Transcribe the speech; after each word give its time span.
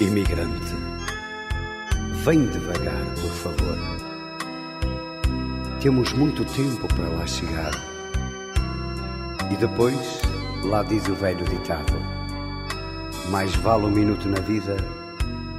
Imigrante, 0.00 0.74
vem 2.24 2.46
devagar, 2.46 3.04
por 3.14 3.30
favor. 3.30 3.78
Temos 5.80 6.12
muito 6.12 6.44
tempo 6.44 6.88
para 6.94 7.08
lá 7.08 7.26
chegar. 7.26 7.97
E 9.50 9.56
depois, 9.56 9.96
lá 10.64 10.82
diz 10.82 11.06
o 11.08 11.14
velho 11.14 11.44
ditado: 11.44 11.94
Mais 13.30 13.54
vale 13.56 13.86
um 13.86 13.90
minuto 13.90 14.28
na 14.28 14.40
vida 14.40 14.76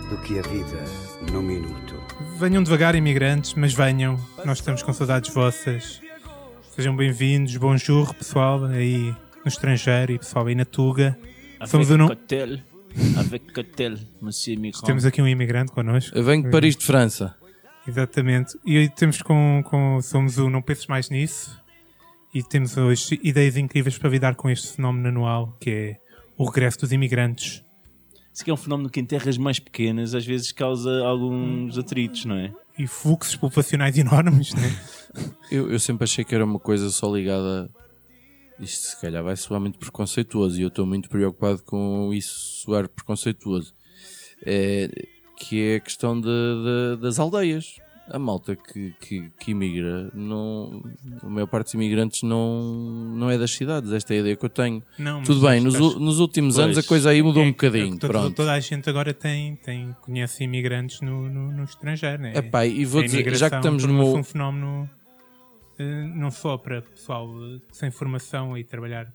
do 0.10 0.18
que 0.18 0.40
a 0.40 0.42
vida 0.44 0.84
num 1.32 1.42
minuto. 1.42 1.96
Venham 2.38 2.64
devagar, 2.64 2.96
imigrantes, 2.96 3.54
mas 3.56 3.74
venham. 3.74 4.20
Nós 4.46 4.60
estamos 4.60 4.84
com 4.84 4.94
saudades 4.94 5.34
vossas. 5.34 6.02
Sejam 6.76 6.96
bem-vindos. 6.96 7.56
Bonjour, 7.58 8.14
pessoal 8.14 8.64
aí 8.66 9.14
no 9.44 9.48
estrangeiro 9.48 10.14
e 10.14 10.20
pessoal 10.20 10.46
aí 10.48 10.56
na 10.56 10.66
Tuga. 10.66 11.18
Somos 11.66 11.90
o 11.90 11.98
nu- 11.98 12.08
cocktail. 12.08 12.60
Avec 13.18 13.54
cocktail, 13.54 13.98
monsieur 14.22 14.58
migrant. 14.60 14.84
Temos 14.86 15.06
aqui 15.06 15.22
um 15.22 15.28
imigrante 15.28 15.72
connosco. 15.72 16.18
Eu 16.18 16.24
venho 16.24 16.44
de 16.44 16.50
Paris 16.50 16.76
de 16.76 16.86
França. 16.86 17.36
Exatamente. 17.88 18.58
E 18.66 18.78
aí 18.78 18.90
temos 18.90 19.22
com, 19.22 19.62
com. 19.66 20.02
Somos 20.02 20.38
o 20.38 20.50
Não 20.50 20.62
Penses 20.62 20.88
Mais 20.88 21.10
Nisso. 21.10 21.59
E 22.34 22.44
temos 22.44 22.78
hoje 22.78 23.20
ideias 23.24 23.58
incríveis 23.58 23.98
para 23.98 24.10
lidar 24.10 24.36
com 24.36 24.50
este 24.50 24.68
fenómeno 24.76 25.08
anual 25.10 25.58
que 25.60 25.70
é 25.70 25.98
o 26.38 26.46
regresso 26.46 26.80
dos 26.80 26.92
imigrantes. 26.92 27.64
Isso 28.34 28.44
que 28.46 28.52
é 28.52 28.54
um 28.54 28.58
fenómeno 28.58 28.90
que 28.90 29.00
em 29.00 29.06
terras 29.06 29.38
mais 29.38 29.60
pequenas 29.60 30.14
às 30.14 30.26
vezes 30.26 30.52
causa 30.52 31.04
alguns 31.06 31.78
atritos, 31.78 32.26
não 32.26 32.36
é? 32.36 32.54
E 32.78 32.88
fluxos 32.88 33.36
populacionais 33.36 33.98
enormes, 33.98 34.54
né? 34.54 34.70
Eu, 35.52 35.72
eu 35.72 35.80
sempre 35.80 36.04
achei 36.04 36.24
que 36.24 36.36
era 36.36 36.46
uma 36.46 36.60
coisa 36.60 36.92
só 36.92 37.12
ligada. 37.14 37.68
Isto 38.60 38.90
se 38.90 39.02
calhar 39.02 39.24
vai 39.24 39.36
soar 39.36 39.60
muito 39.60 39.80
preconceituoso 39.80 40.60
e 40.60 40.62
eu 40.62 40.68
estou 40.68 40.86
muito 40.86 41.10
preocupado 41.10 41.64
com 41.64 42.14
isso 42.14 42.62
soar 42.64 42.88
preconceituoso. 42.88 43.74
É, 44.46 44.88
que 45.36 45.60
é 45.64 45.76
a 45.78 45.80
questão 45.80 46.22
de- 46.22 46.28
de- 46.28 47.02
das 47.02 47.18
aldeias. 47.18 47.78
A 48.12 48.18
malta 48.20 48.56
que, 48.56 48.94
que, 49.00 49.30
que 49.40 49.52
imigra, 49.52 50.10
não, 50.14 50.82
a 51.22 51.28
maior 51.30 51.48
parte 51.48 51.66
dos 51.68 51.74
imigrantes 51.76 52.24
não, 52.24 52.62
não 53.16 53.30
é 53.30 53.38
das 53.38 53.52
cidades. 53.52 53.92
Esta 53.92 54.14
é 54.14 54.18
a 54.18 54.20
ideia 54.22 54.36
que 54.36 54.46
eu 54.46 54.50
tenho. 54.50 54.82
Não, 54.98 55.22
Tudo 55.24 55.42
bem, 55.48 55.62
nos, 55.62 55.76
estás- 55.76 55.96
nos 55.96 56.20
últimos 56.20 56.56
Pois. 56.56 56.66
anos 56.66 56.78
a 56.78 56.84
coisa 56.84 57.10
aí 57.12 57.22
mudou 57.22 57.44
É, 57.44 57.46
um 57.46 57.52
bocadinho. 57.52 57.98
toda, 58.00 58.14
pronto. 58.14 58.36
toda 58.36 58.54
a 58.54 58.60
gente 58.60 58.90
agora 58.90 59.14
tem, 59.14 59.56
tem 59.58 59.96
conhece 60.02 60.44
imigrantes 60.44 61.02
no, 61.02 61.30
no, 61.30 61.52
no 61.52 61.64
estrangeiro, 61.64 62.22
né? 62.22 62.34
Epá, 62.36 62.66
e 62.66 62.84
vou 62.86 63.02
A 63.02 63.06
dizer, 63.06 63.36
já 63.36 63.50
que 63.50 63.56
estamos 63.58 63.86
meu. 63.86 64.16
um 64.16 64.24
fenómeno 64.24 64.90
eh, 65.78 66.04
não 66.16 66.32
só 66.32 66.58
para 66.58 66.82
pessoal 66.82 67.28
eh, 67.44 67.60
sem 67.72 67.92
formação 67.92 68.58
e 68.58 68.64
trabalhar 68.64 69.08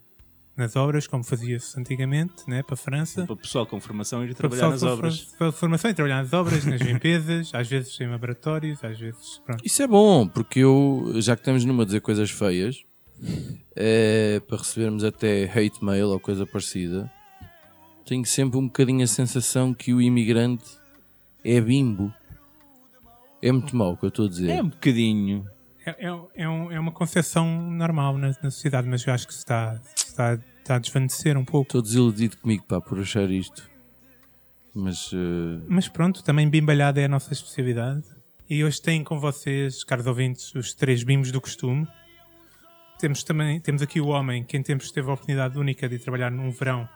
nas 0.56 0.77
obras, 0.77 1.06
como 1.06 1.24
fazia-se 1.24 1.78
antigamente, 1.78 2.48
né? 2.48 2.62
para 2.62 2.74
a 2.74 2.77
França. 2.77 3.24
Para 3.24 3.33
o 3.33 3.36
pessoal 3.36 3.66
com 3.66 3.80
formação 3.80 4.24
ir 4.24 4.34
trabalhar 4.34 4.70
nas 4.70 4.80
com 4.80 4.86
obras. 4.86 5.20
para 5.36 5.50
formação 5.52 5.91
e 5.91 5.94
trabalhar 5.94 6.22
nas 6.22 6.33
obras, 6.33 6.64
nas 6.64 6.80
limpezas, 6.83 7.50
às 7.52 7.69
vezes 7.69 7.98
em 8.00 8.06
laboratórios, 8.08 8.83
às 8.84 8.98
vezes. 8.98 9.41
Pronto. 9.44 9.64
Isso 9.64 9.83
é 9.83 9.86
bom, 9.86 10.28
porque 10.28 10.61
eu, 10.61 11.12
já 11.16 11.34
que 11.34 11.41
estamos 11.42 11.64
numa 11.64 11.83
a 11.83 11.86
dizer 11.86 12.00
coisas 12.00 12.30
feias, 12.30 12.84
é, 13.74 14.41
para 14.46 14.58
recebermos 14.58 15.02
até 15.05 15.44
hate 15.44 15.84
mail 15.84 16.08
ou 16.08 16.20
coisa 16.20 16.46
parecida, 16.46 17.11
tenho 18.06 18.24
sempre 18.24 18.58
um 18.58 18.66
bocadinho 18.66 19.02
a 19.02 19.06
sensação 19.06 19.72
que 19.74 19.92
o 19.92 20.00
imigrante 20.00 20.64
é 21.44 21.61
bimbo. 21.61 22.12
É 23.42 23.51
muito 23.52 23.77
mau 23.77 23.92
o 23.92 23.96
que 23.96 24.05
eu 24.05 24.08
estou 24.08 24.27
a 24.27 24.28
dizer. 24.28 24.51
É 24.51 24.62
um 24.62 24.68
bocadinho. 24.68 25.46
É, 25.86 26.07
é, 26.07 26.18
é, 26.36 26.48
um- 26.48 26.73
é 26.73 26.80
uma 26.80 26.92
concepção 26.92 27.70
normal 27.70 28.17
na, 28.17 28.28
na 28.42 28.51
sociedade, 28.51 28.89
mas 28.89 29.05
eu 29.07 29.12
acho 29.12 29.27
que 29.27 29.34
se 29.34 29.40
está, 29.40 29.78
se 29.95 30.07
está, 30.08 30.39
está 30.64 30.77
a 30.77 30.79
desvanecer 30.79 31.36
um 31.36 31.45
pouco. 31.45 31.69
Estou 31.69 31.83
desiludido 31.83 32.36
comigo, 32.39 32.64
pá, 32.67 32.80
por 32.80 32.98
achar 32.98 33.30
isto. 33.30 33.69
Mas 34.75 35.11
eh, 35.13 35.63
Mas 35.69 35.86
pronto, 35.89 36.23
também 36.25 36.48
bimbalhada 36.48 37.01
é 37.01 37.05
a 37.05 37.08
nossa 37.08 37.33
especialidade. 37.33 38.02
E 38.51 38.64
hoje 38.64 38.80
têm 38.83 39.02
com 39.05 39.19
vocês, 39.20 39.85
caros 39.85 40.07
ouvintes, 40.07 40.55
os 40.55 40.75
três 40.75 41.02
bimbos 41.02 41.30
do 41.30 41.41
costume. 41.41 41.86
Temos 42.98 43.23
também 43.23 43.61
temos 43.61 43.83
aqui 43.83 44.01
o 44.01 44.07
homem 44.08 44.45
que 44.45 44.57
em 44.57 44.63
tempos 44.63 44.91
teve 44.91 45.08
a 45.11 45.13
oportunidade 45.14 45.58
única 45.58 45.89
de 45.89 45.98
trabalhar 45.98 46.30
num 46.30 46.51
verão 46.51 46.89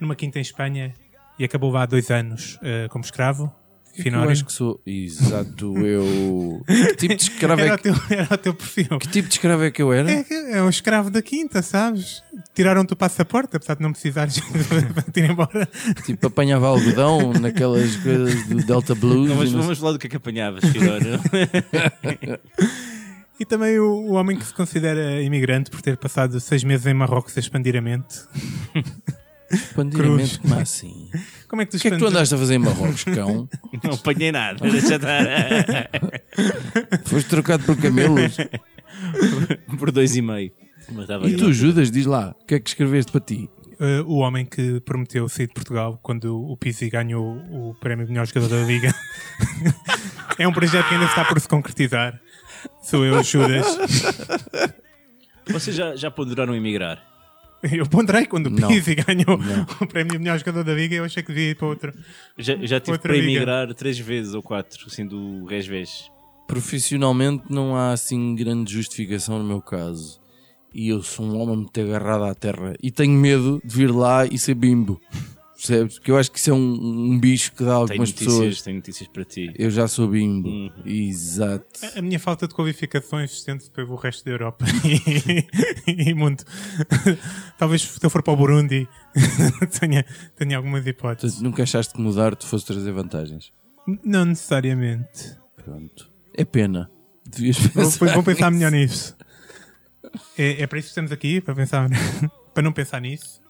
numa 0.00 0.14
quinta 0.16 0.38
em 0.38 0.42
Espanha 0.42 0.92
e 1.38 1.44
acabou 1.44 1.70
lá 1.70 1.82
há 1.82 1.86
dois 1.86 2.10
anos 2.10 2.58
eh, 2.62 2.88
como 2.90 3.04
escravo. 3.04 3.52
eu 3.96 4.02
Finório. 4.02 4.30
acho 4.30 4.44
que 4.44 4.52
sou. 4.52 4.80
Exato, 4.86 5.76
eu. 5.78 6.62
Que 6.66 6.96
tipo 6.96 7.14
de 7.16 7.22
escravo 7.30 7.60
Era 7.60 7.70
é 7.70 7.74
o 7.74 7.76
que, 7.78 7.82
teu, 7.84 7.94
era 8.10 8.34
o 8.34 8.38
teu 8.38 8.54
perfil. 8.54 8.98
que 8.98 9.08
tipo 9.08 9.28
de 9.28 9.34
escravo 9.34 9.62
é 9.62 9.70
que 9.70 9.80
eu 9.82 9.92
era? 9.92 10.10
É, 10.10 10.24
é 10.58 10.62
um 10.62 10.68
escravo 10.68 11.10
da 11.10 11.22
quinta, 11.22 11.62
sabes? 11.62 12.22
Tiraram-te 12.54 12.92
o 12.92 12.96
passaporte, 12.96 13.56
apesar 13.56 13.74
de 13.74 13.82
não 13.82 13.90
precisares 13.90 14.34
de 15.12 15.20
ir 15.20 15.30
embora. 15.30 15.68
Tipo, 16.04 16.28
apanhava 16.28 16.68
algodão 16.68 17.32
naquelas 17.32 17.96
coisas 17.96 18.46
do 18.46 18.56
Delta 18.64 18.94
Blues. 18.94 19.28
Não, 19.28 19.36
mas 19.36 19.52
não 19.52 19.62
vamos 19.62 19.78
falar 19.78 19.92
do 19.92 19.98
que 19.98 20.06
é 20.06 20.10
que 20.10 20.16
apanhavas. 20.16 20.62
E 23.38 23.44
também 23.44 23.80
o, 23.80 23.84
o 23.84 24.12
homem 24.12 24.38
que 24.38 24.46
se 24.46 24.54
considera 24.54 25.20
imigrante 25.20 25.68
por 25.68 25.82
ter 25.82 25.96
passado 25.96 26.38
seis 26.38 26.62
meses 26.62 26.86
em 26.86 26.94
Marrocos 26.94 27.36
a 27.36 27.40
expandir 27.40 27.74
a 27.76 27.80
mente. 27.80 28.20
Expandiramente, 29.50 30.38
Cruz. 30.38 30.50
como 30.50 30.60
assim? 30.60 31.10
Como 31.48 31.60
é 31.60 31.64
que 31.66 31.72
tu 31.72 31.76
O 31.76 31.80
que 31.80 31.88
é 31.88 31.90
que 31.90 31.96
tu 31.98 32.06
andaste 32.06 32.32
a 32.32 32.38
fazer 32.38 32.54
em 32.54 32.58
Marrocos, 32.58 33.02
cão? 33.02 33.48
não 33.82 33.94
apanhei 33.94 34.30
nada. 34.30 34.70
Deixa 34.70 34.94
estar. 34.94 35.26
Foste 37.04 37.28
trocado 37.28 37.64
por 37.64 37.76
camelos? 37.76 38.36
Por 39.78 39.90
dois 39.90 40.14
e 40.14 40.22
meio. 40.22 40.52
E 41.26 41.36
tu, 41.36 41.52
Judas, 41.52 41.90
diz 41.90 42.06
lá, 42.06 42.34
o 42.40 42.46
que 42.46 42.54
é 42.54 42.60
que 42.60 42.68
escreveste 42.68 43.10
para 43.10 43.20
ti? 43.20 43.48
Uh, 43.74 44.06
o 44.06 44.18
homem 44.18 44.46
que 44.46 44.80
prometeu 44.80 45.28
sair 45.28 45.48
de 45.48 45.54
Portugal 45.54 45.98
quando 46.02 46.40
o 46.40 46.56
Pizzi 46.56 46.88
ganhou 46.88 47.36
o 47.50 47.74
prémio 47.80 48.06
de 48.06 48.12
melhor 48.12 48.26
jogador 48.26 48.48
da 48.48 48.62
Liga. 48.62 48.94
é 50.38 50.46
um 50.46 50.52
projeto 50.52 50.88
que 50.88 50.94
ainda 50.94 51.06
está 51.06 51.24
por 51.24 51.40
se 51.40 51.48
concretizar. 51.48 52.20
Sou 52.82 53.04
eu, 53.04 53.22
Judas. 53.22 53.66
Vocês 55.50 55.74
já, 55.74 55.96
já 55.96 56.10
ponderaram 56.10 56.54
emigrar? 56.54 57.02
Eu 57.72 57.86
ponderei 57.86 58.26
quando 58.26 58.48
o. 58.48 58.68
Pizzi 58.68 58.94
ganhou 58.94 59.38
Não. 59.38 59.66
o 59.80 59.86
prémio 59.86 60.12
de 60.12 60.18
melhor 60.18 60.38
jogador 60.38 60.64
da 60.64 60.74
Liga. 60.74 60.96
Eu 60.96 61.04
achei 61.04 61.22
que 61.22 61.32
devia 61.32 61.50
ir 61.50 61.56
para 61.56 61.66
outro. 61.66 61.94
Já, 62.36 62.56
já 62.56 62.78
tive 62.78 62.98
para 62.98 63.16
emigrar 63.16 63.72
três 63.74 63.98
vezes 63.98 64.34
ou 64.34 64.42
quatro, 64.42 64.86
assim, 64.86 65.06
do 65.06 65.44
resvés. 65.46 66.10
Profissionalmente 66.46 67.44
não 67.48 67.74
há 67.74 67.92
assim 67.92 68.34
grande 68.34 68.72
justificação 68.72 69.38
no 69.38 69.44
meu 69.44 69.62
caso. 69.62 70.20
E 70.74 70.88
eu 70.88 71.02
sou 71.02 71.24
um 71.24 71.40
homem 71.40 71.56
muito 71.56 71.80
agarrado 71.80 72.24
à 72.24 72.34
terra. 72.34 72.74
E 72.82 72.90
tenho 72.90 73.12
medo 73.12 73.62
de 73.64 73.74
vir 73.74 73.90
lá 73.90 74.26
e 74.26 74.36
ser 74.36 74.54
bimbo. 74.54 75.00
Percebes? 75.54 75.94
Porque 75.94 76.10
eu 76.10 76.18
acho 76.18 76.30
que 76.30 76.38
isso 76.38 76.50
é 76.50 76.52
um, 76.52 77.12
um 77.12 77.18
bicho 77.18 77.52
que 77.52 77.64
dá 77.64 77.72
a 77.72 77.76
algumas 77.76 78.10
notícias, 78.10 78.34
pessoas. 78.34 78.62
tenho 78.62 78.76
notícias 78.76 79.08
para 79.08 79.24
ti. 79.24 79.50
Eu 79.56 79.70
já 79.70 79.88
sou 79.88 80.08
bimbo. 80.08 80.48
Uhum. 80.48 80.70
Exato. 80.84 81.64
A 81.96 82.02
minha 82.02 82.18
falta 82.18 82.46
de 82.46 82.54
qualificações 82.54 83.32
estende-se 83.32 83.70
pelo 83.70 83.94
resto 83.94 84.24
da 84.24 84.32
Europa 84.32 84.66
e, 85.86 86.10
e 86.10 86.12
mundo. 86.12 86.44
Talvez 87.56 87.82
se 87.82 88.04
eu 88.04 88.10
for 88.10 88.22
para 88.22 88.34
o 88.34 88.36
Burundi 88.36 88.86
tenha, 89.80 90.04
tenha 90.36 90.56
algumas 90.56 90.86
hipóteses. 90.86 91.36
Portanto, 91.36 91.44
nunca 91.50 91.62
achaste 91.62 91.94
que 91.94 92.00
mudar 92.00 92.34
te 92.34 92.44
fosse 92.44 92.66
trazer 92.66 92.92
vantagens. 92.92 93.50
Não 94.04 94.24
necessariamente. 94.24 95.38
Pronto. 95.64 96.10
É 96.36 96.44
pena. 96.44 96.90
Devias 97.26 97.56
Vou, 97.58 97.84
pensar 97.84 98.14
vou 98.14 98.22
pensar 98.22 98.50
nisso. 98.50 98.58
melhor 98.58 98.72
nisso. 98.72 99.16
É, 100.36 100.62
é 100.62 100.66
para 100.66 100.78
isso 100.78 100.86
que 100.86 100.92
estamos 100.92 101.12
aqui, 101.12 101.40
para, 101.40 101.54
pensar, 101.54 101.88
para 102.52 102.62
não 102.62 102.72
pensar 102.72 103.00
nisso. 103.00 103.40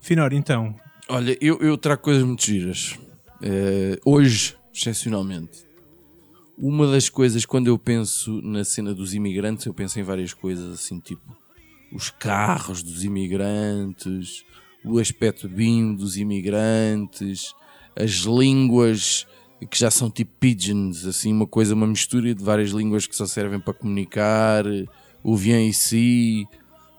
Finório, 0.00 0.36
então, 0.36 0.74
Olha, 1.12 1.36
eu, 1.40 1.58
eu 1.58 1.76
trago 1.76 2.02
coisas 2.02 2.22
muito 2.22 2.46
giras. 2.46 2.96
Eh, 3.42 3.98
hoje, 4.04 4.56
excepcionalmente. 4.72 5.66
Uma 6.56 6.86
das 6.86 7.08
coisas, 7.08 7.44
quando 7.44 7.66
eu 7.66 7.76
penso 7.76 8.40
na 8.42 8.62
cena 8.62 8.94
dos 8.94 9.12
imigrantes, 9.12 9.66
eu 9.66 9.74
penso 9.74 9.98
em 9.98 10.04
várias 10.04 10.32
coisas, 10.32 10.72
assim, 10.72 11.00
tipo 11.00 11.36
os 11.92 12.10
carros 12.10 12.80
dos 12.80 13.02
imigrantes, 13.02 14.44
o 14.84 15.00
aspecto 15.00 15.48
bim 15.48 15.96
dos 15.96 16.16
imigrantes, 16.16 17.52
as 17.96 18.12
línguas 18.20 19.26
que 19.68 19.76
já 19.76 19.90
são 19.90 20.08
tipo 20.08 20.30
pigeons, 20.38 21.04
assim, 21.06 21.32
uma 21.32 21.46
coisa, 21.46 21.74
uma 21.74 21.88
mistura 21.88 22.32
de 22.32 22.44
várias 22.44 22.70
línguas 22.70 23.04
que 23.04 23.16
só 23.16 23.26
servem 23.26 23.58
para 23.58 23.74
comunicar, 23.74 24.64
o 25.22 25.36
ici, 25.36 26.46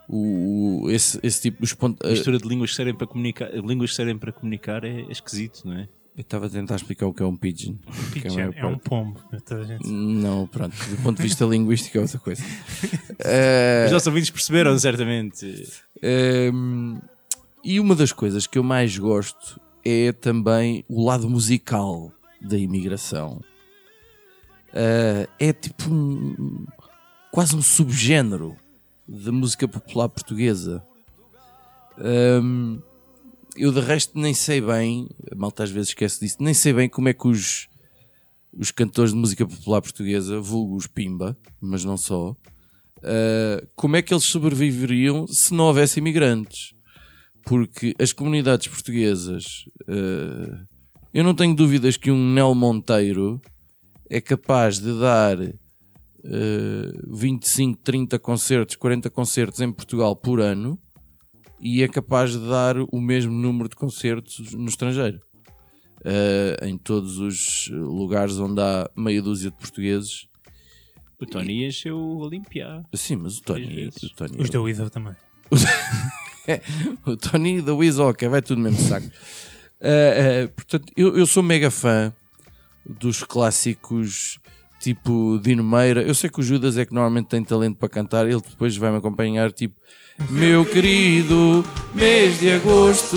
o, 0.08 0.84
o- 0.84 0.90
esse, 0.92 1.20
esse 1.24 1.42
tipo, 1.42 1.64
os 1.64 1.74
pontos, 1.74 2.08
A 2.08 2.12
mistura 2.12 2.38
de 2.38 2.48
línguas 2.48 2.70
que 2.72 2.76
servem 2.76 2.94
para 2.96 3.08
comunicar, 3.08 3.50
línguas 3.54 3.90
que 3.92 3.96
servem 3.96 4.18
para 4.18 4.32
comunicar 4.32 4.84
é, 4.84 5.02
é 5.02 5.12
esquisito, 5.12 5.62
não 5.66 5.74
é? 5.74 5.88
Eu 6.18 6.22
estava 6.24 6.46
a 6.48 6.50
tentar 6.50 6.76
explicar 6.76 7.08
o 7.08 7.14
que 7.14 7.24
é 7.24 7.26
um 7.26 7.38
pigeon. 7.38 7.76
a 7.88 8.12
Pigeon 8.14 8.34
maior 8.36 8.54
é 8.56 8.66
um 8.66 8.78
pombo. 8.78 9.20
a 9.32 9.64
gente- 9.64 9.88
Não, 9.88 10.46
pronto. 10.46 10.76
Do 10.90 10.98
ponto 10.98 11.18
de 11.18 11.24
vista 11.24 11.46
linguístico 11.46 11.98
é 11.98 12.02
outra 12.02 12.20
coisa. 12.20 12.44
Eh, 13.24 13.84
Os 13.86 13.92
nossos 13.92 14.08
ouvintes 14.08 14.30
perceberam, 14.32 14.78
certamente. 14.80 15.46
Ehm, 16.02 16.98
e 17.64 17.80
uma 17.80 17.96
das 17.96 18.12
coisas 18.12 18.46
que 18.48 18.58
eu 18.58 18.64
mais 18.64 18.98
gosto 18.98 19.62
é 19.86 20.12
também 20.12 20.84
o 20.90 21.06
lado 21.06 21.30
musical 21.30 22.12
da 22.42 22.58
imigração. 22.58 23.40
Eh, 24.74 25.28
é 25.40 25.54
tipo 25.54 25.90
um, 25.92 26.66
quase 27.32 27.56
um 27.56 27.62
subgénero 27.62 28.58
da 29.08 29.32
música 29.32 29.68
popular 29.68 30.10
portuguesa. 30.10 30.84
Ehm, 31.98 32.80
eu 33.56 33.72
de 33.72 33.80
resto 33.80 34.18
nem 34.18 34.34
sei 34.34 34.62
bem, 34.62 35.10
a 35.32 35.36
malta 35.36 35.64
às 35.64 35.72
vezes 35.72 35.90
esquece 35.90 36.20
disso, 36.20 36.38
nem 36.40 36.54
sei 36.54 36.74
bem 36.74 36.90
como 36.90 37.10
é 37.10 37.14
que 37.14 37.28
os, 37.28 37.68
os 38.54 38.72
cantores 38.72 39.12
de 39.12 39.18
música 39.18 39.46
popular 39.46 39.82
portuguesa, 39.82 40.40
vulgo 40.40 40.76
os 40.76 40.88
Pimba, 40.88 41.38
mas 41.60 41.84
não 41.84 41.98
só, 41.98 42.36
Uh, 43.02 43.68
como 43.76 43.96
é 43.96 44.02
que 44.02 44.14
eles 44.14 44.26
sobreviveriam 44.26 45.26
se 45.26 45.54
não 45.54 45.66
houvesse 45.66 46.00
imigrantes? 46.00 46.74
Porque 47.44 47.96
as 48.00 48.14
comunidades 48.14 48.68
portuguesas, 48.68 49.66
uh, 49.88 50.68
eu 51.12 51.24
não 51.24 51.34
tenho 51.34 51.56
dúvidas 51.56 51.98
que 51.98 52.12
um 52.12 52.34
Nel 52.34 52.54
Monteiro 52.54 53.42
é 54.08 54.22
capaz 54.22 54.78
de 54.80 55.00
dar 55.00 55.38
uh, 56.26 57.18
25, 57.18 57.80
30 57.84 58.20
concertos, 58.20 58.76
40 58.76 59.10
concertos 59.10 59.62
em 59.62 59.72
Portugal 59.72 60.16
por 60.16 60.40
ano 60.40 60.80
e 61.60 61.84
é 61.84 61.88
capaz 61.88 62.32
de 62.32 62.40
dar 62.40 62.76
o 62.78 63.00
mesmo 63.00 63.32
número 63.32 63.70
de 63.70 63.76
concertos 63.76 64.54
no 64.54 64.68
estrangeiro. 64.68 65.22
Uh, 66.00 66.66
em 66.66 66.78
todos 66.80 67.20
os 67.20 67.70
lugares 67.72 68.40
onde 68.40 68.60
há 68.60 68.90
meia 68.96 69.22
dúzia 69.22 69.52
de 69.52 69.58
portugueses. 69.58 70.28
O 71.20 71.26
Tony 71.28 71.66
encheu 71.68 71.96
o 71.96 72.18
Olimpiá. 72.18 72.84
Sim, 72.96 73.18
mas 73.18 73.38
o 73.38 73.44
Tony, 73.44 73.88
o 73.88 74.10
Tony 74.16 74.42
Os 74.42 74.50
da 74.50 74.60
Weasel 74.60 74.90
também. 74.90 75.16
o 77.06 77.16
Tony 77.16 77.62
da 77.62 77.74
Wiz, 77.76 78.00
ok, 78.00 78.28
vai 78.28 78.42
tudo 78.42 78.58
no 78.58 78.64
mesmo 78.64 78.80
saco. 78.88 79.06
Uh, 79.08 80.46
uh, 80.46 80.50
portanto, 80.50 80.92
eu, 80.96 81.16
eu 81.16 81.28
sou 81.28 81.44
mega 81.44 81.70
fã 81.70 82.12
dos 82.86 83.24
clássicos 83.24 84.40
tipo 84.82 85.40
Dino 85.44 85.64
Meira. 85.64 86.02
Eu 86.02 86.14
sei 86.16 86.30
que 86.30 86.40
o 86.40 86.44
Judas 86.44 86.78
é 86.78 86.86
que 86.86 86.94
normalmente 86.94 87.28
tem 87.28 87.44
talento 87.44 87.78
para 87.78 87.88
cantar, 87.90 88.26
ele 88.28 88.42
depois 88.42 88.76
vai 88.76 88.92
me 88.92 88.98
acompanhar 88.98 89.52
tipo 89.52 89.76
Meu 90.30 90.66
querido 90.66 91.64
mês 91.94 92.40
de 92.40 92.52
agosto, 92.52 93.16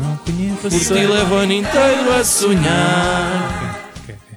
Não 0.00 0.16
conheço. 0.18 0.60
por 0.62 0.70
ti 0.70 1.06
levo 1.06 1.34
o 1.34 1.38
ano 1.38 1.52
inteiro 1.52 2.12
a 2.12 2.24
sonhar. 2.24 3.90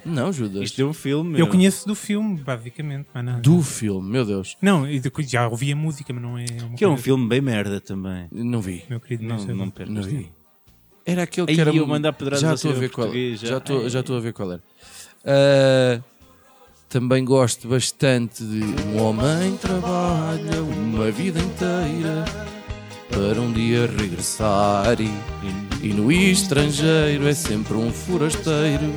Não, 0.04 0.30
Judas. 0.30 0.64
Isto 0.64 0.82
é 0.82 0.84
um 0.84 0.92
filme. 0.92 1.40
Eu 1.40 1.46
conheço 1.46 1.86
do 1.86 1.94
filme, 1.94 2.38
basicamente. 2.38 3.06
Mas 3.14 3.24
não, 3.24 3.40
Do 3.40 3.62
filme, 3.62 4.10
meu 4.10 4.24
Deus, 4.26 4.54
Não, 4.60 4.86
e 4.86 5.00
já 5.26 5.48
ouvi 5.48 5.72
a 5.72 5.76
música, 5.76 6.12
mas 6.12 6.22
não 6.22 6.36
é 6.36 6.44
Que 6.76 6.84
é 6.84 6.88
um 6.88 6.96
filme 6.98 7.26
bem 7.26 7.40
merda 7.40 7.80
também. 7.80 8.26
não 8.30 8.60
vi. 8.60 8.84
Meu 8.88 9.00
querido, 9.00 9.22
Não, 9.24 9.36
não, 9.36 9.38
sei. 9.38 9.54
não 9.54 9.64
Não 9.64 9.70
tempo. 9.70 10.02
vi. 10.02 10.30
Era 11.06 11.22
aquele 11.22 11.50
Aí 11.50 11.54
que 11.54 11.60
era. 11.60 11.74
eu 11.74 11.86
mandar 11.86 12.12
pedradas 12.12 12.40
já 12.42 12.54
estou 12.54 12.70
a 12.70 12.74
ver 12.74 12.90
qual. 12.90 13.08
já. 13.34 13.56
Estou 13.58 13.88
já 13.88 14.00
a 14.00 14.20
ver 14.20 14.32
qual 14.34 14.52
era. 14.52 14.62
Ah, 15.24 16.00
também 16.94 17.24
gosto 17.24 17.66
bastante 17.66 18.44
de 18.44 18.62
um 18.62 19.02
homem 19.02 19.56
trabalha 19.56 20.62
uma 20.62 21.10
vida 21.10 21.40
inteira 21.40 22.24
para 23.10 23.40
um 23.40 23.52
dia 23.52 23.90
regressar 23.98 24.94
e, 25.00 25.10
e 25.84 25.92
no 25.92 26.12
estrangeiro 26.12 27.26
é 27.26 27.34
sempre 27.34 27.74
um 27.76 27.90
forasteiro 27.90 28.92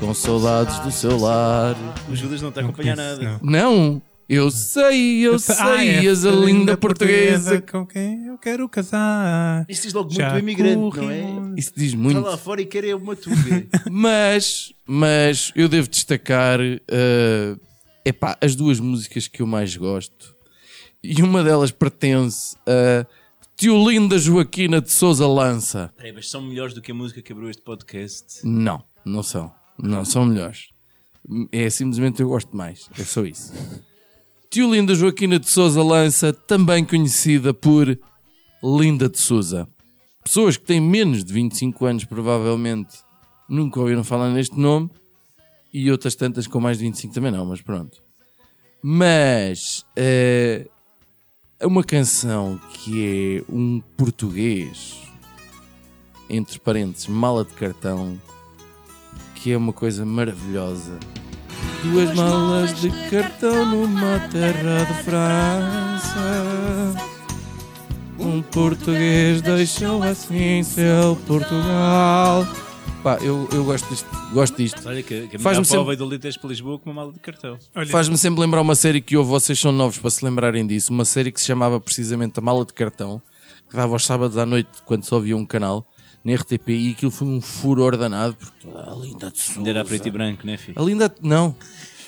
com 0.00 0.12
saudades 0.12 0.76
do 0.80 0.90
seu 0.90 1.16
lar. 1.16 1.76
O 2.10 2.16
Judas 2.16 2.42
não 2.42 2.48
está 2.48 2.62
a 2.62 2.64
Não 2.64 2.70
acompanhar 2.70 2.96
nada. 2.96 3.38
não. 3.40 4.02
Eu 4.28 4.50
sei, 4.50 5.20
eu 5.20 5.38
sei, 5.38 5.54
Ah, 5.60 5.84
és 5.84 6.24
a 6.26 6.30
linda 6.32 6.76
portuguesa. 6.76 7.60
com 7.60 7.86
quem 7.86 8.26
eu 8.26 8.38
quero 8.38 8.68
casar. 8.68 9.64
Isto 9.68 9.82
diz 9.84 9.92
logo 9.92 10.08
muito 10.12 10.38
imigrante, 10.38 10.96
não 10.96 11.10
é? 11.10 11.22
Isso 11.56 11.72
diz 11.76 11.88
Está 11.88 11.98
muito. 11.98 12.20
lá 12.20 12.36
fora 12.36 12.60
e 12.62 12.66
quer 12.66 12.84
é 12.84 12.94
uma 12.94 13.14
tuga. 13.16 13.66
Mas, 13.90 14.72
mas 14.86 15.52
eu 15.54 15.68
devo 15.68 15.88
destacar 15.88 16.60
eh, 16.60 17.56
epá, 18.04 18.36
as 18.40 18.54
duas 18.54 18.80
músicas 18.80 19.28
que 19.28 19.42
eu 19.42 19.46
mais 19.46 19.76
gosto. 19.76 20.34
E 21.02 21.22
uma 21.22 21.42
delas 21.44 21.70
pertence 21.70 22.56
a 22.66 23.06
Tio 23.56 23.88
Linda 23.88 24.18
Joaquina 24.18 24.80
de 24.80 24.90
Souza 24.90 25.26
Lança. 25.26 25.92
Peraí, 25.96 26.12
mas 26.12 26.28
são 26.30 26.40
melhores 26.42 26.74
do 26.74 26.80
que 26.82 26.92
a 26.92 26.94
música 26.94 27.20
que 27.22 27.32
abriu 27.32 27.50
este 27.50 27.62
podcast. 27.62 28.40
Não, 28.42 28.82
não 29.04 29.22
são. 29.22 29.52
Não 29.78 30.04
são 30.04 30.24
melhores. 30.24 30.68
É 31.52 31.68
simplesmente 31.70 32.20
eu 32.22 32.28
gosto 32.28 32.56
mais. 32.56 32.88
É 32.98 33.04
só 33.04 33.24
isso. 33.24 33.52
Tio 34.50 34.72
Linda 34.72 34.94
Joaquina 34.94 35.38
de 35.38 35.48
Souza 35.48 35.82
Lança, 35.82 36.32
também 36.32 36.84
conhecida 36.84 37.52
por 37.52 37.98
Linda 38.62 39.08
de 39.08 39.18
Souza. 39.18 39.68
Pessoas 40.24 40.56
que 40.56 40.64
têm 40.64 40.80
menos 40.80 41.22
de 41.22 41.32
25 41.32 41.84
anos, 41.84 42.04
provavelmente, 42.04 42.96
nunca 43.48 43.78
ouviram 43.78 44.02
falar 44.02 44.30
neste 44.30 44.58
nome. 44.58 44.90
E 45.72 45.90
outras 45.90 46.14
tantas 46.14 46.46
com 46.46 46.60
mais 46.60 46.78
de 46.78 46.84
25 46.84 47.12
também 47.12 47.32
não, 47.32 47.44
mas 47.44 47.60
pronto. 47.60 48.02
Mas 48.80 49.84
é 49.96 50.66
uma 51.62 51.82
canção 51.82 52.60
que 52.72 53.42
é 53.48 53.52
um 53.52 53.80
português, 53.96 55.02
entre 56.30 56.58
parênteses, 56.60 57.08
mala 57.08 57.44
de 57.44 57.52
cartão, 57.54 58.20
que 59.34 59.52
é 59.52 59.56
uma 59.56 59.72
coisa 59.72 60.06
maravilhosa. 60.06 60.98
Duas 61.82 62.14
malas 62.14 62.80
de 62.80 62.90
cartão 63.10 63.66
numa 63.66 64.20
terra 64.30 64.84
de 64.84 65.02
França. 65.02 66.14
Um 68.18 68.42
português 68.42 69.42
deixou 69.42 70.02
assim 70.02 70.62
seu 70.62 71.16
Portugal. 71.26 72.46
Pá, 73.02 73.18
eu, 73.20 73.48
eu 73.52 73.64
gosto 73.64 73.88
disto. 73.88 74.08
Gosto 74.32 74.56
disto. 74.56 74.88
Olha 74.88 75.02
que, 75.02 75.28
que 75.28 75.36
a 75.36 75.38
Faz-me 75.38 75.60
minha 75.62 75.64
sempre- 75.64 75.84
veio 75.86 75.98
do 75.98 76.08
Literes 76.08 76.36
para 76.36 76.48
Lisboa 76.48 76.78
com 76.78 76.90
uma 76.90 77.02
mala 77.02 77.12
de 77.12 77.20
cartão. 77.20 77.58
Faz-me 77.90 78.16
sempre 78.16 78.40
lembrar 78.40 78.60
uma 78.62 78.74
série 78.74 79.00
que 79.00 79.16
houve, 79.16 79.28
vocês 79.30 79.58
são 79.58 79.72
novos 79.72 79.98
para 79.98 80.10
se 80.10 80.24
lembrarem 80.24 80.66
disso. 80.66 80.92
Uma 80.92 81.04
série 81.04 81.30
que 81.30 81.40
se 81.40 81.46
chamava 81.46 81.80
precisamente 81.80 82.38
A 82.38 82.42
Mala 82.42 82.64
de 82.64 82.72
Cartão, 82.72 83.20
que 83.68 83.76
dava 83.76 83.92
aos 83.92 84.04
sábados 84.06 84.38
à 84.38 84.46
noite, 84.46 84.70
quando 84.86 85.04
só 85.04 85.16
havia 85.18 85.36
um 85.36 85.44
canal, 85.44 85.86
na 86.24 86.34
RTP, 86.34 86.68
e 86.70 86.90
aquilo 86.92 87.10
foi 87.10 87.28
um 87.28 87.40
furor 87.40 87.96
danado, 87.98 88.34
porque 88.36 88.68
a 88.74 88.94
Linda 88.94 89.30
de 89.30 89.38
Souza. 89.38 89.58
Ainda 89.60 89.70
era 89.70 89.84
preto 89.84 90.08
e 90.08 90.10
branco, 90.10 90.46
né, 90.46 90.56
filho? 90.56 90.80
A 90.80 90.82
Linda, 90.82 91.14
não. 91.20 91.54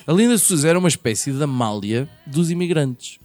A 0.06 0.12
Linda 0.12 0.35
de 0.37 0.41
Souza 0.41 0.69
era 0.69 0.79
uma 0.79 0.88
espécie 0.88 1.31
de 1.32 1.43
Amália 1.43 2.08
dos 2.26 2.50
imigrantes. 2.50 3.19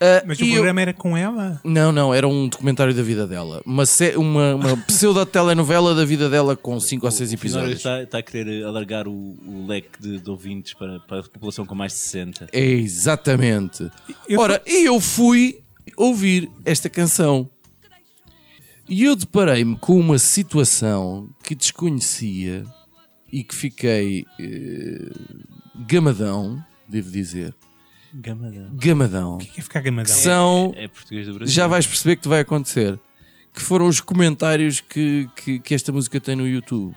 Ah, 0.00 0.22
mas 0.26 0.38
o 0.38 0.44
eu- 0.44 0.52
programa 0.54 0.80
era 0.80 0.92
com 0.92 1.16
ela? 1.16 1.60
Não, 1.64 1.90
não, 1.90 2.12
era 2.12 2.28
um 2.28 2.48
documentário 2.48 2.92
da 2.92 3.02
vida 3.02 3.26
dela. 3.26 3.62
Uma, 3.64 3.86
sé- 3.86 4.16
uma, 4.16 4.54
uma 4.54 4.76
pseudo-telenovela 4.86 5.94
da 5.94 6.04
vida 6.04 6.28
dela 6.28 6.54
com 6.54 6.78
5 6.78 7.06
ou 7.06 7.10
6 7.10 7.32
O 7.32 7.38
Finório 7.38 7.70
episódios. 7.72 7.78
está, 7.78 8.02
está 8.02 8.18
a 8.18 8.22
querer 8.22 8.64
alargar 8.64 9.08
o, 9.08 9.12
o 9.12 9.64
leque 9.66 10.00
de, 10.00 10.18
de 10.18 10.30
ouvintes 10.30 10.74
para, 10.74 11.00
para 11.00 11.20
a 11.20 11.22
população 11.22 11.64
com 11.64 11.74
mais 11.74 11.92
de 11.92 11.98
60. 12.00 12.48
É 12.52 12.62
exatamente. 12.62 13.90
Eu- 14.28 14.40
Ora, 14.40 14.60
e 14.66 14.84
eu 14.84 15.00
fui 15.00 15.60
ouvir 15.96 16.50
esta 16.64 16.90
canção. 16.90 17.48
E 18.88 19.02
eu 19.04 19.16
deparei-me 19.16 19.76
com 19.78 19.98
uma 19.98 20.18
situação 20.18 21.28
que 21.42 21.54
desconhecia 21.54 22.64
e 23.32 23.42
que 23.42 23.54
fiquei 23.54 24.24
eh, 24.38 25.10
gamadão, 25.88 26.62
devo 26.88 27.10
dizer. 27.10 27.52
Gamadão. 28.20 28.68
Gamadão. 28.74 29.34
O 29.36 29.38
que 29.38 29.60
é 29.60 29.62
ficar 29.62 29.80
gamadão? 29.80 30.14
Que 30.14 30.20
são, 30.20 30.72
É 30.76 30.88
português 30.88 31.26
do 31.26 31.34
Brasil. 31.34 31.54
já 31.54 31.66
vais 31.66 31.86
perceber 31.86 32.16
que 32.16 32.22
te 32.22 32.28
vai 32.28 32.40
acontecer, 32.40 32.98
que 33.54 33.60
foram 33.62 33.86
os 33.86 34.00
comentários 34.00 34.80
que, 34.80 35.28
que, 35.36 35.58
que 35.60 35.74
esta 35.74 35.92
música 35.92 36.20
tem 36.20 36.34
no 36.36 36.46
YouTube. 36.46 36.94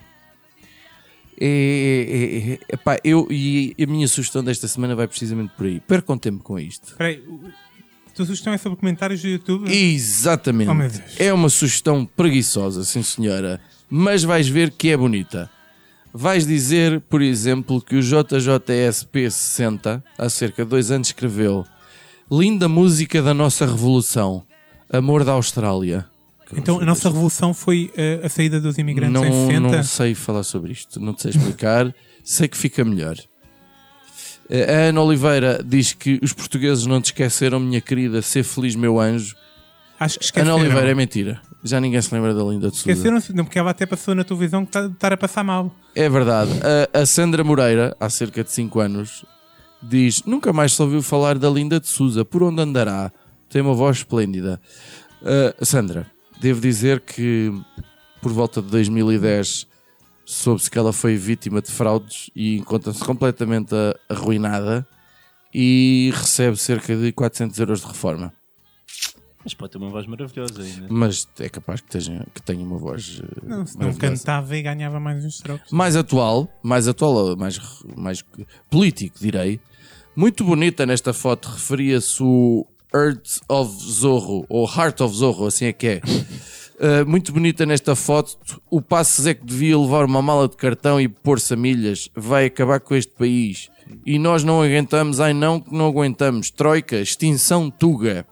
É, 1.42 1.46
é, 1.46 2.52
é, 2.52 2.74
epá, 2.74 2.98
eu, 3.02 3.26
e 3.30 3.74
a 3.82 3.86
minha 3.86 4.06
sugestão 4.06 4.44
desta 4.44 4.68
semana 4.68 4.94
vai 4.94 5.08
precisamente 5.08 5.52
por 5.56 5.66
aí. 5.66 5.80
Percam 5.80 6.18
tempo 6.18 6.42
com 6.42 6.58
isto. 6.58 6.88
Espera 6.88 7.08
aí, 7.10 7.22
a 8.06 8.10
tua 8.10 8.26
sugestão 8.26 8.52
é 8.52 8.58
sobre 8.58 8.78
comentários 8.78 9.22
do 9.22 9.28
YouTube? 9.28 9.70
Exatamente. 9.72 10.68
Oh, 10.70 10.74
meu 10.74 10.90
Deus. 10.90 11.02
é 11.18 11.32
uma 11.32 11.48
sugestão 11.48 12.04
preguiçosa, 12.04 12.84
sim 12.84 13.02
senhora. 13.02 13.58
Mas 13.88 14.22
vais 14.22 14.48
ver 14.48 14.70
que 14.70 14.90
é 14.90 14.96
bonita. 14.96 15.50
Vais 16.12 16.46
dizer, 16.46 17.00
por 17.02 17.22
exemplo, 17.22 17.80
que 17.80 17.96
o 17.96 18.00
JJSP60, 18.00 20.02
há 20.18 20.28
cerca 20.28 20.64
de 20.64 20.70
dois 20.70 20.90
anos, 20.90 21.08
escreveu 21.08 21.64
Linda 22.30 22.68
música 22.68 23.20
da 23.20 23.34
nossa 23.34 23.66
revolução. 23.66 24.44
Amor 24.92 25.24
da 25.24 25.32
Austrália. 25.32 26.06
Então 26.56 26.80
a 26.80 26.84
nossa 26.84 27.08
revolução 27.08 27.52
foi 27.52 27.92
eh, 27.96 28.20
a 28.24 28.28
saída 28.28 28.60
dos 28.60 28.78
imigrantes 28.78 29.22
em 29.22 29.30
não, 29.30 29.46
60? 29.46 29.60
não 29.60 29.82
sei 29.82 30.14
falar 30.14 30.42
sobre 30.42 30.72
isto, 30.72 31.00
não 31.00 31.12
te 31.12 31.22
sei 31.22 31.32
explicar. 31.32 31.92
sei 32.22 32.48
que 32.48 32.56
fica 32.56 32.84
melhor. 32.84 33.16
A 34.48 34.88
Ana 34.88 35.00
Oliveira 35.00 35.62
diz 35.64 35.92
que 35.92 36.18
os 36.22 36.32
portugueses 36.32 36.86
não 36.86 37.00
te 37.00 37.06
esqueceram, 37.06 37.60
minha 37.60 37.80
querida, 37.80 38.20
ser 38.20 38.42
feliz, 38.42 38.74
meu 38.74 39.00
anjo. 39.00 39.36
Acho 39.98 40.18
que 40.18 40.24
esqueceram. 40.24 40.54
Ana 40.54 40.64
Oliveira 40.64 40.90
é 40.90 40.94
mentira. 40.94 41.40
Já 41.62 41.80
ninguém 41.80 42.00
se 42.00 42.12
lembra 42.14 42.34
da 42.34 42.42
Linda 42.42 42.70
de 42.70 42.76
Souza. 42.76 42.90
Esqueceram-se, 42.90 43.32
não, 43.34 43.44
porque 43.44 43.58
ela 43.58 43.70
até 43.70 43.84
passou 43.84 44.14
na 44.14 44.24
televisão 44.24 44.64
que 44.64 44.70
está 44.70 44.86
estar 44.86 45.12
a 45.12 45.16
passar 45.16 45.44
mal. 45.44 45.74
É 45.94 46.08
verdade. 46.08 46.50
A, 46.94 47.00
a 47.00 47.06
Sandra 47.06 47.44
Moreira, 47.44 47.94
há 48.00 48.08
cerca 48.08 48.42
de 48.42 48.50
5 48.50 48.80
anos, 48.80 49.24
diz: 49.82 50.24
Nunca 50.24 50.52
mais 50.52 50.72
se 50.72 50.82
ouviu 50.82 51.02
falar 51.02 51.38
da 51.38 51.50
Linda 51.50 51.78
de 51.78 51.88
Souza. 51.88 52.24
Por 52.24 52.42
onde 52.42 52.62
andará? 52.62 53.12
Tem 53.48 53.60
uma 53.60 53.74
voz 53.74 53.98
esplêndida. 53.98 54.60
Uh, 55.20 55.64
Sandra, 55.64 56.06
devo 56.40 56.60
dizer 56.60 57.00
que 57.00 57.52
por 58.22 58.32
volta 58.32 58.62
de 58.62 58.68
2010 58.68 59.66
soube-se 60.24 60.70
que 60.70 60.78
ela 60.78 60.92
foi 60.92 61.16
vítima 61.16 61.60
de 61.60 61.70
fraudes 61.70 62.30
e 62.34 62.56
encontra-se 62.56 63.04
completamente 63.04 63.74
arruinada 64.08 64.86
e 65.52 66.12
recebe 66.14 66.56
cerca 66.56 66.96
de 66.96 67.12
400 67.12 67.58
euros 67.58 67.80
de 67.80 67.86
reforma. 67.88 68.32
Mas 69.42 69.54
pode 69.54 69.72
ter 69.72 69.78
uma 69.78 69.88
voz 69.88 70.06
maravilhosa 70.06 70.62
ainda. 70.62 70.86
Mas 70.90 71.26
é 71.38 71.48
capaz 71.48 71.80
que 71.80 71.88
tenha, 71.88 72.26
que 72.34 72.42
tenha 72.42 72.62
uma 72.62 72.76
voz 72.76 73.20
uh, 73.20 73.48
Não, 73.48 73.66
se 73.66 73.78
não 73.78 73.94
cantava 73.94 74.56
e 74.56 74.62
ganhava 74.62 75.00
mais 75.00 75.24
uns 75.24 75.38
trocos. 75.38 75.70
mais 75.72 75.96
atual, 75.96 76.48
mais 76.62 76.86
atual, 76.86 77.36
mais, 77.36 77.58
mais 77.96 78.24
político, 78.68 79.18
direi. 79.18 79.58
Muito 80.14 80.44
bonita 80.44 80.84
nesta 80.84 81.14
foto, 81.14 81.48
referia-se 81.48 82.22
o 82.22 82.66
Heart 82.94 83.40
of 83.48 83.72
Zorro, 83.82 84.44
ou 84.48 84.68
Heart 84.68 85.00
of 85.00 85.14
Zorro, 85.16 85.46
assim 85.46 85.66
é 85.66 85.72
que 85.72 85.86
é. 85.86 86.00
Uh, 86.76 87.06
muito 87.08 87.32
bonita 87.32 87.64
nesta 87.64 87.94
foto. 87.94 88.60
O 88.68 88.82
Passos 88.82 89.26
é 89.26 89.32
que 89.32 89.46
devia 89.46 89.78
levar 89.78 90.04
uma 90.04 90.20
mala 90.20 90.48
de 90.48 90.56
cartão 90.56 91.00
e 91.00 91.08
pôr-se 91.08 91.54
a 91.54 91.56
milhas. 91.56 92.10
Vai 92.14 92.46
acabar 92.46 92.80
com 92.80 92.94
este 92.94 93.12
país. 93.12 93.70
E 94.04 94.18
nós 94.18 94.44
não 94.44 94.62
aguentamos, 94.62 95.18
ai 95.20 95.32
não, 95.32 95.60
que 95.60 95.72
não 95.74 95.86
aguentamos. 95.86 96.50
Troika, 96.50 96.96
extinção 96.96 97.70
Tuga. 97.70 98.26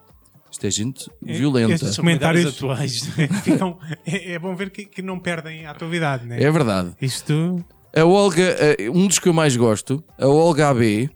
Isto 0.58 0.66
é 0.66 0.70
gente 0.70 1.10
violenta. 1.22 1.74
Estes 1.74 1.96
comentários 1.96 2.46
atuais. 2.46 3.08
ficam, 3.44 3.78
é, 4.04 4.32
é 4.32 4.38
bom 4.40 4.56
ver 4.56 4.70
que, 4.70 4.84
que 4.84 5.00
não 5.00 5.20
perdem 5.20 5.64
a 5.64 5.70
atualidade, 5.70 6.26
né? 6.26 6.42
É 6.42 6.50
verdade. 6.50 6.96
Isto. 7.00 7.64
A 7.94 8.04
Olga, 8.04 8.56
um 8.92 9.06
dos 9.06 9.20
que 9.20 9.28
eu 9.28 9.32
mais 9.32 9.56
gosto, 9.56 10.02
a 10.18 10.26
Olga 10.26 10.70
AB, 10.70 11.08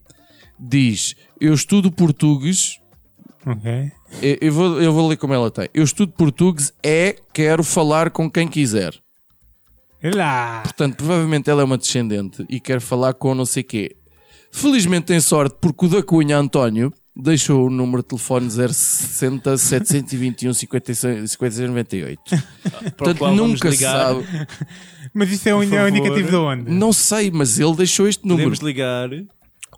diz: 0.59 1.17
Eu 1.41 1.53
estudo 1.55 1.91
português. 1.91 2.79
Ok. 3.45 3.91
Eu 4.23 4.39
eu 4.41 4.53
vou, 4.53 4.81
eu 4.81 4.93
vou 4.93 5.09
ler 5.09 5.17
como 5.17 5.35
ela 5.35 5.51
tem. 5.51 5.69
Eu 5.75 5.83
estudo 5.83 6.13
português, 6.13 6.73
é, 6.81 7.17
quero 7.33 7.65
falar 7.65 8.11
com 8.11 8.31
quem 8.31 8.47
quiser. 8.47 8.95
Olha 10.05 10.17
lá! 10.17 10.61
Portanto, 10.63 10.97
provavelmente 10.97 11.51
ela 11.51 11.63
é 11.63 11.65
uma 11.65 11.79
descendente 11.79 12.47
e 12.49 12.61
quer 12.61 12.81
falar 12.81 13.15
com 13.15 13.35
não 13.35 13.45
sei 13.45 13.65
quê. 13.65 13.97
Felizmente 14.53 15.07
tem 15.07 15.21
sorte 15.21 15.57
porque 15.61 15.87
o 15.87 15.89
da 15.89 16.03
Cunha 16.03 16.39
António 16.39 16.93
deixou 17.15 17.67
o 17.67 17.71
número 17.71 18.03
de 18.03 18.09
telefone 18.09 18.51
060 18.51 19.57
721 19.59 20.55
56 20.55 21.31
5698. 21.33 22.21
Para 22.27 22.89
o 22.89 22.93
Portanto, 22.93 23.31
nunca 23.33 23.71
se 23.71 23.79
sabe. 23.79 24.25
Mas 25.15 25.31
isso 25.31 25.49
é 25.49 25.55
um, 25.55 25.63
é 25.63 25.85
um 25.85 25.89
indicativo 25.89 26.29
de 26.31 26.37
onde? 26.37 26.71
Não 26.71 26.93
sei, 26.93 27.31
mas 27.31 27.59
ele 27.59 27.77
deixou 27.77 28.09
este 28.09 28.27
número. 28.27 28.49
Podemos 28.51 28.59
ligar. 28.61 29.11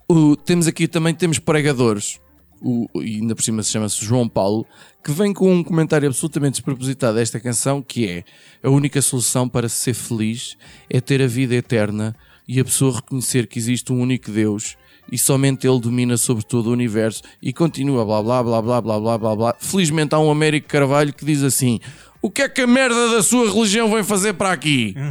O- 0.08 0.36
temos 0.36 0.66
aqui 0.66 0.86
também 0.86 1.14
temos 1.14 1.38
pregadores, 1.38 2.20
o, 2.60 2.86
e 3.02 3.16
ainda 3.16 3.34
por 3.34 3.42
cima 3.42 3.62
se 3.62 3.70
chama-se 3.72 4.04
João 4.04 4.28
Paulo, 4.28 4.66
que 5.02 5.10
vem 5.10 5.32
com 5.32 5.52
um 5.52 5.64
comentário 5.64 6.06
absolutamente 6.06 6.54
despropositado 6.54 7.18
a 7.18 7.20
esta 7.22 7.40
canção, 7.40 7.82
que 7.82 8.06
é 8.06 8.24
a 8.62 8.70
única 8.70 9.00
solução 9.02 9.48
para 9.48 9.68
ser 9.68 9.94
feliz 9.94 10.56
é 10.90 11.00
ter 11.00 11.22
a 11.22 11.26
vida 11.26 11.54
eterna 11.54 12.14
e 12.46 12.60
a 12.60 12.64
pessoa 12.64 12.96
reconhecer 12.96 13.46
que 13.46 13.58
existe 13.58 13.92
um 13.92 14.00
único 14.00 14.30
Deus 14.30 14.76
e 15.10 15.18
somente 15.18 15.66
Ele 15.66 15.80
domina 15.80 16.16
sobre 16.16 16.44
todo 16.44 16.68
o 16.68 16.72
universo 16.72 17.22
e 17.42 17.52
continua 17.52 18.04
blá 18.04 18.22
blá 18.22 18.42
blá 18.42 18.62
blá 18.62 18.80
blá 18.80 19.00
blá 19.00 19.18
blá 19.18 19.36
blá. 19.36 19.54
Felizmente 19.58 20.14
há 20.14 20.18
um 20.18 20.30
Américo 20.30 20.68
Carvalho 20.68 21.12
que 21.12 21.24
diz 21.24 21.42
assim: 21.42 21.80
O 22.22 22.30
que 22.30 22.42
é 22.42 22.48
que 22.48 22.62
a 22.62 22.66
merda 22.66 23.10
da 23.10 23.22
sua 23.22 23.50
religião 23.52 23.90
vem 23.90 24.02
fazer 24.02 24.34
para 24.34 24.52
aqui? 24.52 24.94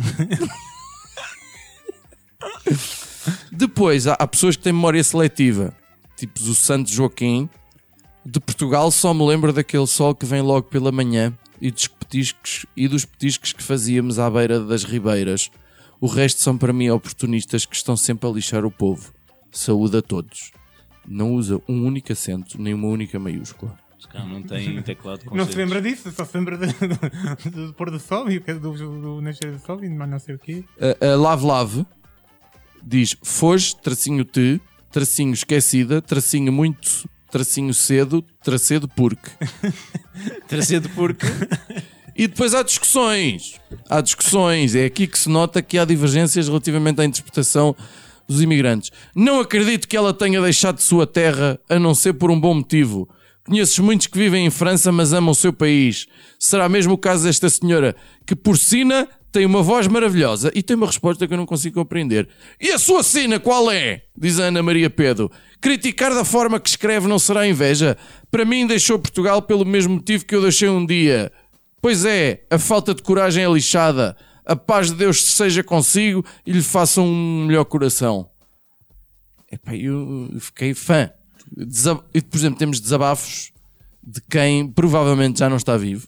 Depois, 3.52 4.08
há, 4.08 4.14
há 4.14 4.28
pessoas 4.28 4.56
que 4.56 4.64
têm 4.64 4.74
memória 4.74 5.04
seletiva, 5.04 5.74
tipo 6.18 6.42
o 6.42 6.56
Santo 6.56 6.92
Joaquim. 6.92 7.50
De 8.26 8.40
Portugal 8.40 8.90
só 8.90 9.14
me 9.14 9.26
lembro 9.26 9.52
daquele 9.52 9.86
sol 9.86 10.16
que 10.16 10.26
vem 10.26 10.42
logo 10.42 10.68
pela 10.70 10.92
manhã 10.92 11.34
e 11.62 11.70
dos 11.70 11.88
petiscos, 11.88 12.66
e 12.76 12.88
dos 12.88 13.06
petiscos 13.06 13.54
que 13.54 13.62
fazíamos 13.62 14.18
à 14.18 14.30
beira 14.30 14.60
das 14.60 14.84
ribeiras. 14.84 15.50
O 16.00 16.08
resto 16.08 16.42
são 16.42 16.58
para 16.58 16.74
mim 16.74 16.90
oportunistas 16.90 17.66
que 17.66 17.76
estão 17.76 17.96
sempre 17.96 18.30
a 18.30 18.32
lixar 18.32 18.66
o 18.66 18.72
povo. 18.72 19.14
Saúde 19.54 19.98
a 19.98 20.02
todos. 20.02 20.52
Não 21.08 21.34
usa 21.34 21.62
um 21.68 21.86
único 21.86 22.12
acento, 22.12 22.60
nem 22.62 22.74
uma 22.74 22.88
única 22.88 23.20
maiúscula. 23.20 23.78
Não 24.28 24.42
tem 24.44 24.82
teclado 24.84 25.26
com 25.26 25.36
Não 25.36 25.46
se 25.48 25.56
lembra 25.56 25.82
disso, 25.82 26.12
só 26.12 26.26
se 26.26 26.38
lembra 26.38 26.58
do, 26.58 26.66
do, 26.68 27.68
do 27.68 27.74
pôr 27.74 27.90
do 27.90 28.00
sol 28.00 28.30
e 28.30 28.38
o 28.38 28.42
que- 28.42 28.54
do, 28.54 28.72
do, 28.74 29.22
nascer 29.22 29.52
do 29.52 29.60
sol 29.66 29.84
e 29.84 29.90
mais 29.90 30.10
não 30.12 30.20
sei 30.20 30.36
o 30.36 30.40
quê. 30.40 30.64
A, 31.02 31.06
a 31.14 31.16
Lave 31.16 31.46
Lave 31.46 31.86
diz 32.84 33.16
Foz, 33.24 33.74
tracinho 33.74 34.24
te, 34.26 34.62
tracinho 34.92 35.34
esquecida, 35.34 36.02
tracinho 36.02 36.52
muito, 36.52 37.10
tracinho 37.32 37.74
cedo, 37.74 38.24
tracedo 38.44 38.88
porque. 38.88 39.30
Trazido 40.48 40.90
porque. 40.90 41.26
E 42.16 42.28
depois 42.28 42.54
há 42.54 42.62
discussões. 42.62 43.60
Há 43.90 44.00
discussões. 44.02 44.76
É 44.76 44.86
aqui 44.86 45.08
que 45.08 45.18
se 45.18 45.28
nota 45.30 45.62
que 45.62 45.78
há 45.80 45.86
divergências 45.86 46.48
relativamente 46.48 47.02
à 47.02 47.06
interpretação 47.06 47.76
dos 48.27 48.42
imigrantes. 48.42 48.92
Não 49.15 49.39
acredito 49.39 49.88
que 49.88 49.98
ela 49.98 50.13
tenha 50.13 50.42
deixado 50.42 50.77
de 50.77 50.84
sua 50.84 51.06
terra 51.06 51.60
a 51.70 51.77
não 51.77 51.94
ser 51.94 52.13
por 52.13 52.32
um 52.32 52.39
bom 52.39 52.53
motivo. 52.53 53.10
Conheço 53.46 53.84
muitos 53.84 54.08
que 54.08 54.18
vivem 54.18 54.46
em 54.46 54.50
França, 54.50 54.92
mas 54.92 55.12
amam 55.12 55.32
o 55.32 55.36
seu 55.36 55.51
país. 55.51 56.08
Será 56.39 56.70
mesmo 56.70 56.94
o 56.94 56.98
caso 56.98 57.25
desta 57.25 57.50
senhora, 57.50 57.96
que 58.25 58.36
por 58.36 58.58
sina 58.58 59.08
tem 59.34 59.46
uma 59.46 59.63
voz 59.63 59.88
maravilhosa 59.88 60.51
e 60.53 60.62
tem 60.62 60.77
uma 60.77 60.86
resposta 60.86 61.27
que 61.27 61.34
eu 61.34 61.38
não 61.38 61.46
consigo 61.46 61.75
compreender. 61.75 62.30
E 62.62 62.72
a 62.72 62.77
sua 62.77 63.01
sina 63.01 63.39
qual 63.39 63.70
é? 63.70 64.03
Diz 64.15 64.39
a 64.39 64.44
Ana 64.44 64.62
Maria 64.62 64.89
Pedro. 64.89 65.30
Criticar 65.60 66.13
da 66.13 66.24
forma 66.24 66.60
que 66.60 66.70
escreve 66.70 67.08
não 67.08 67.18
será 67.18 67.46
inveja. 67.48 67.98
Para 68.30 68.46
mim 68.46 68.68
deixou 68.68 69.00
Portugal 69.00 69.42
pelo 69.42 69.65
mesmo 69.65 69.96
motivo 69.96 70.24
que 70.24 70.36
eu 70.36 70.42
deixei 70.42 70.70
um 70.70 70.86
dia. 70.86 71.32
Pois 71.82 72.06
é, 72.06 72.44
a 72.50 72.60
falta 72.60 72.94
de 72.94 73.01
coragem 73.01 73.44
é 73.44 73.50
lixada. 73.50 74.15
A 74.46 74.56
paz 74.56 74.88
de 74.88 74.96
Deus 74.96 75.24
seja 75.34 75.64
consigo 75.64 76.26
e 76.46 76.52
lhe 76.52 76.62
faça 76.62 77.02
um 77.02 77.46
melhor 77.46 77.64
coração. 77.66 78.30
Epá, 79.52 79.76
eu 79.76 80.30
fiquei 80.40 80.74
fã. 80.74 81.10
Desa- 81.56 82.04
e, 82.14 82.22
Por 82.22 82.38
exemplo, 82.38 82.58
temos 82.60 82.80
desabafos 82.80 83.52
de 84.04 84.20
quem 84.30 84.68
provavelmente 84.68 85.40
já 85.40 85.50
não 85.50 85.58
está 85.58 85.78
vivo. 85.78 86.08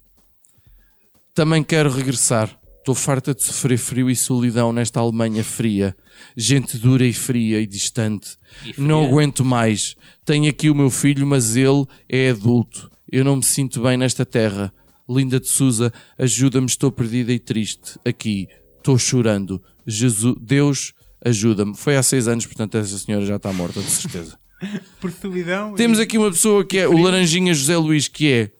Também 1.33 1.63
quero 1.63 1.89
regressar. 1.91 2.49
Estou 2.79 2.93
farta 2.95 3.33
de 3.33 3.41
sofrer 3.43 3.77
frio 3.77 4.09
e 4.11 4.15
solidão 4.15 4.71
nesta 4.71 4.99
Alemanha 4.99 5.43
fria. 5.43 5.95
Gente 6.37 6.77
dura 6.77 7.05
e 7.05 7.13
fria 7.13 7.59
e 7.59 7.65
distante. 7.65 8.37
Não 8.77 9.05
aguento 9.05 9.43
mais. 9.43 9.95
Tenho 10.23 10.47
aqui 10.49 10.69
o 10.69 10.75
meu 10.75 10.89
filho, 10.91 11.25
mas 11.25 11.55
ele 11.55 11.85
é 12.07 12.29
adulto. 12.29 12.91
Eu 13.11 13.23
não 13.25 13.37
me 13.37 13.43
sinto 13.43 13.81
bem 13.81 13.97
nesta 13.97 14.23
terra. 14.25 14.71
Linda 15.07 15.39
de 15.39 15.47
Souza, 15.47 15.91
ajuda-me, 16.17 16.65
estou 16.67 16.91
perdida 16.91 17.31
e 17.31 17.39
triste. 17.39 17.99
Aqui, 18.05 18.47
estou 18.77 18.97
chorando. 18.97 19.61
Jesus, 19.85 20.35
Deus, 20.41 20.93
ajuda-me. 21.23 21.75
Foi 21.75 21.95
há 21.95 22.03
seis 22.03 22.27
anos, 22.27 22.45
portanto, 22.45 22.77
essa 22.77 22.97
senhora 22.97 23.25
já 23.25 23.35
está 23.35 23.53
morta, 23.53 23.79
de 23.79 23.89
certeza. 23.89 24.37
Por 24.99 25.11
solidão. 25.11 25.73
Temos 25.75 25.99
aqui 25.99 26.17
uma 26.17 26.31
pessoa 26.31 26.65
que 26.65 26.77
é 26.77 26.87
o 26.87 26.97
Laranjinha 26.97 27.53
José 27.53 27.77
Luís, 27.77 28.07
que 28.07 28.31
é, 28.31 28.51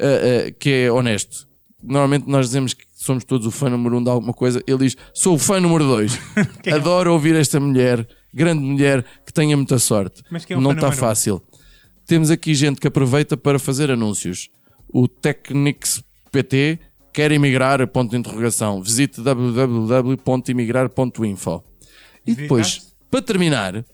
ah, 0.00 0.48
ah, 0.48 0.50
que 0.58 0.70
é 0.70 0.92
honesto. 0.92 1.46
Normalmente 1.82 2.28
nós 2.28 2.46
dizemos 2.46 2.74
que 2.74 2.84
somos 2.94 3.24
todos 3.24 3.46
o 3.46 3.50
fã 3.50 3.68
número 3.68 3.98
um 3.98 4.02
de 4.02 4.08
alguma 4.10 4.32
coisa. 4.32 4.62
Ele 4.66 4.78
diz: 4.78 4.96
sou 5.12 5.34
o 5.34 5.38
fã 5.38 5.60
número 5.60 5.84
dois. 5.84 6.18
Adoro 6.72 7.12
ouvir 7.12 7.34
esta 7.34 7.60
mulher, 7.60 8.06
grande 8.32 8.62
mulher, 8.62 9.04
que 9.26 9.32
tenha 9.32 9.56
muita 9.56 9.78
sorte. 9.78 10.22
Mas 10.30 10.44
quem 10.44 10.54
é 10.54 10.58
o 10.58 10.62
Não 10.62 10.70
está 10.70 10.86
número 10.86 10.96
um? 10.96 11.00
fácil. 11.00 11.42
Temos 12.06 12.30
aqui 12.30 12.54
gente 12.54 12.80
que 12.80 12.86
aproveita 12.86 13.36
para 13.36 13.58
fazer 13.58 13.90
anúncios. 13.90 14.48
O 14.92 15.08
Technics 15.08 16.02
PT 16.30 16.78
quer 17.12 17.32
emigrar, 17.32 17.86
ponto 17.88 18.10
de 18.10 18.16
interrogação. 18.16 18.82
Visite 18.82 19.20
www.imigrar.info. 19.20 21.62
E 22.26 22.34
depois, 22.34 22.92
para 23.10 23.22
terminar, 23.22 23.84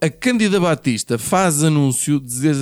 a 0.00 0.10
Cândida 0.10 0.58
Batista 0.60 1.18
faz 1.18 1.62
anúncio, 1.62 2.20
dizer, 2.20 2.54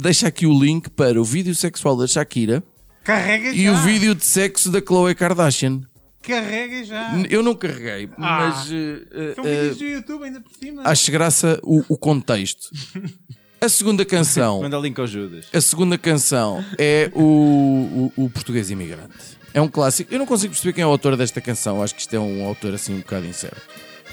deixa 0.00 0.28
aqui 0.28 0.46
o 0.46 0.58
link 0.58 0.88
para 0.90 1.20
o 1.20 1.24
vídeo 1.24 1.54
sexual 1.54 1.96
da 1.96 2.06
Shakira 2.06 2.62
Carrega 3.04 3.50
e 3.50 3.64
já. 3.64 3.72
o 3.72 3.76
vídeo 3.84 4.14
de 4.14 4.24
sexo 4.24 4.70
da 4.70 4.80
Khloe 4.82 5.14
Kardashian. 5.14 5.80
Carrega 6.22 6.84
já. 6.84 7.16
Eu 7.30 7.42
não 7.42 7.54
carreguei, 7.54 8.08
Ah. 8.18 8.50
mas 8.50 8.70
eh, 8.70 9.32
São 9.34 9.44
vídeos 9.44 9.78
do 9.78 9.84
YouTube 9.84 10.24
ainda 10.24 10.40
por 10.40 10.52
cima. 10.52 10.82
acho 10.84 11.10
graça 11.12 11.58
o, 11.62 11.82
o 11.88 11.96
contexto. 11.96 12.68
A 13.60 13.68
segunda 13.68 14.04
canção, 14.04 14.60
Manda 14.62 14.78
link 14.78 14.98
ao 15.00 15.06
Judas. 15.06 15.46
a 15.52 15.60
segunda 15.60 15.98
canção 15.98 16.64
é 16.78 17.10
o, 17.14 18.12
o, 18.16 18.24
o 18.24 18.30
Português 18.30 18.70
Imigrante. 18.70 19.38
É 19.52 19.60
um 19.60 19.68
clássico. 19.68 20.12
Eu 20.12 20.18
não 20.18 20.26
consigo 20.26 20.52
perceber 20.52 20.72
quem 20.74 20.82
é 20.84 20.86
o 20.86 20.90
autor 20.90 21.16
desta 21.16 21.40
canção. 21.40 21.82
Acho 21.82 21.94
que 21.94 22.00
isto 22.02 22.14
é 22.14 22.18
um 22.20 22.46
autor 22.46 22.74
assim 22.74 22.94
um 22.94 22.98
bocado 22.98 23.26
incerto. 23.26 23.60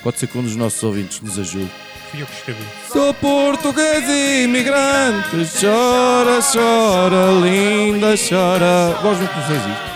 Pode 0.02 0.18
ser 0.18 0.28
que 0.28 0.38
um 0.38 0.42
dos 0.44 0.56
nossos 0.56 0.82
ouvintes 0.82 1.20
nos 1.22 1.38
ajude. 1.38 1.70
Fui 2.10 2.22
eu 2.22 2.26
que 2.26 2.34
escrevi. 2.36 2.64
Sou 2.92 3.14
português 3.16 4.04
imigrante. 4.44 5.30
Chora, 5.60 6.40
chora, 6.42 7.32
linda, 7.44 8.16
chora. 8.18 8.98
Gosto 9.04 9.20
muito 9.20 9.34
de 9.34 9.42
vocês 9.42 9.62
isto. 9.62 9.96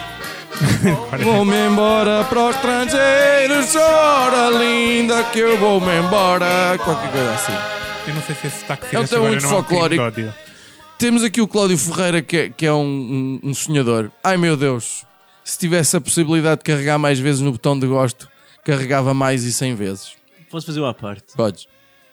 Vou-me 1.24 1.68
embora 1.68 2.24
para 2.26 2.40
o 2.40 2.50
estrangeiro. 2.52 3.66
Chora, 3.72 4.50
linda, 4.52 5.24
que 5.26 5.40
eu 5.40 5.58
vou-me 5.58 5.98
embora. 6.00 6.78
Qualquer 6.84 7.12
coisa 7.12 7.34
assim. 7.34 7.79
Eu 8.08 8.14
não 8.14 8.22
sei 8.22 8.36
se 8.36 8.48
esse 8.48 8.60
sotaque 8.62 8.96
É 8.96 9.00
um 9.00 9.06
tema 9.06 9.28
agora 9.28 9.32
muito 9.32 9.48
folclórico. 9.48 10.04
Temos 10.98 11.24
aqui 11.24 11.42
o 11.42 11.48
Cláudio 11.48 11.78
Ferreira, 11.78 12.22
que 12.22 12.38
é, 12.38 12.50
que 12.50 12.66
é 12.66 12.74
um, 12.74 13.40
um, 13.44 13.50
um 13.50 13.54
sonhador. 13.54 14.12
Ai 14.24 14.38
meu 14.38 14.58
Deus, 14.58 15.06
se 15.44 15.58
tivesse 15.58 15.96
a 15.96 16.02
possibilidade 16.02 16.60
de 16.60 16.66
carregar 16.66 16.98
mais 16.98 17.20
vezes 17.20 17.42
no 17.42 17.52
botão 17.52 17.80
de 17.80 17.88
gosto, 17.88 18.30
carregava 18.66 19.14
mais 19.14 19.44
e 19.44 19.54
100 19.54 19.76
vezes. 19.76 20.14
Posso 20.50 20.66
fazer 20.66 20.80
uma 20.80 20.90
à 20.90 20.94
parte? 20.94 21.36
Podes. 21.36 21.68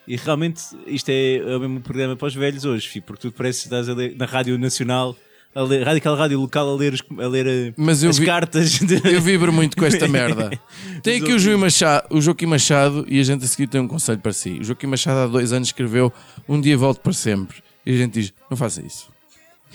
E 0.06 0.16
realmente 0.16 0.62
isto 0.86 1.08
é, 1.08 1.38
é 1.38 1.56
o 1.56 1.60
mesmo 1.60 1.80
programa 1.80 2.14
para 2.16 2.28
os 2.28 2.34
velhos 2.34 2.64
hoje, 2.64 2.86
fi, 2.86 3.00
porque 3.00 3.28
tu 3.28 3.32
parece 3.32 3.60
que 3.62 3.66
estás 3.66 3.88
a 3.88 3.94
ler, 3.94 4.14
na 4.16 4.24
Rádio 4.24 4.56
Nacional, 4.56 5.16
a 5.56 5.62
ler, 5.62 5.82
rádio, 5.84 5.98
aquela 5.98 6.16
rádio 6.16 6.38
local, 6.40 6.68
a 6.68 6.76
ler, 6.76 6.92
os- 6.92 7.02
a 7.18 7.26
ler 7.28 7.46
eh, 7.46 7.75
Mas 7.76 8.02
eu 8.02 8.10
as 8.10 8.18
vi- 8.18 8.26
cartas. 8.26 8.72
De... 8.78 9.00
Eu 9.10 9.20
vibro 9.22 9.52
muito 9.52 9.76
com 9.76 9.84
esta 9.86 10.06
merda. 10.06 10.50
Tem 11.02 11.20
aqui 11.20 11.32
o, 11.32 11.38
Joaquim 11.38 11.60
Machado, 11.60 12.06
o 12.10 12.20
Joaquim 12.20 12.46
Machado 12.46 13.04
e 13.08 13.18
a 13.18 13.22
gente 13.22 13.44
a 13.44 13.48
seguir 13.48 13.66
tem 13.66 13.80
um 13.80 13.88
conselho 13.88 14.18
para 14.18 14.32
si. 14.32 14.58
O 14.60 14.64
Joaquim 14.64 14.86
Machado 14.86 15.18
há 15.20 15.26
dois 15.26 15.52
anos 15.52 15.68
escreveu 15.68 16.12
Um 16.48 16.60
dia 16.60 16.76
volto 16.76 17.00
para 17.00 17.12
sempre. 17.12 17.56
E 17.86 17.94
a 17.94 17.96
gente 17.96 18.12
diz: 18.20 18.34
não 18.50 18.56
faça 18.56 18.84
isso. 18.84 19.08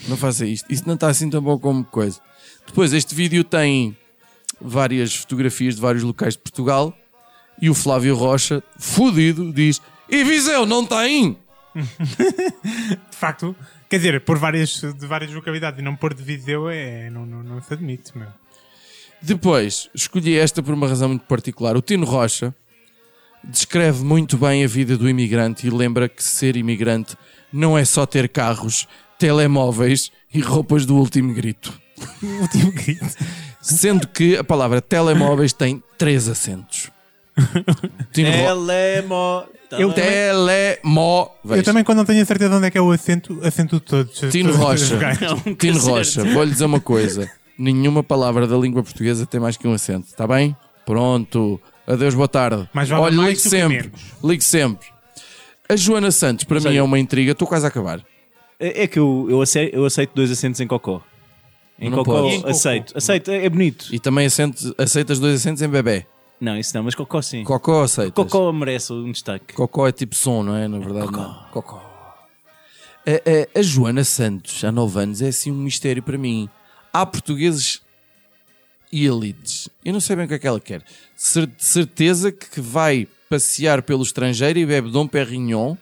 Não 0.08 0.16
faça 0.16 0.46
isto. 0.46 0.72
Isso 0.72 0.84
não 0.86 0.94
está 0.94 1.08
assim 1.08 1.28
tão 1.28 1.42
bom 1.42 1.58
como 1.58 1.84
coisa. 1.84 2.20
Depois, 2.66 2.92
este 2.92 3.14
vídeo 3.14 3.42
tem 3.42 3.96
várias 4.60 5.14
fotografias 5.16 5.74
de 5.74 5.80
vários 5.80 6.02
locais 6.04 6.34
de 6.34 6.40
Portugal 6.40 6.96
e 7.60 7.68
o 7.68 7.74
Flávio 7.74 8.14
Rocha, 8.14 8.62
fudido, 8.78 9.52
diz: 9.52 9.80
E 10.08 10.22
Viseu 10.22 10.64
não 10.64 10.86
tem? 10.86 11.36
De 11.74 13.16
facto, 13.16 13.54
quer 13.92 13.98
dizer, 13.98 14.20
por 14.22 14.38
várias, 14.38 14.80
de 14.80 15.06
várias 15.06 15.30
localidades 15.34 15.78
e 15.78 15.82
não 15.82 15.94
pôr 15.94 16.14
de 16.14 16.22
Viseu 16.22 16.70
é, 16.70 17.10
não, 17.10 17.26
não, 17.26 17.42
não 17.42 17.60
se 17.60 17.74
admite, 17.74 18.16
meu. 18.16 18.28
Depois, 19.20 19.90
escolhi 19.94 20.38
esta 20.38 20.62
por 20.62 20.72
uma 20.72 20.88
razão 20.88 21.10
muito 21.10 21.26
particular. 21.26 21.76
O 21.76 21.82
Tino 21.82 22.06
Rocha 22.06 22.54
descreve 23.44 24.02
muito 24.02 24.38
bem 24.38 24.64
a 24.64 24.66
vida 24.66 24.96
do 24.96 25.06
imigrante 25.06 25.66
e 25.66 25.70
lembra 25.70 26.08
que 26.08 26.24
ser 26.24 26.56
imigrante 26.56 27.18
não 27.52 27.76
é 27.76 27.84
só 27.84 28.06
ter 28.06 28.30
carros, 28.30 28.88
telemóveis 29.18 30.10
e 30.32 30.40
roupas 30.40 30.86
do 30.86 30.96
último 30.96 31.34
grito. 31.34 31.78
Último 32.40 32.72
grito. 32.72 33.14
Sendo 33.60 34.08
que 34.08 34.38
a 34.38 34.42
palavra 34.42 34.80
telemóveis 34.80 35.52
tem 35.52 35.82
três 35.98 36.28
acentos. 36.28 36.90
Telemo... 38.12 39.44
Eu 39.78 39.92
Telemóveis. 39.92 41.58
Eu 41.58 41.62
também, 41.62 41.82
quando 41.82 41.98
não 41.98 42.04
tenho 42.04 42.22
a 42.22 42.26
certeza 42.26 42.50
de 42.50 42.56
onde 42.56 42.66
é 42.66 42.70
que 42.70 42.76
é 42.76 42.80
o 42.80 42.90
acento, 42.92 43.38
acento 43.42 43.76
de 43.76 43.82
todos. 43.82 44.20
Tino 44.30 44.52
Rocha. 44.54 44.98
Não, 45.20 45.54
Tino. 45.54 45.78
Rocha, 45.78 46.24
vou-lhe 46.24 46.50
dizer 46.50 46.66
uma 46.66 46.80
coisa. 46.80 47.30
Nenhuma 47.58 48.02
palavra 48.02 48.46
da 48.46 48.56
língua 48.56 48.82
portuguesa 48.82 49.24
tem 49.24 49.40
mais 49.40 49.56
que 49.56 49.66
um 49.66 49.72
acento, 49.72 50.08
está 50.08 50.26
bem? 50.26 50.54
Pronto. 50.84 51.60
Adeus, 51.86 52.14
boa 52.14 52.28
tarde. 52.28 52.68
Mais 52.72 52.88
vale 52.88 53.02
Olha, 53.02 53.16
mais 53.16 53.28
ligue 53.30 53.40
sempre. 53.40 53.92
Ligue 54.22 54.44
sempre. 54.44 54.86
A 55.68 55.76
Joana 55.76 56.10
Santos, 56.10 56.44
para 56.44 56.56
mim, 56.56 56.62
Sei. 56.62 56.76
é 56.76 56.82
uma 56.82 56.98
intriga. 56.98 57.32
Estou 57.32 57.48
quase 57.48 57.64
a 57.64 57.68
acabar. 57.68 58.00
É 58.60 58.82
é 58.82 58.86
que 58.86 58.98
eu, 58.98 59.26
eu, 59.30 59.40
aceito, 59.40 59.74
eu 59.74 59.84
aceito 59.86 60.10
dois 60.14 60.30
acentos 60.30 60.60
em 60.60 60.66
cocó. 60.66 61.02
Em 61.78 61.88
Não 61.88 61.98
cocó, 61.98 62.20
podes. 62.20 62.32
E 62.32 62.36
em 62.36 62.40
cocó? 62.40 62.50
aceito. 62.50 62.96
Aceito, 62.96 63.30
é 63.30 63.46
é 63.46 63.48
bonito. 63.48 63.86
E 63.90 63.98
também 63.98 64.26
acento, 64.26 64.74
aceitas 64.76 65.18
dois 65.18 65.36
acentos 65.36 65.62
em 65.62 65.68
bebê. 65.68 66.06
Não, 66.42 66.58
isso 66.58 66.76
não, 66.76 66.82
mas 66.82 66.94
cocó 66.96 67.22
sim. 67.22 67.44
Cocó 67.44 67.84
aceitas. 67.84 68.14
Cocó 68.14 68.50
merece 68.52 68.92
um 68.92 69.12
destaque. 69.12 69.54
Cocó 69.54 69.86
é 69.86 69.92
tipo 69.92 70.16
som, 70.16 70.42
não 70.42 70.56
é? 70.56 70.66
Na 70.66 70.78
verdade, 70.80 71.12
não. 71.12 71.34
Cocó. 71.52 71.76
A, 73.06 73.10
a- 73.10 73.60
a 73.60 73.62
Joana 73.62 74.02
Santos, 74.02 74.64
há 74.64 74.72
9 74.72 74.98
anos, 75.00 75.22
é 75.22 75.28
assim 75.28 75.52
um 75.52 75.56
mistério 75.56 76.02
para 76.02 76.18
mim. 76.18 76.48
Há 76.92 77.06
portugueses 77.06 77.80
e 78.92 79.06
elites. 79.06 79.68
Eu 79.84 79.92
não 79.92 80.00
sei 80.00 80.16
bem 80.16 80.24
o 80.24 80.28
que 80.28 80.34
é 80.34 80.38
que 80.40 80.46
ela 80.48 80.58
quer. 80.60 80.82
Cer- 81.16 81.46
de 81.46 81.64
certeza 81.64 82.32
que 82.32 82.60
vai 82.60 83.06
passear 83.30 83.80
pelo 83.82 84.02
estrangeiro 84.02 84.58
e 84.58 84.66
bebe 84.66 84.90
Dom 84.90 85.06
Perignon, 85.06 85.76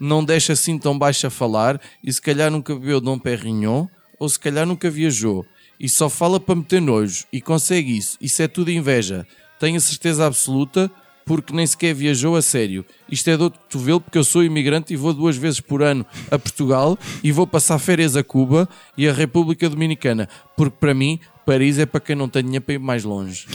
não 0.00 0.24
deixa 0.24 0.54
assim 0.54 0.78
tão 0.78 0.98
baixo 0.98 1.26
a 1.26 1.30
falar 1.30 1.78
e 2.02 2.10
se 2.12 2.20
calhar 2.22 2.50
nunca 2.50 2.74
bebeu 2.74 3.00
Dom 3.02 3.18
Perignon 3.18 3.86
ou 4.18 4.28
se 4.30 4.38
calhar 4.38 4.66
nunca 4.66 4.90
viajou 4.90 5.44
e 5.78 5.88
só 5.90 6.08
fala 6.08 6.40
para 6.40 6.54
meter 6.56 6.80
nojo 6.80 7.24
e 7.32 7.40
consegue 7.40 7.96
isso. 7.96 8.16
Isso 8.20 8.42
é 8.42 8.48
tudo 8.48 8.70
inveja. 8.70 9.26
Tenho 9.58 9.76
a 9.76 9.80
certeza 9.80 10.26
absoluta 10.26 10.90
porque 11.24 11.52
nem 11.52 11.66
sequer 11.66 11.92
viajou 11.92 12.36
a 12.36 12.42
sério. 12.42 12.86
Isto 13.10 13.30
é 13.30 13.36
dor 13.36 13.50
de 13.50 13.58
cotovelo 13.58 14.00
porque 14.00 14.16
eu 14.16 14.22
sou 14.24 14.44
imigrante 14.44 14.94
e 14.94 14.96
vou 14.96 15.12
duas 15.12 15.36
vezes 15.36 15.60
por 15.60 15.82
ano 15.82 16.06
a 16.30 16.38
Portugal 16.38 16.96
e 17.22 17.32
vou 17.32 17.46
passar 17.46 17.78
férias 17.80 18.16
a 18.16 18.22
Cuba 18.22 18.68
e 18.96 19.08
a 19.08 19.12
República 19.12 19.68
Dominicana. 19.68 20.28
Porque 20.56 20.76
para 20.78 20.94
mim, 20.94 21.18
Paris 21.44 21.78
é 21.78 21.86
para 21.86 22.00
quem 22.00 22.14
não 22.14 22.28
tem 22.28 22.44
dinheiro 22.44 22.64
para 22.64 22.74
ir 22.74 22.78
mais 22.78 23.02
longe. 23.02 23.46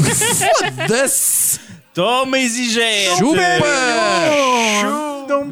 Foda-se! 0.58 1.60
Toma 1.92 2.38
exigente! 2.38 3.18
Chupa! 3.18 3.40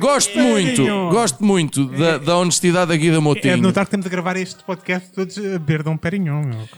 Gosto 0.08 0.38
muito, 0.38 0.84
gosto 1.10 1.44
muito 1.44 1.84
da, 1.84 2.16
da 2.18 2.36
honestidade 2.38 2.88
da 2.88 2.96
Guida 2.96 3.12
É 3.16 3.18
de 3.18 3.22
Moutinho. 3.22 3.56
notar 3.58 3.84
que 3.84 3.90
temos 3.90 4.06
a 4.06 4.08
gravar 4.08 4.36
este 4.38 4.64
podcast 4.64 5.10
todos 5.12 5.36
a 5.36 5.42
beber 5.42 5.82
de 5.82 5.90
um 5.90 5.96
Perignon, 5.98 6.42
meu. 6.42 6.68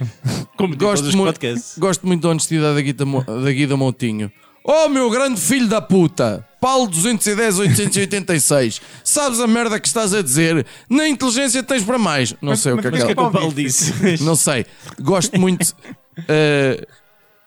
Como 0.57 0.77
Gosto, 0.77 0.97
todos 0.97 1.09
os 1.11 1.15
mu- 1.15 1.25
podcasts. 1.27 1.79
gosto 1.79 2.07
muito 2.07 2.23
da 2.23 2.29
honestidade 2.31 2.75
da 2.75 2.81
Guida, 2.83 3.05
da 3.05 3.53
Guida 3.53 3.77
Moutinho. 3.77 4.33
Oh, 4.65 4.89
meu 4.89 5.09
grande 5.09 5.41
filho 5.41 5.69
da 5.69 5.81
puta! 5.81 6.45
Paulo 6.61 6.91
210-886. 6.91 8.81
Sabes 9.05 9.41
a 9.41 9.47
merda 9.47 9.79
que 9.81 9.87
estás 9.87 10.13
a 10.13 10.23
dizer? 10.23 10.67
Nem 10.89 11.13
inteligência 11.13 11.63
tens 11.63 11.83
para 11.83 11.99
mais. 11.99 12.35
Não 12.43 12.55
sei 12.57 12.73
o 12.73 12.79
que 12.79 12.89
é 12.89 12.91
mas 12.91 13.05
que 13.05 13.15
que 13.15 13.19
ela... 13.19 13.29
O 13.29 13.33
Paulo 13.33 13.53
disse. 13.55 14.23
Não 14.23 14.37
sei. 14.37 14.67
Gosto 15.01 15.41
muito. 15.41 15.75
eh, 16.29 16.87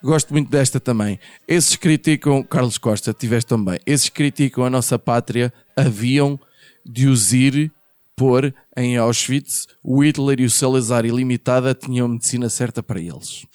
gosto 0.04 0.34
muito 0.34 0.50
desta 0.50 0.80
também. 0.80 1.20
Esses 1.48 1.76
criticam. 1.76 2.44
Carlos 2.44 2.78
Costa, 2.78 3.14
tiveste 3.14 3.48
também. 3.48 3.80
Esses 3.86 4.10
criticam 4.10 4.66
a 4.66 4.70
nossa 4.70 5.00
pátria. 5.00 5.52
Haviam 5.76 6.40
de 6.86 7.08
os 7.08 7.34
ir 7.34 7.72
pôr 8.16 8.54
em 8.76 8.98
Auschwitz. 8.98 9.68
O 9.84 10.04
Hitler 10.04 10.42
e 10.42 10.46
o 10.46 10.50
Salazar 10.50 11.06
Ilimitada 11.06 11.74
tinham 11.74 12.08
medicina 12.08 12.50
certa 12.50 12.84
para 12.84 13.00
eles. 13.00 13.46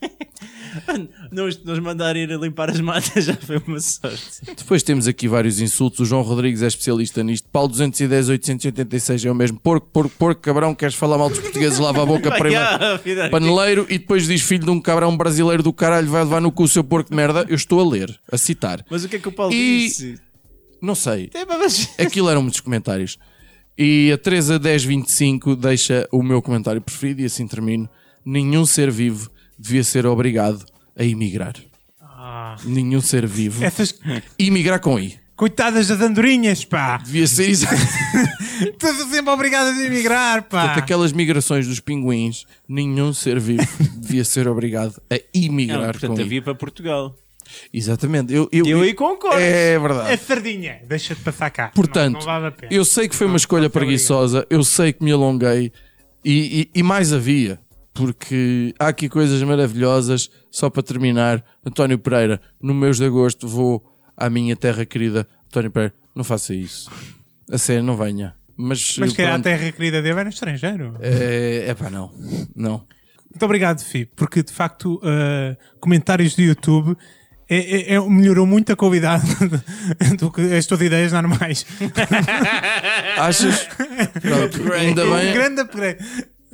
Nos, 1.30 1.62
nos 1.64 1.78
mandar 1.80 2.16
ir 2.16 2.32
a 2.32 2.36
limpar 2.36 2.70
as 2.70 2.80
matas 2.80 3.24
já 3.24 3.34
foi 3.34 3.60
uma 3.66 3.80
sorte. 3.80 4.40
Depois 4.56 4.82
temos 4.82 5.06
aqui 5.06 5.26
vários 5.28 5.60
insultos. 5.60 6.00
O 6.00 6.04
João 6.04 6.22
Rodrigues 6.22 6.62
é 6.62 6.66
especialista 6.68 7.22
nisto. 7.22 7.48
Paulo 7.50 7.70
210-886 7.72 9.26
é 9.26 9.30
o 9.30 9.34
mesmo. 9.34 9.58
Porco, 9.60 9.88
porco, 9.92 10.14
porco, 10.16 10.40
cabrão. 10.40 10.74
Queres 10.74 10.94
falar 10.94 11.18
mal 11.18 11.28
dos 11.28 11.40
portugueses? 11.40 11.78
Lava 11.78 12.02
a 12.02 12.06
boca 12.06 12.30
primeiro. 12.30 13.30
Paneleiro 13.30 13.86
e 13.88 13.98
depois 13.98 14.26
diz 14.26 14.42
filho 14.42 14.64
de 14.64 14.70
um 14.70 14.80
cabrão 14.80 15.16
brasileiro 15.16 15.62
do 15.62 15.72
caralho 15.72 16.08
vai 16.08 16.22
levar 16.22 16.40
no 16.40 16.52
cu 16.52 16.62
o 16.64 16.68
seu 16.68 16.84
porco 16.84 17.10
de 17.10 17.16
merda. 17.16 17.44
Eu 17.48 17.56
estou 17.56 17.80
a 17.80 17.88
ler, 17.88 18.18
a 18.30 18.38
citar. 18.38 18.84
Mas 18.90 19.04
o 19.04 19.08
que 19.08 19.16
é 19.16 19.18
que 19.18 19.28
o 19.28 19.32
Paulo 19.32 19.52
E- 19.52 19.86
disse? 19.86 20.18
Não 20.80 20.94
sei. 20.94 21.30
Aquilo 21.98 22.30
eram 22.30 22.42
muitos 22.42 22.60
comentários. 22.60 23.18
E 23.76 24.10
a 24.12 24.18
Teresa 24.18 24.58
1025 24.58 25.56
deixa 25.56 26.08
o 26.12 26.22
meu 26.22 26.40
comentário 26.40 26.80
preferido 26.80 27.22
e 27.22 27.24
assim 27.24 27.46
termino. 27.46 27.88
Nenhum 28.24 28.64
ser 28.66 28.90
vivo 28.90 29.30
devia 29.60 29.84
ser 29.84 30.06
obrigado 30.06 30.64
a 30.96 31.04
emigrar. 31.04 31.54
Ah. 32.00 32.56
Nenhum 32.64 33.00
ser 33.00 33.26
vivo. 33.26 33.64
Essas 33.64 33.94
Emigrar 34.38 34.80
com 34.80 34.98
I. 34.98 35.18
coitadas 35.36 35.88
das 35.88 36.00
andorinhas, 36.00 36.64
pá. 36.64 36.98
Devia 36.98 37.26
ser 37.26 37.48
exatamente 37.48 37.88
Estás 38.72 38.96
sempre 39.10 39.30
obrigadas 39.30 39.78
a 39.78 39.84
emigrar, 39.86 40.42
pá. 40.42 40.74
aquelas 40.74 41.12
migrações 41.12 41.66
dos 41.66 41.80
pinguins. 41.80 42.44
Nenhum 42.68 43.12
ser 43.14 43.38
vivo 43.40 43.66
devia 43.98 44.24
ser 44.24 44.46
obrigado 44.48 45.00
a 45.10 45.14
Não, 45.14 45.20
emigrar 45.34 45.92
portanto, 45.92 46.14
com 46.16 46.20
I. 46.20 46.24
havia 46.24 46.42
para 46.42 46.54
Portugal. 46.54 47.14
Exatamente. 47.72 48.32
Eu, 48.32 48.48
eu, 48.52 48.64
Eu 48.66 48.80
aí 48.82 48.94
concordo. 48.94 49.38
É 49.40 49.78
verdade. 49.78 50.12
A 50.12 50.18
sardinha, 50.18 50.80
deixa-te 50.86 51.20
passar 51.22 51.50
cá. 51.50 51.72
Portanto, 51.74 52.12
não, 52.12 52.20
não 52.20 52.26
vale 52.26 52.54
eu 52.70 52.84
sei 52.84 53.08
que 53.08 53.16
foi 53.16 53.26
uma 53.26 53.32
Não, 53.32 53.36
escolha 53.38 53.62
não 53.62 53.70
te 53.70 53.72
preguiçosa, 53.72 54.46
eu 54.50 54.62
sei 54.62 54.92
que 54.92 55.02
me 55.02 55.10
alonguei 55.10 55.72
e, 56.24 56.68
e- 56.74 56.80
e 56.80 56.82
mais 56.82 57.12
havia, 57.12 57.58
porque 58.00 58.74
há 58.78 58.88
aqui 58.88 59.08
coisas 59.08 59.42
maravilhosas. 59.42 60.30
Só 60.50 60.70
para 60.70 60.82
terminar, 60.82 61.44
António 61.64 61.98
Pereira, 61.98 62.40
no 62.60 62.72
mês 62.74 62.96
de 62.96 63.04
agosto 63.04 63.46
vou 63.46 63.84
à 64.16 64.28
minha 64.30 64.56
terra 64.56 64.84
querida. 64.86 65.26
António 65.46 65.70
Pereira, 65.70 65.94
não 66.14 66.24
faça 66.24 66.54
isso. 66.54 66.90
A 67.50 67.58
sério, 67.58 67.82
não 67.82 67.96
venha. 67.96 68.34
Mas, 68.56 68.96
Mas 68.98 69.12
que 69.12 69.22
era 69.22 69.30
a 69.30 69.34
pronto, 69.34 69.44
terra 69.44 69.72
querida 69.72 70.02
dele 70.02 70.14
era 70.14 70.24
no 70.24 70.30
estrangeiro. 70.30 70.96
é, 71.00 71.64
é 71.68 71.74
pá, 71.74 71.88
não. 71.90 72.10
Não. 72.54 72.84
Muito 73.30 73.44
obrigado, 73.44 73.80
Fi, 73.82 74.06
porque 74.16 74.42
de 74.42 74.52
facto 74.52 74.96
uh, 74.96 75.56
comentários 75.78 76.34
do 76.34 76.42
YouTube 76.42 76.96
é, 77.48 77.92
é- 77.92 77.94
é- 77.94 78.00
melhorou 78.08 78.44
muito 78.46 78.72
a 78.72 78.76
qualidade 78.76 79.24
do 80.18 80.30
que 80.32 80.40
as 80.54 80.66
tuas 80.66 80.80
ideias 80.80 81.12
normais. 81.12 81.64
Achas? 83.18 83.68
Pronto, 84.20 84.72
ainda 84.72 85.06
Um 85.06 85.16
bem, 85.16 85.32
grande 85.32 85.60
upgrade. 85.60 85.98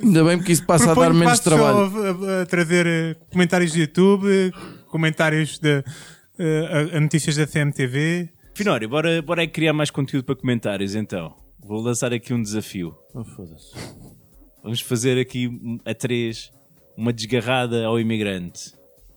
Ainda 0.01 0.23
bem 0.23 0.37
porque 0.37 0.51
isso 0.51 0.65
passa 0.65 0.85
a 0.85 0.87
dar 0.87 0.93
Proponho 0.95 1.19
menos 1.19 1.37
só 1.39 1.43
trabalho. 1.43 1.77
a, 1.77 2.39
a- 2.39 2.41
a 2.41 2.45
trazer 2.45 2.85
uh, 2.87 3.25
comentários 3.31 3.71
do 3.71 3.79
YouTube, 3.79 4.51
comentários 4.89 5.57
de 5.59 5.79
uh, 5.79 6.93
a- 6.93 6.97
a 6.97 6.99
notícias 6.99 7.35
da 7.35 7.45
CMTV. 7.47 8.29
Finório, 8.53 8.89
bora, 8.89 9.21
bora 9.21 9.41
aí 9.41 9.47
criar 9.47 9.73
mais 9.73 9.91
conteúdo 9.91 10.25
para 10.25 10.35
comentários 10.35 10.95
então. 10.95 11.35
Vou 11.59 11.81
lançar 11.81 12.13
aqui 12.13 12.33
um 12.33 12.41
desafio. 12.41 12.95
Oh, 13.13 13.23
foda-se. 13.23 13.73
Vamos 14.63 14.81
fazer 14.81 15.19
aqui 15.19 15.49
a 15.85 15.93
três 15.93 16.51
uma 16.95 17.13
desgarrada 17.13 17.85
ao 17.85 17.99
imigrante. 17.99 18.73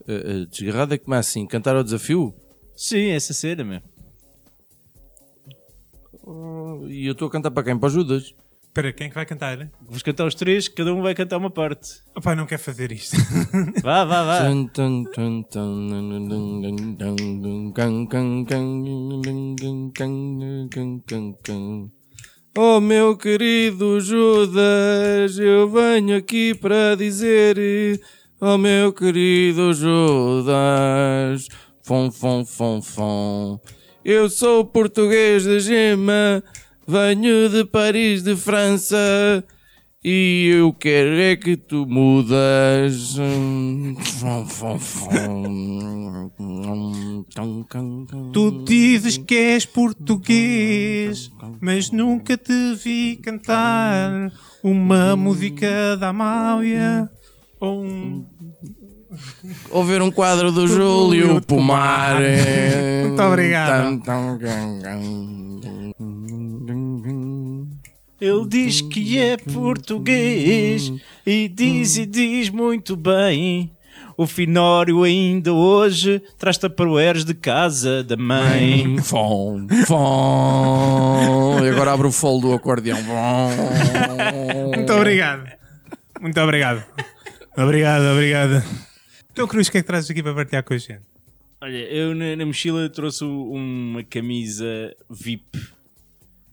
Uh, 0.08 0.42
uh, 0.42 0.46
desgarrada 0.46 0.94
é 0.94 0.98
como 0.98 1.14
é 1.14 1.18
assim? 1.18 1.46
Cantar 1.46 1.76
ao 1.76 1.82
desafio? 1.84 2.34
Sim, 2.76 3.10
essa 3.10 3.32
cena, 3.32 3.62
meu. 3.64 3.80
Oh, 6.22 6.86
e 6.88 7.06
eu 7.06 7.12
estou 7.12 7.28
a 7.28 7.30
cantar 7.30 7.50
para 7.50 7.64
quem? 7.64 7.78
Para 7.78 7.88
Judas? 7.88 8.34
Espera, 8.70 8.92
quem 8.92 9.06
é 9.06 9.08
que 9.08 9.16
vai 9.16 9.26
cantar? 9.26 9.68
Vamos 9.84 10.00
cantar 10.00 10.26
os 10.26 10.34
três, 10.36 10.68
cada 10.68 10.94
um 10.94 11.02
vai 11.02 11.12
cantar 11.12 11.38
uma 11.38 11.50
parte. 11.50 11.88
Opá, 12.16 12.36
não 12.36 12.46
quer 12.46 12.58
fazer 12.58 12.92
isto. 12.92 13.16
Vá, 13.82 14.04
vá, 14.04 14.22
vá. 14.22 14.38
Oh 22.56 22.80
meu 22.80 23.16
querido 23.16 24.00
Judas, 24.00 25.36
eu 25.36 25.68
venho 25.68 26.16
aqui 26.16 26.54
para 26.54 26.94
dizer, 26.94 28.00
oh 28.40 28.56
meu 28.56 28.92
querido 28.92 29.72
Judas, 29.74 31.48
fom, 31.82 32.08
fom, 32.12 32.44
fom, 32.44 32.80
fom. 32.80 33.60
Eu 34.04 34.30
sou 34.30 34.64
português 34.64 35.42
de 35.42 35.58
gema, 35.58 36.42
venho 36.90 37.48
de 37.48 37.64
Paris, 37.64 38.22
de 38.22 38.34
França, 38.34 39.44
e 40.02 40.50
eu 40.52 40.72
quero 40.72 41.20
é 41.20 41.36
que 41.36 41.56
tu 41.56 41.86
mudas. 41.86 43.14
Tu 48.32 48.64
dizes 48.64 49.18
que 49.18 49.36
és 49.36 49.64
português, 49.64 51.30
mas 51.60 51.92
nunca 51.92 52.36
te 52.36 52.74
vi 52.74 53.16
cantar 53.22 54.32
uma 54.64 55.14
música 55.14 55.96
da 55.96 56.08
Amália 56.08 57.08
ou 57.60 57.84
um. 57.84 58.26
Ou 59.70 59.84
ver 59.84 60.02
um 60.02 60.10
quadro 60.10 60.50
do 60.50 60.66
Júlio 60.66 61.40
Pomar. 61.42 62.20
Muito 63.06 63.22
obrigado. 63.22 64.00
Ele 68.20 68.46
diz 68.46 68.80
que 68.82 69.18
é 69.18 69.36
português 69.36 70.92
e 71.26 71.48
diz 71.48 71.96
e 71.96 72.04
diz 72.04 72.50
muito 72.50 72.94
bem. 72.94 73.70
O 74.16 74.26
Finório 74.26 75.02
ainda 75.02 75.52
hoje 75.52 76.22
traz 76.36 76.58
taparoeiros 76.58 77.24
de 77.24 77.32
casa 77.32 78.04
da 78.04 78.18
mãe. 78.18 78.98
Fom, 79.02 79.66
fom. 79.86 81.58
E 81.64 81.68
agora 81.70 81.92
abre 81.92 82.06
o 82.06 82.12
fole 82.12 82.42
do 82.42 82.52
acordeão. 82.52 82.98
Muito 84.74 84.92
obrigado. 84.92 85.50
Muito 86.20 86.38
obrigado. 86.38 86.84
Obrigado, 87.56 88.02
obrigado. 88.12 88.62
Então, 89.32 89.46
Cruz, 89.46 89.68
o 89.68 89.72
que 89.72 89.78
é 89.78 89.80
que 89.80 89.86
trazes 89.86 90.10
aqui 90.10 90.22
para 90.22 90.34
partilhar 90.34 90.62
com 90.62 90.74
a 90.74 90.78
gente? 90.78 91.00
Olha, 91.62 91.76
eu 91.76 92.14
na, 92.14 92.36
na 92.36 92.44
mochila 92.44 92.88
trouxe 92.90 93.24
uma 93.24 94.04
camisa 94.04 94.94
VIP, 95.08 95.58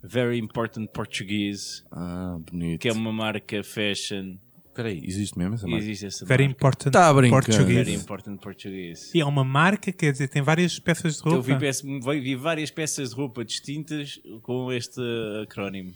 Very 0.03 0.37
Important 0.39 0.87
Portuguese, 0.93 1.83
Ah, 1.91 2.37
bonito. 2.39 2.79
que 2.81 2.87
é 2.89 2.93
uma 2.93 3.11
marca 3.11 3.63
fashion. 3.63 4.37
Espera 4.67 4.89
aí, 4.89 5.01
existe 5.03 5.35
mesmo 5.37 5.55
essa 5.55 5.67
E 5.67 5.71
marca? 5.71 5.83
existe 5.85 6.05
essa 6.05 6.25
Very 6.25 6.43
marca. 6.43 6.55
important 6.57 6.91
Tá 6.91 7.09
a 7.09 7.13
brincar. 7.13 7.43
português. 7.43 7.85
Very 7.87 7.93
Important 7.95 8.37
Portuguese. 8.37 9.09
E 9.15 9.19
é 9.21 9.25
uma 9.25 9.43
marca, 9.43 9.91
quer 9.91 10.11
dizer, 10.11 10.27
tem 10.27 10.41
várias 10.43 10.77
peças 10.77 11.15
de 11.15 11.25
Eu 11.25 11.31
roupa. 11.33 11.47
vi, 11.53 11.59
peça- 11.59 11.83
vi 12.21 12.35
várias 12.35 12.69
peças 12.69 13.09
de 13.09 13.15
roupa 13.15 13.43
distintas 13.43 14.19
com 14.43 14.71
este 14.71 15.01
acrónimo. 15.41 15.93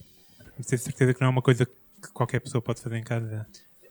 Tenho 0.68 0.80
certeza 0.82 1.14
que 1.14 1.22
não 1.22 1.28
é 1.28 1.30
uma 1.32 1.42
coisa 1.44 1.66
que 1.66 2.12
qualquer 2.14 2.40
pessoa 2.40 2.60
pode 2.62 2.82
fazer 2.82 2.96
em 2.98 3.04
casa. 3.04 3.46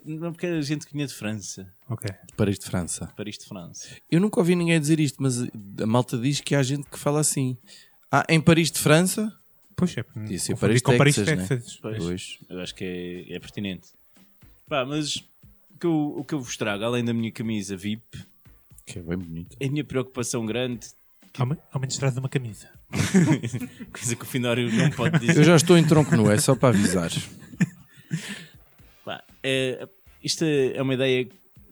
Não 0.05 0.33
porque 0.33 0.47
a 0.47 0.61
gente 0.63 0.87
que 0.87 0.93
vinha 0.93 1.07
de 1.07 1.15
França, 1.15 1.73
Ok. 1.89 2.09
Paris 2.37 2.59
de 2.59 2.65
França. 2.67 3.13
Paris 3.17 3.39
de 3.39 3.45
França. 3.45 3.89
Eu 4.11 4.19
nunca 4.21 4.41
ouvi 4.41 4.57
ninguém 4.57 4.81
dizer 4.81 4.99
isto, 4.99 5.23
mas 5.23 5.41
a 5.43 5.87
malta 5.87 6.17
diz 6.19 6.41
que 6.41 6.55
há 6.55 6.63
gente 6.63 6.89
que 6.91 6.99
fala 6.99 7.21
assim. 7.21 7.57
Ah, 8.11 8.25
em 8.29 8.41
Paris 8.41 8.71
de 8.73 8.79
França? 8.81 9.33
Puxa, 9.81 10.05
Podia 10.05 10.39
ser 10.39 10.57
Paris, 10.57 10.83
com 10.83 10.97
Paris, 10.97 11.15
Texas, 11.17 11.37
né? 11.39 11.47
Texas. 11.47 11.77
Pois. 11.81 11.99
Pois. 11.99 12.39
Eu 12.49 12.61
acho 12.61 12.75
que 12.75 12.85
é, 13.29 13.35
é 13.35 13.39
pertinente. 13.41 13.89
Pá, 14.69 14.85
mas 14.85 15.17
o 15.17 15.79
que, 15.81 15.87
eu, 15.87 16.15
o 16.19 16.25
que 16.25 16.35
eu 16.35 16.41
vos 16.41 16.57
trago, 16.57 16.85
além 16.85 17.05
da 17.05 17.13
minha 17.13 17.33
camisa 17.33 17.77
VIP, 17.77 18.03
Que 18.87 18.99
é 18.99 19.03
bem 19.03 19.19
bonito. 19.19 19.57
é 19.59 19.67
a 19.67 19.71
minha 19.71 19.85
preocupação 19.85 20.47
grande, 20.47 20.87
Ao 21.39 21.47
me- 21.47 21.57
Ao 21.73 21.81
menos 21.81 21.97
traz 21.97 22.17
uma 22.17 22.29
camisa. 22.29 22.69
coisa 23.93 24.17
que 24.17 24.23
o 24.23 24.27
Finório 24.27 24.73
não 24.73 24.91
pode 24.91 25.19
dizer. 25.21 25.37
Eu 25.39 25.45
já 25.45 25.57
estou 25.57 25.77
em 25.79 25.85
tronco 25.87 26.15
nu, 26.17 26.31
é 26.31 26.37
só 26.39 26.55
para 26.57 26.71
avisar. 26.71 27.11
Pá, 29.05 29.23
é, 29.43 29.89
isto 30.23 30.45
é 30.45 30.81
uma 30.83 30.95
ideia 30.95 31.25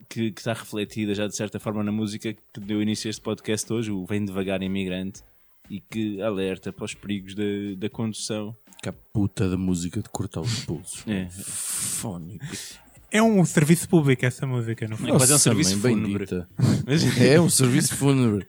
que, 0.07 0.31
que 0.31 0.39
está 0.41 0.53
refletida 0.53 1.13
já 1.13 1.27
de 1.27 1.35
certa 1.35 1.59
forma 1.59 1.83
na 1.83 1.91
música 1.91 2.33
que 2.33 2.59
deu 2.59 2.81
início 2.81 3.07
a 3.07 3.11
este 3.11 3.21
podcast 3.21 3.71
hoje, 3.71 3.91
o 3.91 4.05
Vem 4.05 4.25
Devagar 4.25 4.61
Imigrante, 4.61 5.21
e 5.69 5.79
que 5.79 6.21
alerta 6.21 6.71
para 6.73 6.85
os 6.85 6.93
perigos 6.93 7.35
da, 7.35 7.43
da 7.77 7.89
condução. 7.89 8.55
Que 8.81 8.89
a 8.89 8.93
puta 8.93 9.49
da 9.49 9.57
música 9.57 10.01
de 10.01 10.09
cortar 10.09 10.41
os 10.41 10.63
pulsos. 10.65 11.03
É. 11.07 11.27
Fónico. 11.29 12.45
É 13.11 13.21
um 13.21 13.43
serviço 13.43 13.89
público 13.89 14.25
essa 14.25 14.45
música, 14.45 14.87
não 14.87 14.95
foi? 14.95 15.09
É 15.09 15.17
quase 15.17 15.33
um 15.33 15.37
serviço 15.39 15.77
mãe 15.79 15.93
fúnebre. 15.95 16.25
É 17.19 17.41
um 17.41 17.49
serviço 17.49 17.95
fúnebre. 17.95 18.47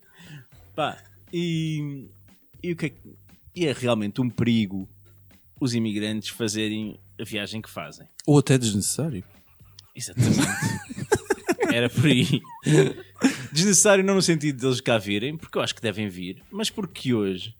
Pá, 0.76 0.98
e, 1.32 2.08
e 2.62 2.72
o 2.72 2.76
que 2.76 2.86
é, 2.86 2.88
que- 2.90 3.16
e 3.56 3.66
é 3.66 3.72
realmente 3.72 4.20
um 4.20 4.28
perigo 4.30 4.88
os 5.60 5.74
imigrantes 5.74 6.28
fazerem 6.30 6.98
a 7.20 7.24
viagem 7.24 7.60
que 7.60 7.68
fazem. 7.68 8.06
Ou 8.26 8.38
até 8.38 8.56
desnecessário. 8.56 9.24
Exatamente. 9.96 10.38
Era 11.72 11.88
por 11.90 12.06
aí. 12.06 12.40
Desnecessário 13.52 14.04
não 14.04 14.14
no 14.14 14.22
sentido 14.22 14.60
deles 14.60 14.80
cá 14.80 14.96
virem, 14.96 15.36
porque 15.36 15.58
eu 15.58 15.62
acho 15.62 15.74
que 15.74 15.82
devem 15.82 16.08
vir, 16.08 16.42
mas 16.50 16.70
porque 16.70 17.12
hoje, 17.12 17.54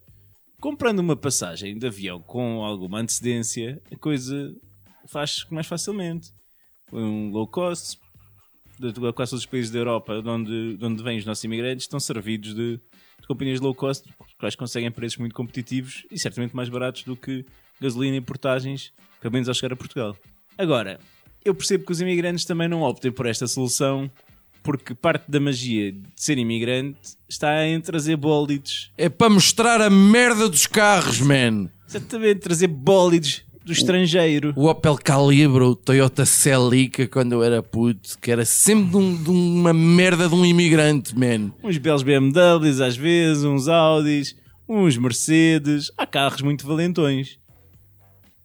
comprando 0.59 0.99
uma 0.99 1.15
passagem 1.15 1.77
de 1.77 1.85
avião 1.85 2.21
com 2.21 2.63
alguma 2.63 2.99
antecedência, 2.99 3.81
a 3.91 3.97
coisa 3.97 4.55
faz 5.07 5.45
mais 5.49 5.67
facilmente. 5.67 6.31
Um 6.93 7.29
low 7.29 7.47
cost, 7.47 7.99
de 8.79 8.93
quase 9.13 9.31
todos 9.31 9.43
os 9.43 9.45
países 9.45 9.69
da 9.69 9.79
Europa 9.79 10.21
de 10.21 10.29
onde, 10.29 10.77
de 10.77 10.85
onde 10.85 11.03
vêm 11.03 11.17
os 11.17 11.25
nossos 11.25 11.43
imigrantes 11.43 11.83
estão 11.83 11.99
servidos 11.99 12.55
de, 12.55 12.77
de 12.77 13.27
companhias 13.27 13.59
low 13.59 13.75
cost, 13.75 14.09
elas 14.41 14.55
conseguem 14.55 14.89
preços 14.89 15.17
muito 15.19 15.35
competitivos 15.35 16.05
e 16.09 16.17
certamente 16.17 16.55
mais 16.55 16.69
baratos 16.69 17.03
do 17.03 17.15
que 17.15 17.45
gasolina 17.79 18.17
e 18.17 18.21
portagens, 18.21 18.91
pelo 19.19 19.33
menos 19.33 19.47
ao 19.47 19.53
chegar 19.53 19.73
a 19.73 19.75
Portugal. 19.75 20.15
Agora, 20.57 20.99
eu 21.43 21.53
percebo 21.53 21.85
que 21.85 21.91
os 21.91 22.01
imigrantes 22.01 22.45
também 22.45 22.67
não 22.67 22.81
optem 22.81 23.11
por 23.11 23.25
esta 23.25 23.47
solução, 23.47 24.09
porque 24.63 24.93
parte 24.93 25.29
da 25.29 25.39
magia 25.39 25.91
de 25.91 25.99
ser 26.15 26.37
imigrante 26.37 26.97
está 27.27 27.65
em 27.65 27.79
trazer 27.81 28.15
bólides. 28.15 28.89
É 28.97 29.09
para 29.09 29.29
mostrar 29.29 29.81
a 29.81 29.89
merda 29.89 30.47
dos 30.49 30.67
carros, 30.67 31.19
man. 31.19 31.69
Exatamente, 31.89 32.39
trazer 32.41 32.67
bólides 32.67 33.43
do 33.65 33.71
estrangeiro. 33.71 34.53
O 34.55 34.67
Opel 34.67 34.95
Calibra, 34.95 35.65
o 35.67 35.75
Toyota 35.75 36.25
Celica, 36.25 37.07
quando 37.07 37.33
eu 37.33 37.43
era 37.43 37.61
puto, 37.61 38.17
que 38.19 38.31
era 38.31 38.43
sempre 38.45 38.91
de, 38.91 38.97
um- 38.97 39.15
de 39.23 39.29
uma 39.29 39.73
merda 39.73 40.27
de 40.29 40.33
um 40.35 40.45
imigrante, 40.45 41.17
man. 41.17 41.51
Uns 41.63 41.77
belos 41.77 42.01
BMWs 42.03 42.79
às 42.81 42.95
vezes, 42.97 43.43
uns 43.43 43.67
Audis, 43.67 44.35
uns 44.67 44.97
Mercedes. 44.97 45.91
Há 45.97 46.05
carros 46.05 46.41
muito 46.41 46.65
valentões. 46.65 47.37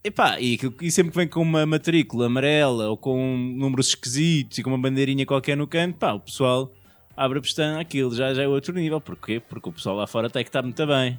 Epá, 0.07 0.41
e, 0.41 0.55
aquilo- 0.55 0.75
e 0.81 0.91
sempre 0.91 1.11
que 1.11 1.17
vem 1.19 1.27
com 1.29 1.43
uma 1.43 1.67
matrícula 1.67 2.27
amarela 2.27 2.89
ou 2.89 2.97
com 2.97 3.37
números 3.37 3.89
esquisitos 3.89 4.57
e 4.59 4.63
com 4.63 4.71
uma 4.71 4.79
bandeirinha 4.79 5.27
qualquer 5.27 5.57
no 5.57 5.67
canto, 5.67 5.97
pá, 5.99 6.13
o 6.13 6.21
pessoal 6.21 6.73
abre 7.17 7.39
a 7.39 7.43
pestana, 7.43 7.81
aquilo 7.81 8.15
já, 8.15 8.33
já 8.33 8.43
é 8.43 8.49
outro 8.49 8.73
nível. 8.75 9.01
Porquê? 9.01 9.41
Porque 9.41 9.69
o 9.69 9.73
pessoal 9.73 9.97
lá 9.97 10.07
fora 10.07 10.31
tem 10.31 10.45
que 10.45 10.49
estar 10.49 10.63
muito 10.63 10.87
bem. 10.87 11.19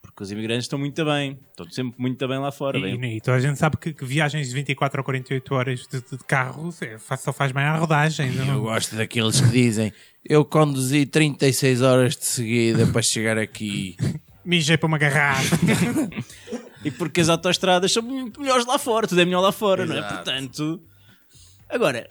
Porque 0.00 0.22
os 0.22 0.32
imigrantes 0.32 0.64
estão 0.64 0.78
muito 0.78 1.04
bem. 1.04 1.38
Estão 1.50 1.68
sempre 1.70 1.94
muito 2.00 2.26
bem 2.26 2.38
lá 2.38 2.50
fora. 2.50 2.78
E, 2.78 2.96
bem. 2.96 3.16
e 3.16 3.20
toda 3.20 3.36
a 3.36 3.40
gente 3.40 3.58
sabe 3.58 3.76
que, 3.76 3.92
que 3.92 4.04
viagens 4.06 4.48
de 4.48 4.54
24 4.54 5.00
ou 5.00 5.04
48 5.04 5.54
horas 5.54 5.86
de, 5.86 6.00
de 6.00 6.24
carro 6.24 6.72
é, 6.80 6.96
só 7.16 7.32
faz 7.32 7.52
bem 7.52 7.62
a 7.64 7.76
rodagem. 7.76 8.34
Eu 8.34 8.46
Não? 8.46 8.60
gosto 8.62 8.96
daqueles 8.96 9.38
que 9.40 9.48
dizem 9.50 9.92
eu 10.24 10.44
conduzi 10.46 11.04
36 11.04 11.82
horas 11.82 12.16
de 12.16 12.24
seguida 12.24 12.86
para 12.86 13.02
chegar 13.02 13.36
aqui. 13.36 13.96
Mijei 14.44 14.78
para 14.78 14.86
uma 14.86 14.96
garrafa. 14.98 15.58
E 16.84 16.90
porque 16.90 17.20
as 17.20 17.28
autoestradas 17.28 17.92
são 17.92 18.02
melhores 18.02 18.64
lá 18.66 18.78
fora, 18.78 19.06
tudo 19.06 19.20
é 19.20 19.24
melhor 19.24 19.40
lá 19.40 19.52
fora, 19.52 19.84
não 19.84 19.96
é? 19.96 20.02
Portanto, 20.02 20.80
agora, 21.68 22.08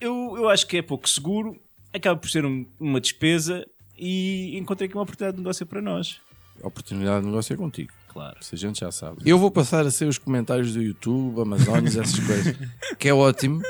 eu, 0.00 0.34
eu 0.36 0.48
acho 0.48 0.66
que 0.66 0.76
é 0.78 0.82
pouco 0.82 1.08
seguro, 1.08 1.56
acaba 1.92 2.18
por 2.18 2.30
ser 2.30 2.44
um- 2.44 2.66
uma 2.80 3.00
despesa 3.00 3.66
e 3.98 4.56
encontrei 4.56 4.86
aqui 4.86 4.96
uma 4.96 5.02
oportunidade 5.02 5.36
de 5.36 5.42
negócio 5.42 5.66
para 5.66 5.82
nós. 5.82 6.16
A 6.62 6.66
oportunidade 6.66 7.20
de 7.20 7.26
negócio 7.26 7.52
é 7.52 7.56
contigo. 7.56 7.92
Claro. 8.08 8.36
Se 8.40 8.54
a 8.54 8.58
gente 8.58 8.80
já 8.80 8.90
sabe. 8.90 9.18
Eu 9.24 9.38
vou 9.38 9.50
passar 9.50 9.86
a 9.86 9.90
ser 9.92 10.06
os 10.08 10.18
comentários 10.18 10.72
do 10.72 10.82
YouTube, 10.82 11.40
Amazonas, 11.42 11.94
essas 11.96 12.18
coisas. 12.18 12.56
Que 12.98 13.08
é 13.10 13.14
ótimo, 13.14 13.60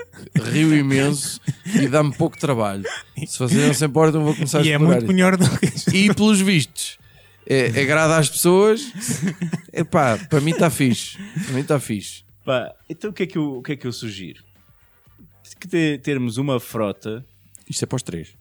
rio 0.52 0.74
imenso 0.74 1.38
e 1.66 1.86
dá-me 1.88 2.14
pouco 2.16 2.38
trabalho. 2.38 2.84
Se 3.26 3.38
vocês 3.38 3.66
não 3.66 3.74
se 3.74 3.84
importam, 3.84 4.20
eu 4.20 4.24
vou 4.26 4.34
começar 4.34 4.60
a 4.60 4.62
e 4.62 4.70
é 4.70 4.78
muito 4.78 5.06
melhor 5.08 5.36
do 5.36 5.44
que. 5.58 5.96
E 5.96 6.14
pelos 6.14 6.40
vistos, 6.40 6.98
é, 7.48 7.66
agrada 7.80 8.16
às 8.18 8.28
pessoas. 8.28 8.82
Epá, 9.72 10.18
para 10.28 10.40
mim 10.40 10.50
está 10.50 10.68
fixe. 10.70 11.16
Para 11.44 11.54
mim 11.54 11.60
está 11.60 11.80
fixe. 11.80 12.22
Pá, 12.44 12.74
então 12.88 13.10
o 13.10 13.12
que, 13.12 13.22
é 13.22 13.26
que 13.26 13.38
eu, 13.38 13.58
o 13.58 13.62
que 13.62 13.72
é 13.72 13.76
que 13.76 13.86
eu 13.86 13.92
sugiro? 13.92 14.42
Que 15.60 15.66
te- 15.66 15.98
termos 16.02 16.36
uma 16.36 16.60
frota. 16.60 17.24
Isto 17.68 17.82
é 17.84 17.86
para 17.86 17.96
os 17.96 18.02
três. 18.02 18.34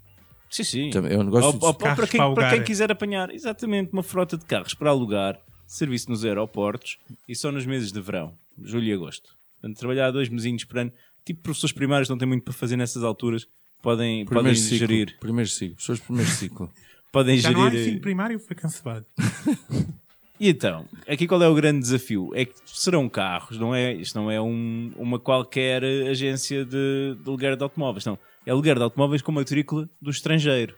Sim, 0.49 0.63
sim. 0.63 0.89
Também 0.91 1.13
É 1.13 1.17
um 1.17 1.23
negócio 1.23 1.47
Ou- 1.47 1.53
de- 1.53 1.59
ou- 1.59 1.67
ou 1.67 1.73
para, 1.73 1.87
Carros 1.95 2.09
quem, 2.09 2.19
para 2.19 2.33
para 2.33 2.49
quem 2.51 2.63
quiser 2.63 2.91
apanhar, 2.91 3.33
exatamente, 3.33 3.91
uma 3.91 4.03
frota 4.03 4.37
de 4.37 4.45
carros 4.45 4.73
para 4.73 4.89
alugar, 4.89 5.37
serviço 5.65 6.09
nos 6.09 6.23
aeroportos 6.23 6.97
e 7.27 7.35
só 7.35 7.51
nos 7.51 7.65
meses 7.65 7.91
de 7.91 7.99
verão, 7.99 8.33
julho 8.63 8.85
e 8.85 8.93
agosto. 8.93 9.29
Portanto, 9.59 9.77
trabalhar 9.79 10.11
dois 10.11 10.29
mesinhos 10.29 10.63
por 10.63 10.77
ano, 10.79 10.91
tipo 11.25 11.41
professores 11.41 11.73
primários 11.73 12.07
não 12.07 12.17
têm 12.17 12.27
muito 12.27 12.43
para 12.43 12.53
fazer 12.53 12.77
nessas 12.77 13.03
alturas, 13.03 13.45
podem, 13.81 14.23
podem 14.25 14.25
Primeiro 14.25 14.57
ciclo. 14.59 14.77
gerir. 14.77 15.17
Primeiro 15.19 15.49
ciclo. 15.49 15.75
Pessoas 15.75 15.97
de 15.99 16.05
primeiro 16.05 16.29
ciclo. 16.31 16.71
Podem 17.11 17.37
Já 17.39 17.51
não 17.51 17.63
há 17.63 17.69
gerir. 17.69 17.85
ensino 17.87 18.01
primário, 18.01 18.39
foi 18.39 18.55
cancelado. 18.55 19.05
E 20.39 20.49
então, 20.49 20.85
aqui 21.07 21.25
qual 21.25 21.41
é 21.41 21.47
o 21.47 21.55
grande 21.55 21.79
desafio? 21.79 22.29
É 22.35 22.45
que 22.45 22.53
serão 22.67 23.09
carros, 23.09 23.57
não 23.57 23.73
é? 23.73 23.91
Isto 23.95 24.19
não 24.19 24.29
é 24.29 24.39
um- 24.39 24.91
uma 24.95 25.17
qualquer 25.17 25.83
agência 25.83 26.63
de, 26.63 27.15
de 27.15 27.23
aluguer 27.27 27.57
de 27.57 27.63
automóveis, 27.63 28.05
não. 28.05 28.19
É 28.45 28.51
aluguer 28.51 28.75
de 28.75 28.83
automóveis 28.83 29.23
com 29.23 29.31
matrícula 29.31 29.89
do 29.99 30.11
estrangeiro, 30.11 30.75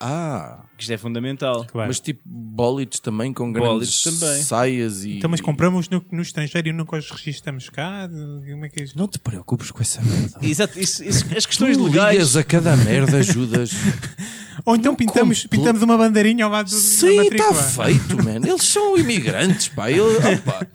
Ah, 0.00 0.64
isto 0.76 0.92
é 0.92 0.96
fundamental. 0.98 1.64
Claro. 1.66 1.86
mas 1.88 2.00
tipo 2.00 2.20
bólides 2.26 2.98
também 2.98 3.32
com 3.32 3.52
Bólides 3.52 4.02
grandes 4.02 4.20
também. 4.20 4.42
saias 4.42 5.04
e. 5.04 5.18
Então, 5.18 5.30
mas 5.30 5.40
compramos 5.40 5.88
no, 5.88 6.04
no 6.10 6.20
estrangeiro 6.20 6.66
e 6.68 6.72
nunca 6.72 6.96
os 6.96 7.08
registramos 7.12 7.70
cá? 7.70 8.08
Como 8.10 8.64
é 8.64 8.68
que 8.68 8.80
é 8.80 8.84
isto? 8.86 8.98
Não 8.98 9.06
te 9.06 9.20
preocupes 9.20 9.70
com 9.70 9.80
essa 9.82 10.02
merda. 10.02 10.36
Exato, 10.42 10.80
isso- 10.80 11.04
isso- 11.04 11.24
as 11.36 11.46
questões 11.46 11.76
Tu 11.76 11.84
legais. 11.84 12.36
a 12.36 12.42
cada 12.42 12.76
merda, 12.76 13.18
ajudas. 13.18 13.70
Ou 14.64 14.76
então 14.76 14.94
pintamos, 14.94 15.42
compro- 15.42 15.56
pintamos 15.58 15.82
uma 15.82 15.96
bandeirinha 15.98 16.44
ao 16.44 16.50
lado 16.50 16.68
do, 16.70 16.74
Sim, 16.76 17.20
está 17.28 17.52
feito, 17.54 18.16
man. 18.22 18.36
Eles 18.46 18.62
são 18.64 18.96
imigrantes, 18.96 19.68
pá. 19.68 19.90
Eles, 19.90 20.16
opa, 20.18 20.66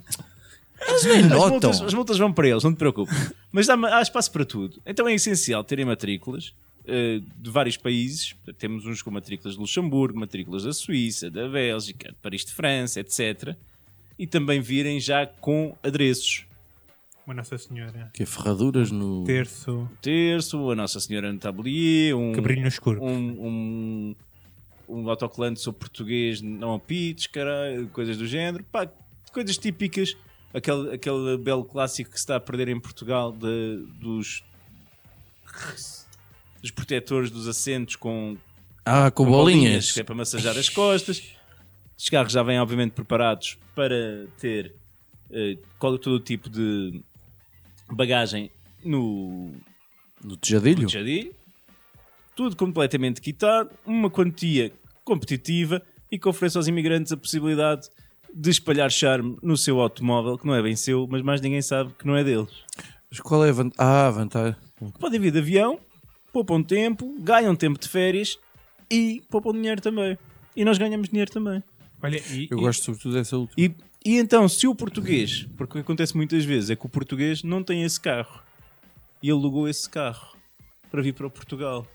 eles 0.87 1.03
nem 1.05 1.17
As 1.19 1.25
notam. 1.29 1.49
multas, 1.49 1.81
as 1.81 1.93
multas 1.93 2.17
vão 2.17 2.31
para 2.33 2.47
eles, 2.47 2.63
não 2.63 2.73
te 2.73 2.77
preocupes. 2.77 3.15
Mas 3.51 3.69
há, 3.69 3.75
há 3.97 4.01
espaço 4.01 4.31
para 4.31 4.45
tudo. 4.45 4.81
Então 4.85 5.07
é 5.07 5.13
essencial 5.13 5.63
terem 5.63 5.85
matrículas 5.85 6.53
eh, 6.87 7.21
de 7.37 7.49
vários 7.49 7.77
países. 7.77 8.35
Temos 8.57 8.85
uns 8.85 9.01
com 9.01 9.11
matrículas 9.11 9.55
de 9.55 9.59
Luxemburgo, 9.59 10.19
matrículas 10.19 10.63
da 10.63 10.73
Suíça, 10.73 11.29
da 11.29 11.47
Bélgica, 11.47 12.09
de 12.09 12.15
Paris 12.21 12.43
de 12.45 12.53
França, 12.53 12.99
etc. 12.99 13.55
E 14.17 14.25
também 14.27 14.59
virem 14.61 14.99
já 14.99 15.25
com 15.25 15.75
adereços. 15.83 16.45
Uma 17.29 17.35
Nossa 17.35 17.59
Senhora. 17.59 18.09
Que 18.11 18.23
é 18.23 18.25
ferraduras 18.25 18.89
no. 18.89 19.23
Terço. 19.23 19.87
Terço, 20.01 20.71
a 20.71 20.75
Nossa 20.75 20.99
Senhora 20.99 21.31
no 21.31 21.37
tablier, 21.37 22.15
um, 22.17 22.31
Que 22.33 22.41
brilho 22.41 22.63
no 22.63 22.67
escuro. 22.67 23.03
um, 23.03 23.45
um, 23.47 24.15
um 24.89 25.07
autocolante 25.07 25.59
sobre 25.59 25.79
português 25.81 26.41
não 26.41 26.73
apites, 26.73 27.27
caralho, 27.27 27.87
coisas 27.89 28.17
do 28.17 28.25
género. 28.25 28.63
Pá, 28.71 28.91
coisas 29.31 29.59
típicas. 29.59 30.17
Aquele, 30.51 30.95
aquele 30.95 31.37
belo 31.37 31.63
clássico 31.63 32.09
que 32.09 32.15
se 32.17 32.23
está 32.23 32.37
a 32.37 32.39
perder 32.39 32.67
em 32.69 32.79
Portugal 32.79 33.31
de- 33.31 33.85
dos, 34.01 34.43
dos 36.59 36.71
protetores 36.71 37.29
dos 37.29 37.47
assentos 37.47 37.95
com, 37.95 38.37
Ah, 38.83 39.11
com, 39.11 39.25
com 39.25 39.29
bolinhas. 39.31 39.91
que 39.91 39.99
é 39.99 40.03
para 40.03 40.15
massajar 40.15 40.57
as 40.57 40.67
costas. 40.67 41.21
Os 41.95 42.09
carros 42.09 42.33
já 42.33 42.41
vêm, 42.41 42.59
obviamente, 42.59 42.93
preparados 42.93 43.55
para 43.75 44.25
ter 44.39 44.73
qual- 45.77 45.99
todo 45.99 46.15
o 46.15 46.19
tipo 46.19 46.49
de 46.49 47.03
bagagem 47.95 48.49
no, 48.83 49.51
No 50.23 50.35
tejadilho. 50.37 50.83
no 50.83 50.89
jardim. 50.89 51.31
Tudo 52.35 52.55
completamente 52.55 53.19
quitado, 53.21 53.69
uma 53.85 54.09
quantia 54.09 54.71
competitiva 55.03 55.81
e 56.11 56.17
que 56.17 56.27
oferece 56.27 56.57
aos 56.57 56.67
imigrantes 56.67 57.11
a 57.11 57.17
possibilidade 57.17 57.89
de 58.33 58.49
espalhar 58.49 58.89
charme 58.91 59.37
no 59.41 59.57
seu 59.57 59.79
automóvel, 59.81 60.37
que 60.37 60.45
não 60.47 60.55
é 60.55 60.61
bem 60.61 60.75
seu, 60.75 61.07
mas 61.09 61.21
mais 61.21 61.41
ninguém 61.41 61.61
sabe 61.61 61.91
que 61.97 62.05
não 62.07 62.15
é 62.15 62.23
deles. 62.23 62.49
Mas 63.09 63.19
qual 63.19 63.43
é 63.45 63.49
a 63.49 63.53
vantagem? 63.53 63.75
Ah, 63.77 64.07
a 64.07 64.11
vantagem. 64.11 64.55
Podem 64.99 65.19
vir 65.19 65.31
de 65.31 65.39
avião, 65.39 65.79
poupam 66.31 66.61
tempo, 66.63 67.15
ganham 67.19 67.55
tempo 67.55 67.77
de 67.79 67.89
férias 67.89 68.37
e 68.89 69.21
poupam 69.29 69.51
dinheiro 69.51 69.81
também. 69.81 70.17
E 70.55 70.63
nós 70.63 70.77
ganhamos 70.77 71.09
dinheiro 71.09 71.31
também. 71.31 71.61
Olha, 72.01 72.17
e, 72.31 72.47
Eu 72.49 72.57
e- 72.57 72.61
gosto 72.61 72.83
sobretudo 72.85 73.15
dessa 73.15 73.35
última. 73.37 73.55
E, 73.65 73.73
e 74.05 74.17
então, 74.17 74.47
se 74.47 74.67
o 74.67 74.75
português, 74.75 75.47
porque 75.57 75.71
o 75.71 75.75
que 75.75 75.79
acontece 75.79 76.15
muitas 76.15 76.45
vezes 76.45 76.69
é 76.69 76.75
que 76.75 76.85
o 76.85 76.89
português 76.89 77.43
não 77.43 77.63
tem 77.63 77.83
esse 77.83 77.99
carro 77.99 78.41
e 79.21 79.29
alugou 79.29 79.67
esse 79.67 79.89
carro 79.89 80.37
para 80.89 81.01
vir 81.01 81.13
para 81.13 81.27
o 81.27 81.29
Portugal. 81.29 81.85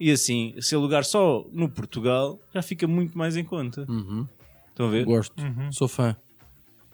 E 0.00 0.10
assim, 0.10 0.54
se 0.60 0.74
alugar 0.74 1.04
só 1.04 1.46
no 1.52 1.68
Portugal, 1.68 2.40
já 2.52 2.60
fica 2.60 2.86
muito 2.88 3.16
mais 3.16 3.36
em 3.36 3.44
conta. 3.44 3.86
Uhum. 3.88 4.26
Estão 4.70 4.86
a 4.86 4.90
ver? 4.90 5.04
Gosto. 5.04 5.34
Sou 5.70 5.86
fã. 5.86 6.16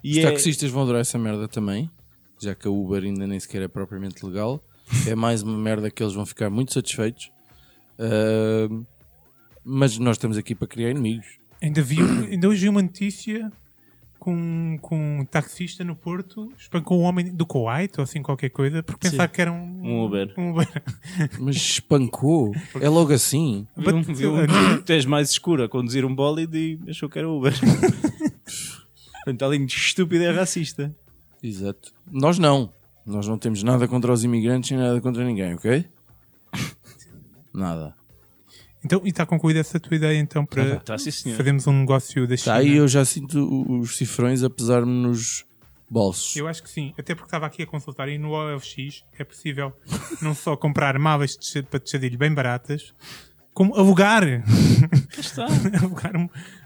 E 0.05 0.12
Os 0.12 0.18
é- 0.18 0.31
taxistas 0.31 0.70
vão 0.70 0.83
adorar 0.83 1.01
essa 1.01 1.18
merda 1.18 1.49
também, 1.49 1.90
já 2.38 2.55
que 2.55 2.68
a 2.68 2.70
Uber 2.70 3.03
ainda 3.03 3.27
nem 3.27 3.40
sequer 3.40 3.62
é 3.62 3.68
propriamente 3.68 4.25
legal. 4.25 4.62
É 5.07 5.14
mais 5.14 5.42
uma 5.42 5.57
merda 5.57 5.90
que 5.90 6.03
eles 6.03 6.14
vão 6.14 6.27
ficar 6.27 6.51
muito 6.51 6.73
satisfeitos. 6.75 7.31
Ahm, 7.99 8.85
mas 9.64 9.96
nós 9.99 10.16
estamos 10.16 10.37
aqui 10.37 10.55
para 10.55 10.66
criar 10.66 10.90
inimigos. 10.90 11.38
Ainda, 11.62 11.83
vi, 11.83 11.99
ainda 12.31 12.49
hoje 12.49 12.62
vi 12.62 12.68
uma 12.68 12.83
notícia 12.83 13.51
com, 14.18 14.79
com 14.83 15.20
um 15.20 15.25
taxista 15.25 15.83
no 15.83 15.96
Porto 15.96 16.53
espancou 16.59 17.01
um 17.01 17.05
homem 17.05 17.33
do 17.35 17.46
Kuwait 17.46 17.94
ou 17.99 18.05
assim 18.05 18.20
qualquer 18.23 18.51
coisa 18.51 18.83
porque 18.83 19.09
pensava 19.09 19.29
que 19.29 19.40
era 19.40 19.51
um, 19.51 19.81
Um 19.83 20.05
Uber. 20.05 20.35
um 20.37 20.51
Uber. 20.51 20.68
Mas 21.40 21.57
espancou. 21.57 22.55
É 22.81 22.88
logo 22.88 23.12
assim. 23.12 23.66
Viu, 23.77 24.03
But- 24.03 24.14
viu, 24.16 24.33
tu 24.85 24.92
és 24.92 25.07
mais 25.07 25.31
escuro 25.31 25.64
a 25.64 25.68
conduzir 25.68 26.05
um 26.05 26.14
bólido 26.14 26.57
e 26.57 26.79
achou 26.88 27.09
que 27.09 27.18
era 27.18 27.29
Uber. 27.31 27.53
Portanto, 29.25 29.42
além 29.42 29.64
de 29.66 29.75
estúpido, 29.75 30.25
é 30.25 30.31
racista. 30.33 30.94
Exato. 31.42 31.92
Nós 32.11 32.38
não. 32.38 32.73
Nós 33.07 33.27
não 33.27 33.38
temos 33.38 33.62
nada 33.62 33.88
contra 33.88 34.12
os 34.12 34.23
imigrantes 34.25 34.70
nem 34.70 34.81
nada 34.81 35.01
contra 35.01 35.25
ninguém, 35.25 35.55
ok? 35.55 35.85
Nada. 37.53 37.94
Então, 38.85 39.03
e 39.05 39.11
está 39.11 39.27
concluída 39.27 39.61
essa 39.61 39.79
tua 39.79 39.97
ideia 39.97 40.19
então 40.19 40.45
para 40.47 40.77
Está 40.77 40.97
sim, 40.97 41.11
senhor. 41.11 41.37
fazermos 41.37 41.66
um 41.66 41.81
negócio 41.81 42.27
da 42.27 42.37
China? 42.37 42.55
Tá 42.55 42.61
aí 42.61 42.77
eu 42.77 42.88
já 42.88 43.05
sinto 43.05 43.81
os 43.81 43.97
cifrões 43.97 44.43
a 44.43 44.49
pesar-me 44.49 44.90
nos 44.90 45.45
bolsos. 45.88 46.35
Eu 46.37 46.49
acho 46.49 46.62
que 46.62 46.71
sim, 46.71 46.95
até 46.97 47.14
porque 47.14 47.27
estava 47.27 47.47
aqui 47.47 47.62
a 47.62 47.66
consultar 47.66 48.09
e 48.09 48.16
no 48.16 48.31
OLX 48.31 49.05
é 49.19 49.25
possível 49.25 49.73
não 50.23 50.35
só 50.35 50.57
comprar 50.57 50.99
malas 50.99 51.37
de 51.37 51.62
para 51.62 51.81
tejadilho 51.81 52.16
bem 52.16 52.33
baratas, 52.33 52.95
como 53.53 53.75
alugar. 53.75 54.23
Está. 55.19 55.47
alugar 55.83 56.12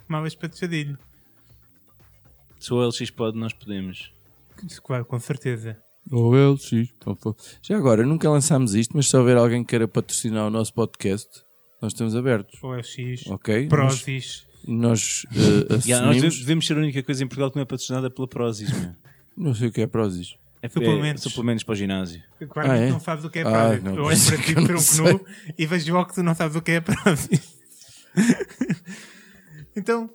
malas 0.07 0.35
para 0.35 0.48
tejadilho. 0.48 0.98
Se 2.61 2.72
o 2.72 2.87
LX 2.87 3.11
pode, 3.11 3.37
nós 3.37 3.53
podemos. 3.53 4.12
Claro, 4.83 5.05
com 5.05 5.18
certeza. 5.18 5.77
Ou 6.11 6.37
ele, 6.37 6.59
sim. 6.59 6.88
Então, 6.96 7.14
pô. 7.14 7.35
Já 7.62 7.77
agora, 7.77 8.05
nunca 8.05 8.31
lançámos 8.31 8.74
isto, 8.74 8.96
mas 8.96 9.09
se 9.09 9.16
houver 9.16 9.37
alguém 9.37 9.62
que 9.62 9.70
queira 9.70 9.88
patrocinar 9.88 10.46
o 10.46 10.50
nosso 10.50 10.72
podcast, 10.72 11.43
nós 11.85 11.92
estamos 11.92 12.16
abertos. 12.16 12.59
OLX, 12.62 13.27
Ok? 13.29 13.68
Prozis. 13.68 14.47
Nós, 14.66 15.27
nós 15.68 15.85
Yeah, 15.87 16.07
nós 16.07 16.38
devemos 16.38 16.66
ser 16.66 16.75
a 16.77 16.81
única 16.81 17.03
coisa 17.03 17.23
em 17.23 17.27
Portugal 17.27 17.51
que 17.51 17.57
não 17.57 17.62
é 17.62 17.66
patrocinada 17.66 18.11
pela 18.11 18.27
Prozis. 18.27 18.73
meu. 18.73 18.94
Não 19.37 19.55
sei 19.55 19.68
o 19.68 19.73
que 19.73 19.83
é 19.83 19.87
Prozis. 19.87 20.35
É, 20.62 20.68
Suplementos. 20.68 21.27
é 21.27 21.29
suplementos 21.29 21.62
para 21.64 21.73
o 21.73 21.77
ginásio. 21.77 22.23
Claro 22.49 22.70
Ah, 22.70 22.75
que 22.77 22.83
é? 22.85 22.88
não 22.90 22.99
sabes 23.01 23.25
o 23.27 23.29
que 23.31 23.40
é 23.40 23.42
Ah, 23.42 23.51
Prozis. 23.51 23.83
não, 23.85 23.94
eu 23.97 24.05
olho 24.05 24.25
para 24.25 24.38
ti 24.38 24.49
eu 24.53 24.61
não 24.61 24.64
tronco 24.66 24.81
sei. 24.83 25.12
nu 25.12 25.27
e 25.59 25.66
vejo 25.66 25.92
logo 25.92 26.09
que 26.09 26.14
tu 26.14 26.23
não 26.23 26.35
sabes 26.35 26.57
o 26.57 26.62
que 26.62 26.70
é 26.73 26.81
Prozis. 26.81 27.55
então, 29.77 30.09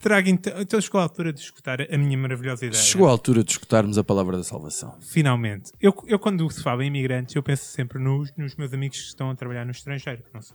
trago 0.00 0.28
então, 0.28 0.60
então 0.60 0.80
chegou 0.80 1.00
a 1.00 1.04
altura 1.04 1.32
de 1.32 1.40
escutar 1.40 1.80
a 1.82 1.98
minha 1.98 2.18
maravilhosa 2.18 2.66
ideia. 2.66 2.82
Chegou 2.82 3.06
a 3.06 3.10
altura 3.12 3.44
de 3.44 3.52
escutarmos 3.52 3.96
a 3.98 4.02
palavra 4.02 4.36
da 4.36 4.42
salvação. 4.42 4.98
Finalmente. 5.00 5.70
Eu, 5.80 5.94
eu 6.08 6.18
quando 6.18 6.50
se 6.50 6.62
fala 6.62 6.82
em 6.84 6.88
imigrantes, 6.88 7.34
eu 7.36 7.42
penso 7.42 7.64
sempre 7.66 7.98
nos, 8.02 8.32
nos 8.36 8.56
meus 8.56 8.72
amigos 8.72 8.98
que 9.00 9.06
estão 9.06 9.30
a 9.30 9.34
trabalhar 9.36 9.64
no 9.64 9.70
estrangeiro, 9.70 10.22
que 10.22 10.34
não, 10.34 10.40
se- 10.42 10.54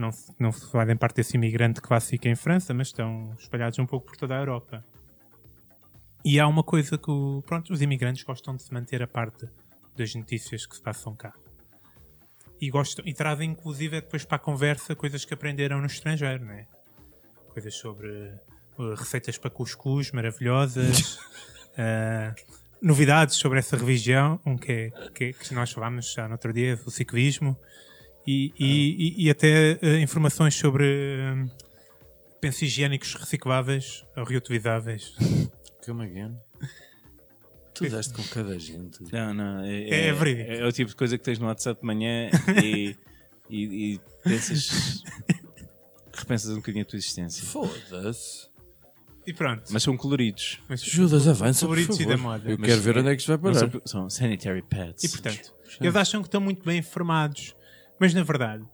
não, 0.00 0.10
não 0.38 0.52
fazem 0.52 0.96
parte 0.96 1.16
desse 1.16 1.36
imigrante 1.36 1.80
clássico 1.80 2.26
em 2.28 2.34
França, 2.34 2.72
mas 2.74 2.88
estão 2.88 3.34
espalhados 3.38 3.78
um 3.78 3.86
pouco 3.86 4.06
por 4.06 4.16
toda 4.16 4.34
a 4.34 4.38
Europa. 4.38 4.84
E 6.24 6.40
há 6.40 6.46
uma 6.48 6.62
coisa 6.62 6.96
que 6.96 7.12
pronto, 7.46 7.72
os 7.72 7.82
imigrantes 7.82 8.22
gostam 8.24 8.56
de 8.56 8.62
se 8.62 8.72
manter 8.72 9.02
a 9.02 9.06
parte 9.06 9.46
das 9.96 10.14
notícias 10.14 10.64
que 10.66 10.74
se 10.74 10.82
passam 10.82 11.14
cá. 11.14 11.32
E, 12.60 12.70
gostam, 12.70 13.04
e 13.06 13.12
trazem, 13.12 13.50
inclusive, 13.50 14.00
depois 14.00 14.24
para 14.24 14.36
a 14.36 14.38
conversa 14.38 14.94
coisas 14.96 15.24
que 15.24 15.34
aprenderam 15.34 15.80
no 15.80 15.86
estrangeiro, 15.86 16.44
né? 16.44 16.66
Coisas 17.48 17.74
sobre 17.74 18.08
uh, 18.78 18.94
receitas 18.94 19.36
para 19.36 19.50
cuscuz 19.50 20.12
maravilhosas, 20.12 21.16
uh, 21.76 22.34
novidades 22.80 23.36
sobre 23.36 23.58
essa 23.58 23.76
religião, 23.76 24.40
um 24.46 24.56
que, 24.56 24.72
é, 24.72 24.90
que, 25.10 25.24
é- 25.24 25.32
que 25.32 25.52
nós 25.52 25.72
falámos 25.72 26.12
já 26.12 26.26
no 26.26 26.32
outro 26.34 26.52
dia, 26.52 26.80
o 26.86 26.90
ciclismo, 26.90 27.56
e, 28.26 28.52
e, 28.58 28.64
e- 29.22 29.24
e 29.26 29.30
até 29.30 29.78
uh, 29.82 29.96
informações 29.98 30.54
sobre 30.54 30.84
uh, 30.84 31.50
pensos 32.40 32.62
higiênicos 32.62 33.14
recicláveis 33.14 34.04
ou 34.16 34.24
reutilizáveis. 34.24 35.14
Come 35.84 36.04
again. 36.04 36.36
Tu 37.74 37.88
deste 37.90 38.14
com 38.14 38.22
cada 38.24 38.58
gente. 38.58 39.02
Não, 39.12 39.34
não. 39.34 39.64
É, 39.64 40.06
É 40.08 40.12
verídico. 40.12 40.50
é 40.52 40.64
o 40.66 40.70
tipo 40.72 40.90
de 40.90 40.96
coisa 40.96 41.18
que 41.18 41.24
tens 41.24 41.38
no 41.38 41.46
WhatsApp 41.46 41.80
de 41.80 41.86
manhã 41.86 42.30
e, 42.62 42.96
e, 43.50 43.94
e 43.94 44.00
pensas. 44.22 45.02
repensas 46.12 46.50
um 46.52 46.56
bocadinho 46.56 46.82
a 46.84 46.86
tua 46.86 46.96
existência. 46.96 47.44
Foda-se. 47.44 48.48
E 49.26 49.32
pronto. 49.32 49.64
Mas 49.70 49.82
são 49.82 49.96
coloridos. 49.96 50.60
Mas- 50.68 50.82
Judas, 50.82 51.26
avança, 51.26 51.66
por 51.66 51.76
Favoritos 51.76 51.98
e 52.00 52.06
da 52.06 52.16
moda. 52.16 52.48
Eu 52.50 52.58
Mas- 52.58 52.68
quero 52.70 52.80
ver 52.82 52.98
onde 52.98 53.08
é 53.08 53.14
que 53.14 53.20
isto 53.22 53.28
vai 53.36 53.38
parar. 53.38 53.70
são, 53.70 53.82
são 53.84 54.10
sanitary 54.10 54.62
pads. 54.62 55.02
E 55.04 55.08
portanto, 55.08 55.52
eles 55.80 55.96
acham 55.96 56.20
que 56.22 56.28
estão 56.28 56.40
muito 56.40 56.64
bem 56.64 56.78
informados, 56.78 57.56
mas 57.98 58.12
na 58.14 58.22
verdade, 58.22 58.64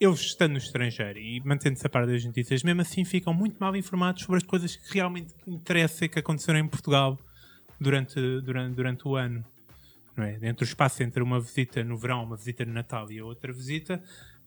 eles 0.00 0.20
estando 0.20 0.52
no 0.52 0.58
estrangeiro 0.58 1.18
e 1.18 1.40
mantendo-se 1.44 1.86
a 1.86 1.90
par 1.90 2.06
das 2.06 2.24
notícias, 2.24 2.62
mesmo 2.62 2.80
assim 2.80 3.04
ficam 3.04 3.34
muito 3.34 3.58
mal 3.58 3.76
informados 3.76 4.22
sobre 4.22 4.38
as 4.38 4.42
coisas 4.42 4.74
que 4.74 4.94
realmente 4.94 5.34
interessam 5.46 6.06
e 6.06 6.08
que 6.08 6.18
aconteceram 6.18 6.58
em 6.58 6.66
Portugal 6.66 7.18
durante, 7.78 8.14
durante, 8.40 8.74
durante 8.74 9.06
o 9.06 9.16
ano. 9.16 9.44
Não 10.16 10.24
é? 10.24 10.38
Entre 10.42 10.64
o 10.64 10.66
espaço 10.66 11.02
entre 11.02 11.22
uma 11.22 11.40
visita 11.40 11.84
no 11.84 11.96
verão, 11.96 12.24
uma 12.24 12.36
visita 12.36 12.64
no 12.64 12.72
Natal 12.72 13.10
e 13.12 13.18
a 13.18 13.24
outra 13.24 13.52
visita, 13.52 14.02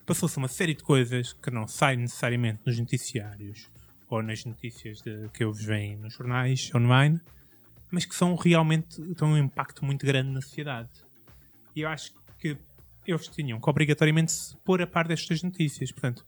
passou-se 0.05 0.37
uma 0.37 0.47
série 0.47 0.73
de 0.73 0.83
coisas 0.83 1.33
que 1.33 1.49
não 1.51 1.67
saem 1.67 1.99
necessariamente 1.99 2.59
nos 2.65 2.77
noticiários 2.77 3.69
ou 4.09 4.21
nas 4.21 4.43
notícias 4.45 5.01
de- 5.01 5.29
que 5.33 5.43
eles 5.43 5.63
veem 5.63 5.97
nos 5.97 6.13
jornais 6.13 6.69
online, 6.75 7.19
mas 7.91 8.05
que 8.05 8.13
são 8.15 8.35
realmente 8.35 9.01
têm 9.15 9.27
um 9.27 9.37
impacto 9.37 9.85
muito 9.85 10.05
grande 10.05 10.31
na 10.31 10.41
sociedade. 10.41 10.89
E 11.75 11.81
eu 11.81 11.89
acho 11.89 12.11
que 12.39 12.57
eles 13.05 13.27
tinham 13.27 13.59
que 13.59 13.69
obrigatoriamente 13.69 14.31
se 14.31 14.55
pôr 14.57 14.81
a 14.81 14.87
par 14.87 15.07
destas 15.07 15.41
notícias. 15.43 15.91
Portanto, 15.91 16.25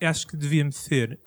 acho 0.00 0.26
que 0.26 0.36
devíamos 0.36 0.76
ser. 0.76 1.18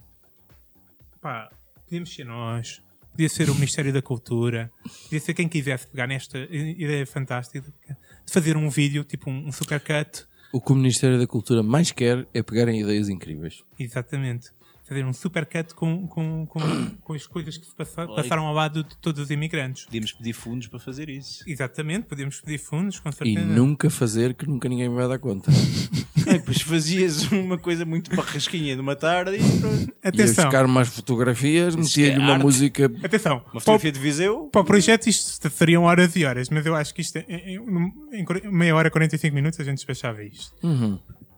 Pá, 1.20 1.50
podíamos 1.86 2.14
ser 2.14 2.24
nós, 2.26 2.82
podia 3.12 3.30
ser 3.30 3.50
o 3.50 3.56
Ministério 3.56 3.94
da 3.94 4.02
Cultura, 4.02 4.72
podia 5.04 5.20
ser 5.20 5.34
quem 5.34 5.48
quisesse 5.48 5.88
pegar 5.88 6.08
nesta 6.08 6.38
ideia 6.40 7.06
fantástica 7.06 7.62
de 7.62 8.32
fazer 8.32 8.58
um 8.58 8.70
vídeo, 8.70 9.04
tipo 9.04 9.30
um, 9.30 9.48
um 9.48 9.52
supercut, 9.52 10.26
O 10.54 10.60
que 10.60 10.72
o 10.72 10.76
Ministério 10.76 11.20
da 11.20 11.28
Cultura 11.28 11.62
mais 11.64 11.92
quer 11.92 12.28
é 12.34 12.42
pegarem 12.42 12.82
ideias 12.82 13.08
incríveis. 13.10 13.64
exatamente. 13.80 14.50
Fazer 14.92 15.06
um 15.06 15.14
supercut 15.14 15.74
com, 15.74 16.06
com, 16.06 16.46
com, 16.46 16.60
com 17.02 17.14
as 17.14 17.26
coisas 17.26 17.56
que 17.56 17.66
se 17.66 17.74
passa- 17.74 18.06
passaram 18.08 18.46
ao 18.46 18.54
lado 18.54 18.84
de 18.84 18.98
todos 18.98 19.22
os 19.24 19.30
imigrantes. 19.32 19.86
Podíamos 19.86 20.12
pedir 20.12 20.34
fundos 20.34 20.68
para 20.68 20.80
fazer 20.80 21.08
isso. 21.10 21.46
Exatamente, 21.48 22.08
podíamos 22.08 22.42
pedir 22.42 22.58
fundos, 22.58 23.00
com 23.00 23.08
E 23.08 23.14
certeza. 23.14 23.40
nunca 23.46 23.90
fazer 23.90 24.34
que 24.34 24.46
nunca 24.46 24.68
ninguém 24.68 24.90
vai 24.90 25.08
dar 25.08 25.18
conta. 25.18 25.50
Aí, 26.28 26.34
depois 26.40 26.62
fazias 26.62 27.24
uma 27.32 27.58
coisa 27.58 27.86
muito 27.86 28.14
barrasquinha 28.14 28.76
de 28.76 28.82
uma 28.82 28.94
tarde 28.98 29.38
e 29.38 29.60
pronto. 29.62 29.80
Ia 30.04 30.10
Atenção, 30.10 30.44
buscar 30.46 30.68
mais 30.68 30.90
fotografias, 30.90 31.74
metia-lhe 31.74 32.16
é 32.16 32.20
uma 32.20 32.34
arte. 32.34 32.44
música. 32.44 32.92
atenção. 33.02 33.38
Uma 33.38 33.44
Para 33.44 33.60
fotografia 33.62 33.92
de 33.94 34.00
Viseu. 34.00 34.50
Para 34.52 34.62
o 34.62 34.66
projeto 34.66 35.08
isto 35.08 35.50
seriam 35.50 35.84
horas 35.84 36.14
e 36.18 36.26
horas, 36.26 36.50
mas 36.50 36.66
eu 36.66 36.76
acho 36.76 36.94
que 36.94 37.00
isto 37.02 37.16
em, 37.18 37.56
em- 37.56 37.94
em 38.20 38.26
quar- 38.26 38.44
meia 38.52 38.76
hora, 38.76 38.92
45 38.92 39.34
minutos 39.34 39.58
a 39.58 39.64
gente 39.64 39.76
despachava 39.78 40.22
isto. 40.22 40.54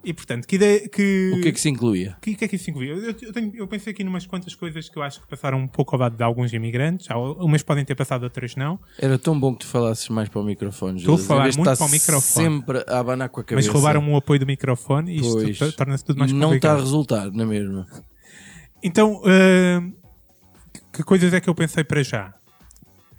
E 0.05 0.13
portanto, 0.13 0.45
que 0.45 0.55
ideia 0.57 0.89
que. 0.89 1.31
O 1.33 1.41
que 1.41 1.47
é 1.47 1.51
que 1.53 1.59
se 1.61 1.69
incluía? 1.69 2.17
que, 2.21 2.35
que 2.35 2.43
é 2.43 2.47
que 2.49 2.57
isso 2.57 2.69
incluía? 2.69 2.91
Eu, 2.93 3.15
eu, 3.21 3.31
tenho- 3.31 3.55
eu 3.55 3.65
pensei 3.67 3.93
aqui 3.93 4.03
numas 4.03 4.25
quantas 4.25 4.53
coisas 4.53 4.89
que 4.89 4.97
eu 4.97 5.01
acho 5.01 5.21
que 5.21 5.27
passaram 5.27 5.57
um 5.57 5.67
pouco 5.67 5.95
ao 5.95 6.01
lado 6.01 6.17
de 6.17 6.23
alguns 6.23 6.51
imigrantes. 6.51 7.07
Umas 7.39 7.63
podem 7.63 7.85
ter 7.85 7.95
passado, 7.95 8.23
outras 8.23 8.53
não. 8.55 8.77
Era 8.99 9.17
tão 9.17 9.39
bom 9.39 9.53
que 9.53 9.59
tu 9.59 9.67
falasses 9.67 10.09
mais 10.09 10.27
para 10.27 10.41
o 10.41 10.43
microfone. 10.43 10.99
Estou 10.99 11.15
a 11.15 11.17
falar 11.17 11.43
muito 11.55 11.63
para 11.63 11.85
o 11.85 11.89
microfone. 11.89 12.21
sempre 12.21 12.83
a 12.85 12.99
abanar 12.99 13.29
com 13.29 13.39
a 13.39 13.43
Mas 13.43 13.49
cabeça. 13.49 13.71
roubaram-me 13.71 14.09
o 14.11 14.17
apoio 14.17 14.39
do 14.41 14.45
microfone 14.45 15.11
e 15.13 15.49
isto 15.51 15.71
torna-se 15.71 16.03
tudo 16.03 16.19
mais 16.19 16.31
Não 16.33 16.37
está 16.39 16.47
a 16.47 16.49
complicado. 16.49 16.79
resultar, 16.81 17.31
na 17.31 17.45
mesma. 17.45 17.87
Então, 18.83 19.21
ah, 19.25 19.81
que 20.91 21.01
coisas 21.03 21.33
é 21.33 21.39
que 21.39 21.49
eu 21.49 21.55
pensei 21.55 21.85
para 21.85 22.03
já? 22.03 22.33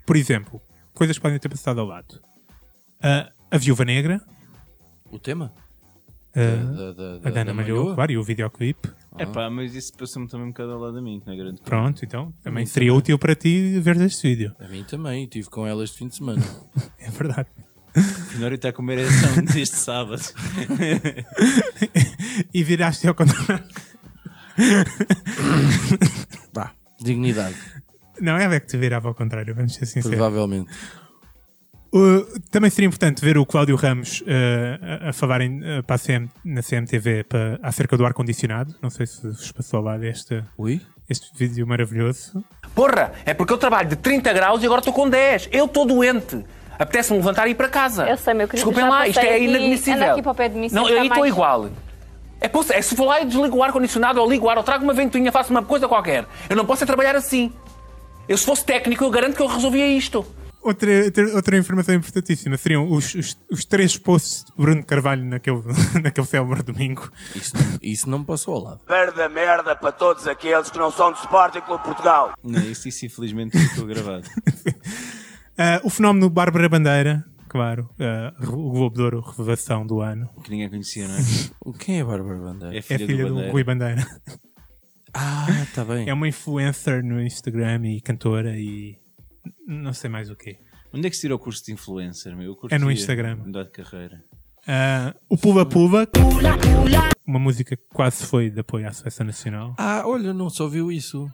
Por 0.05 0.17
exemplo, 0.17 0.61
coisas 0.93 1.17
que 1.17 1.23
podem 1.23 1.39
ter 1.39 1.49
passado 1.49 1.81
ao 1.81 1.87
lado. 1.87 2.21
Ah, 3.03 3.31
a 3.51 3.57
Viúva 3.57 3.87
Negra. 3.87 4.21
O 5.11 5.19
tema? 5.19 5.51
Ah, 6.37 6.73
Da- 6.73 6.93
da- 6.93 7.19
da- 7.19 7.29
a 7.29 7.33
Dana 7.33 7.45
da 7.47 7.55
Malhoa? 7.55 7.95
claro, 7.95 8.13
e 8.13 8.19
o 8.19 8.23
videoclipe. 8.23 8.89
É 9.17 9.25
pá, 9.27 9.49
mas 9.49 9.75
isso 9.75 9.93
passou-me 9.97 10.29
também 10.29 10.47
um 10.47 10.51
bocado 10.51 10.73
ao 10.73 10.81
lado 10.81 10.97
de 10.97 11.03
mim, 11.03 11.21
que 11.21 11.27
não 11.27 11.35
é 11.35 11.37
grande 11.37 11.59
coisa. 11.61 11.71
Pronto, 11.71 12.05
então 12.05 12.33
também 12.43 12.67
seria 12.67 12.93
útil 12.93 13.17
para 13.19 13.35
ti 13.37 13.79
ver 13.81 13.97
este 14.01 14.29
vídeo. 14.29 14.55
A 14.59 14.67
mim 14.69 14.85
também, 14.85 15.25
estive 15.25 15.49
com 15.49 15.67
ela 15.67 15.85
este 15.85 15.99
fim 15.99 16.09
de 16.09 16.17
semana. 16.17 16.43
É 16.99 17.11
verdade. 17.11 17.49
Finório 18.31 18.57
está 18.57 18.73
com 18.73 18.83
uma 18.83 18.93
ereção 18.93 19.45
desde 19.45 19.77
sábado. 19.77 20.23
E 22.53 22.65
viraste 22.65 23.07
ao 23.07 23.15
contrário. 23.15 23.65
Vá, 26.53 26.73
dignidade, 27.01 27.57
Não, 28.21 28.37
ela 28.37 28.55
é 28.55 28.61
que 28.61 28.67
te 28.67 28.77
virava 28.77 29.09
ao 29.09 29.15
contrário, 29.15 29.55
vamos 29.55 29.75
ser 29.75 29.87
sinceros. 29.87 30.11
provavelmente. 30.17 30.71
Uh, 31.97 32.27
também 32.51 32.69
seria 32.71 32.89
importante 32.89 33.25
ver 33.25 33.39
o 33.39 33.47
Cláudio 33.47 33.77
Ramos 33.77 34.21
uh, 34.23 34.25
a, 35.07 35.11
a 35.11 35.13
falar 35.13 35.41
em, 35.43 35.61
uh, 35.61 35.83
para 35.85 35.95
a 35.95 35.99
CM, 35.99 36.29
na 36.45 36.61
CMTV 36.61 37.23
para, 37.23 37.61
acerca 37.63 37.97
do 37.97 38.05
ar-condicionado. 38.05 38.75
Não 38.83 38.91
sei 38.91 39.07
se 39.07 39.23
vos 39.23 39.53
passou 39.53 39.81
lá 39.81 39.97
deste 39.97 40.43
Ui? 40.59 40.81
este 41.09 41.31
vídeo 41.37 41.65
maravilhoso. 41.65 42.45
Porra, 42.75 43.13
é 43.25 43.33
porque 43.33 43.53
eu 43.53 43.59
trabalho 43.59 43.89
de 43.91 43.95
30 43.97 44.33
graus 44.33 44.61
e 44.63 44.67
agora 44.67 44.81
estou 44.81 44.93
com 44.93 45.09
10. 45.09 45.51
Eu 45.53 45.67
estou 45.67 45.87
doente. 45.87 46.45
Apetece-me 46.77 47.19
levantar 47.19 47.47
e 47.47 47.53
ir 47.53 47.55
para 47.55 47.69
casa. 47.69 48.09
Eu 48.09 48.17
sei, 48.17 48.35
meu 48.35 48.49
querido, 48.49 48.67
Desculpem 48.67 48.91
lá, 48.91 49.07
isto 49.07 49.21
é 49.21 49.37
aqui- 49.37 49.45
inadmissível. 49.45 50.13
aqui 50.13 50.23
para 50.23 50.33
o 50.33 50.35
pé 50.35 50.49
de 50.49 50.57
mim, 50.57 50.69
Não, 50.73 50.89
eu 50.89 50.99
aí 50.99 51.07
estou 51.07 51.21
mais- 51.21 51.33
igual. 51.33 51.71
É, 52.41 52.49
posso- 52.49 52.73
é, 52.73 52.83
se 52.83 52.97
for 52.97 53.05
lá 53.05 53.21
e 53.21 53.25
desligo 53.25 53.57
o 53.57 53.63
ar-condicionado 53.63 54.21
ou 54.21 54.29
ligo 54.29 54.47
o 54.47 54.51
ar 54.51 54.59
ou 54.59 54.65
trago 54.65 54.83
uma 54.83 54.93
ventoinha, 54.93 55.31
faço 55.31 55.53
uma 55.53 55.63
coisa 55.63 55.87
qualquer. 55.87 56.27
Eu 56.51 56.57
não 56.57 56.67
posso 56.67 56.83
é 56.83 56.87
trabalhar 56.87 57.15
assim. 57.15 57.53
Eu, 58.29 58.37
se 58.37 58.45
fosse 58.45 58.65
técnico, 58.65 59.05
eu 59.05 59.11
garanto 59.11 59.37
que 59.37 59.43
eu 59.43 59.47
resolvia 59.47 59.87
isto. 59.87 60.27
Outra, 60.65 60.89
outra, 61.35 61.59
informação 61.59 61.95
importantíssima 61.95 62.57
seriam 62.57 62.91
os, 62.91 63.15
os, 63.15 63.39
os 63.51 63.65
três 63.67 63.99
posts 63.99 64.45
de 64.45 64.53
Bruno 64.57 64.83
Carvalho 64.83 65.23
naquele, 65.23 65.61
naquele 66.03 66.27
célebre 66.27 66.63
domingo. 66.63 67.11
Isso, 67.37 67.53
isso 67.83 68.09
não 68.09 68.21
me 68.21 68.25
passou 68.25 68.55
ao 68.55 68.63
lado. 68.63 68.81
Perda 68.87 69.29
merda 69.29 69.77
para 69.77 69.93
todos 69.93 70.27
aqueles 70.27 70.71
que 70.71 70.79
não 70.79 70.91
são 70.91 71.13
de 71.13 71.19
Sporting 71.19 71.61
Clube 71.61 71.85
Portugal. 71.85 72.33
Não, 72.43 72.61
isso, 72.63 72.89
isso 72.89 73.05
infelizmente 73.05 73.59
ficou 73.59 73.85
gravado. 73.87 74.27
Uh, 74.67 75.85
o 75.85 75.91
fenómeno 75.91 76.31
Bárbara 76.31 76.67
Bandeira, 76.69 77.23
claro, 77.49 77.91
uh, 78.01 78.43
o 78.51 78.71
Globo 78.73 78.97
de 78.97 79.03
Ouro, 79.03 79.21
revelação 79.21 79.87
do 79.87 80.01
ano. 80.01 80.29
Que 80.43 80.51
ninguém 80.51 80.71
conhecia, 80.71 81.07
não 81.07 81.15
é? 81.15 81.21
O- 81.61 81.73
Quem 81.75 81.99
é 81.99 82.01
a 82.01 82.05
Bárbara 82.07 82.39
Bandeira? 82.39 82.75
É 82.75 82.79
É 82.79 82.83
filha, 82.83 83.07
filha 83.07 83.23
do, 83.25 83.29
do 83.29 83.35
Bandeira. 83.35 83.53
Rui 83.53 83.65
Bandeira. 83.65 84.07
Ah, 85.13 85.47
está 85.63 85.85
bem. 85.85 86.09
É 86.09 86.15
uma 86.15 86.27
influencer 86.27 87.05
no 87.05 87.21
Instagram 87.21 87.87
e 87.87 88.01
cantora 88.01 88.57
e 88.59 88.97
não 89.67 89.93
sei 89.93 90.11
mais 90.11 90.31
o 90.31 90.37
quê. 90.37 90.59
Onde 90.93 91.07
é 91.07 91.11
que 91.11 91.17
se 91.17 91.23
tira 91.23 91.35
o 91.35 91.39
curso 91.39 91.65
de 91.65 91.73
influencer, 91.73 92.37
meu? 92.37 92.57
Eu 92.63 92.69
É 92.71 92.79
no 92.79 92.91
Instagram. 92.91 93.37
Mudar 93.37 93.65
de 93.65 93.71
carreira. 93.71 94.23
Uh, 94.67 95.15
o 95.29 95.37
Pula 95.37 95.67
Pula, 95.67 96.09
uma 97.27 97.39
música 97.39 97.77
que 97.77 97.83
quase 97.93 98.25
foi 98.25 98.49
de 98.49 98.61
apoio 98.61 98.89
à 98.89 98.93
Seleção 98.93 99.27
Nacional. 99.27 99.75
Ah, 99.79 100.03
olha, 100.07 100.33
não 100.33 100.49
só 100.49 100.69
viu 100.69 100.91
isso. 100.91 101.31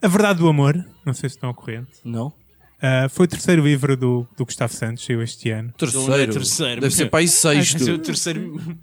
A 0.00 0.08
Verdade 0.08 0.38
do 0.38 0.48
Amor, 0.48 0.74
não 1.04 1.12
sei 1.12 1.28
se 1.28 1.36
estão 1.36 1.48
ao 1.48 1.54
corrente. 1.54 1.90
Não? 2.04 2.28
Uh, 2.28 3.08
foi 3.10 3.26
o 3.26 3.28
terceiro 3.28 3.64
livro 3.64 3.96
do, 3.96 4.26
do 4.36 4.44
Gustavo 4.44 4.72
Santos, 4.72 5.04
saiu 5.04 5.22
este 5.22 5.50
ano. 5.50 5.72
Terceiro. 5.76 6.14
é 6.14 6.26
terceiro, 6.26 6.80
Deve 6.80 6.94
ser 6.94 7.10
para 7.10 7.20
aí 7.20 7.24
Esse 7.24 7.46
é 7.46 7.50
o 7.50 7.64
sexto. 7.64 7.98
terceiro. 7.98 8.78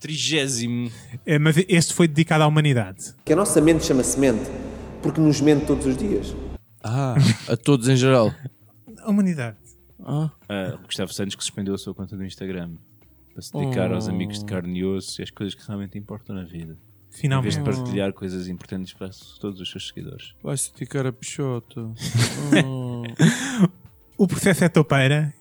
Trigésimo. 0.00 0.88
Uh, 0.88 1.40
mas 1.40 1.56
este 1.68 1.94
foi 1.94 2.06
dedicado 2.06 2.44
à 2.44 2.46
humanidade. 2.46 3.14
Que 3.24 3.32
a 3.32 3.36
nossa 3.36 3.60
mente 3.60 3.84
chama-se 3.84 4.18
mente, 4.18 4.42
porque 5.04 5.20
nos 5.20 5.38
mente 5.42 5.66
todos 5.66 5.84
os 5.84 5.96
dias. 5.98 6.34
Ah, 6.82 7.14
a 7.46 7.56
todos 7.58 7.88
em 7.88 7.96
geral. 7.96 8.34
A 9.02 9.10
humanidade. 9.10 9.58
Ah, 10.02 10.30
Ah, 10.48 10.78
Gustavo 10.82 11.12
Santos 11.12 11.34
que 11.34 11.44
suspendeu 11.44 11.74
a 11.74 11.78
sua 11.78 11.94
conta 11.94 12.16
do 12.16 12.24
Instagram 12.24 12.76
para 13.32 13.42
se 13.42 13.52
dedicar 13.52 13.92
aos 13.92 14.08
amigos 14.08 14.38
de 14.38 14.46
carne 14.46 14.78
e 14.78 14.84
osso 14.84 15.20
e 15.20 15.24
às 15.24 15.30
coisas 15.30 15.54
que 15.54 15.66
realmente 15.66 15.98
importam 15.98 16.34
na 16.34 16.44
vida. 16.44 16.72
Em 16.72 16.72
vez 16.72 17.20
Finalmente. 17.20 17.58
de 17.58 17.64
partilhar 17.64 18.12
coisas 18.14 18.48
importantes 18.48 18.94
para 18.94 19.10
todos 19.38 19.60
os 19.60 19.70
seus 19.70 19.88
seguidores. 19.88 20.32
vai-se 20.42 20.72
ficar 20.72 21.06
a 21.06 21.12
pichota. 21.12 21.80
Oh. 22.66 23.02
O 24.16 24.26
processo 24.28 24.62
é 24.64 24.68
topeira. 24.68 25.34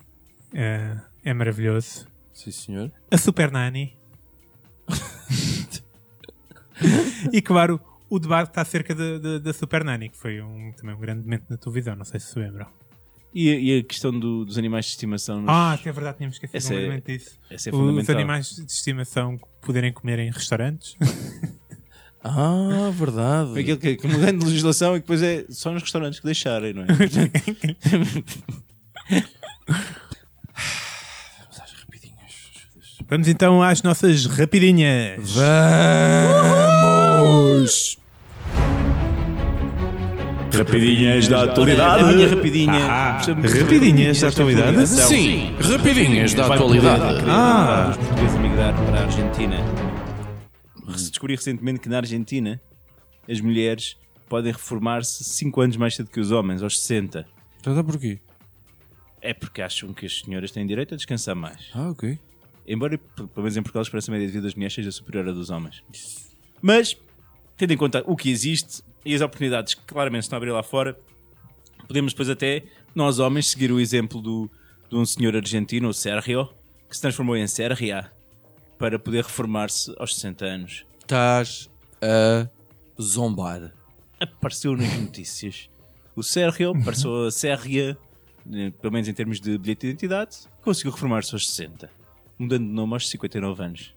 Uh, 0.52 1.00
é 1.24 1.34
maravilhoso. 1.34 2.08
Sim, 2.34 2.52
senhor. 2.52 2.92
A 3.12 3.18
Super 3.18 3.52
Nani. 3.52 3.96
e 7.32 7.42
claro, 7.42 7.80
o 8.16 8.20
debate 8.20 8.50
está 8.50 8.62
acerca 8.62 8.94
da 9.40 9.54
Super 9.54 9.84
Nani, 9.84 10.10
que 10.10 10.18
foi 10.18 10.42
um, 10.42 10.72
também 10.74 10.96
um 10.96 11.00
grande 11.00 11.24
momento 11.24 11.46
na 11.50 11.58
televisão, 11.58 11.96
não 11.96 12.06
sei 12.06 12.20
se 12.20 12.28
se 12.28 12.40
lembram. 12.40 12.68
E, 13.34 13.50
a- 13.52 13.60
e 13.60 13.80
a 13.80 13.84
questão 13.84 14.12
do- 14.18 14.46
dos 14.46 14.58
animais 14.60 14.86
de 14.86 14.92
estimação 14.92 15.42
nos... 15.42 15.50
Ah, 15.50 15.74
até 15.74 15.90
é 15.90 15.92
verdade, 15.92 16.18
tínhamos 16.18 16.36
esquecido 16.36 16.56
Essa 16.58 16.74
é- 16.76 16.78
completamente 16.86 17.18
disso. 17.20 17.40
essa 17.50 17.70
é 17.70 17.74
Os 17.74 18.10
animais 18.10 18.50
de 18.56 18.72
estimação 18.72 19.40
poderem 19.62 19.92
comer 19.92 20.20
em 20.20 20.32
restaurantes. 20.32 20.96
Ah, 22.26 22.90
verdade. 22.94 23.60
Aquilo 23.60 23.78
que, 23.78 23.98
que 23.98 24.08
mudando 24.08 24.40
de 24.40 24.46
legislação 24.46 24.96
e 24.96 25.00
depois 25.02 25.22
é 25.22 25.44
só 25.50 25.74
nos 25.74 25.82
restaurantes 25.84 26.22
que 26.22 26.26
deixarem, 26.26 26.72
não 26.74 26.84
é? 26.84 26.88
Vamos 33.10 33.28
então 33.28 33.62
às 33.62 33.84
nossas 33.84 34.26
rapidinhas. 34.26 35.34
Vamos! 37.24 37.98
Rapidinhas 40.58 41.28
da 41.28 41.44
atualidade. 41.44 42.04
A 42.04 42.08
minha 42.14 42.28
rapidinha. 42.28 42.86
Ah, 42.88 43.14
Precisamos- 43.14 43.54
rapidinhas 43.54 44.20
da 44.22 44.28
atualidade? 44.30 44.88
Sim, 44.88 45.56
rapidinhas 45.60 46.34
da 46.34 46.46
atualidade. 46.54 47.24
Ah. 47.28 47.90
Os 47.92 47.98
portugueses 47.98 48.36
emigrar 48.36 48.76
para 48.86 49.00
a 49.00 49.04
Argentina. 49.06 49.58
descobri 50.86 51.36
recentemente 51.36 51.80
que 51.80 51.90
na 51.90 51.98
Argentina 51.98 52.62
as 53.28 53.40
mulheres 53.42 53.98
podem 54.30 54.52
reformar-se 54.52 55.24
5 55.24 55.62
anos 55.62 55.76
mais 55.78 55.96
cedo 55.96 56.10
que 56.10 56.20
os 56.20 56.30
homens, 56.32 56.62
aos 56.62 56.80
60. 56.80 57.26
Então 57.60 57.74
dá 57.74 57.84
porquê? 57.84 58.20
É 59.22 59.34
porque 59.34 59.62
acham 59.62 59.94
que 59.94 60.06
as 60.06 60.20
senhoras 60.20 60.52
têm 60.52 60.68
direito 60.68 60.94
a 60.94 60.98
descansar 60.98 61.36
mais. 61.36 61.70
Ah, 61.74 61.90
ok. 61.90 62.20
Embora, 62.68 62.98
pelo 62.98 63.30
menos 63.38 63.58
em 63.58 63.62
Portugal, 63.62 63.82
a 63.82 63.84
esperança 63.84 64.12
média 64.12 64.28
de 64.28 64.34
vida 64.34 64.44
das 64.44 64.54
mulheres 64.56 64.74
seja 64.74 64.92
superior 64.92 65.28
à 65.30 65.32
dos 65.32 65.50
homens. 65.50 65.82
Mas, 66.62 66.96
tendo 67.58 67.72
em 67.74 67.78
conta 67.78 68.04
o 68.06 68.16
que 68.16 68.30
existe 68.30 68.82
e 69.06 69.14
as 69.14 69.22
oportunidades 69.22 69.74
que 69.74 69.82
claramente 69.82 70.24
estão 70.24 70.38
a 70.38 70.40
abrir 70.40 70.52
lá 70.52 70.64
fora, 70.64 70.98
podemos 71.88 72.14
depois 72.14 72.30
até, 72.30 72.64
nós 72.96 73.20
homens, 73.20 73.48
seguir 73.48 73.72
o 73.72 73.80
exemplo 73.80 74.22
do, 74.22 74.50
de 74.90 74.96
um 74.96 75.06
senhor 75.06 75.36
argentino, 75.36 75.90
o 75.90 75.94
Sergio, 75.94 76.50
que 76.90 76.96
se 76.96 77.02
transformou 77.02 77.36
em 77.36 77.48
Sergia 77.48 78.12
para 78.78 79.00
poder 79.00 79.24
reformar-se 79.24 79.94
aos 79.98 80.16
60 80.16 80.46
anos. 80.46 80.86
Estás 81.00 81.70
a 82.02 82.48
zombar. 83.02 83.74
Apareceu 84.20 84.76
nas 84.76 84.94
notícias. 84.98 85.70
O 86.16 86.24
Sergio 86.24 86.74
passou 86.84 87.28
a 87.28 87.32
Sergia, 87.32 87.98
eh, 88.52 88.72
pelo 88.82 88.94
menos 88.94 89.08
em 89.08 89.14
termos 89.14 89.40
de 89.40 89.58
bilhete 89.58 89.82
de 89.82 89.88
identidade, 89.88 90.38
conseguiu 90.62 90.92
reformar-se 90.92 91.34
aos 91.34 91.50
60, 91.50 91.90
mudando 92.38 92.66
de 92.66 92.72
nome 92.72 92.94
aos 92.94 93.10
59 93.10 93.64
anos. 93.64 93.96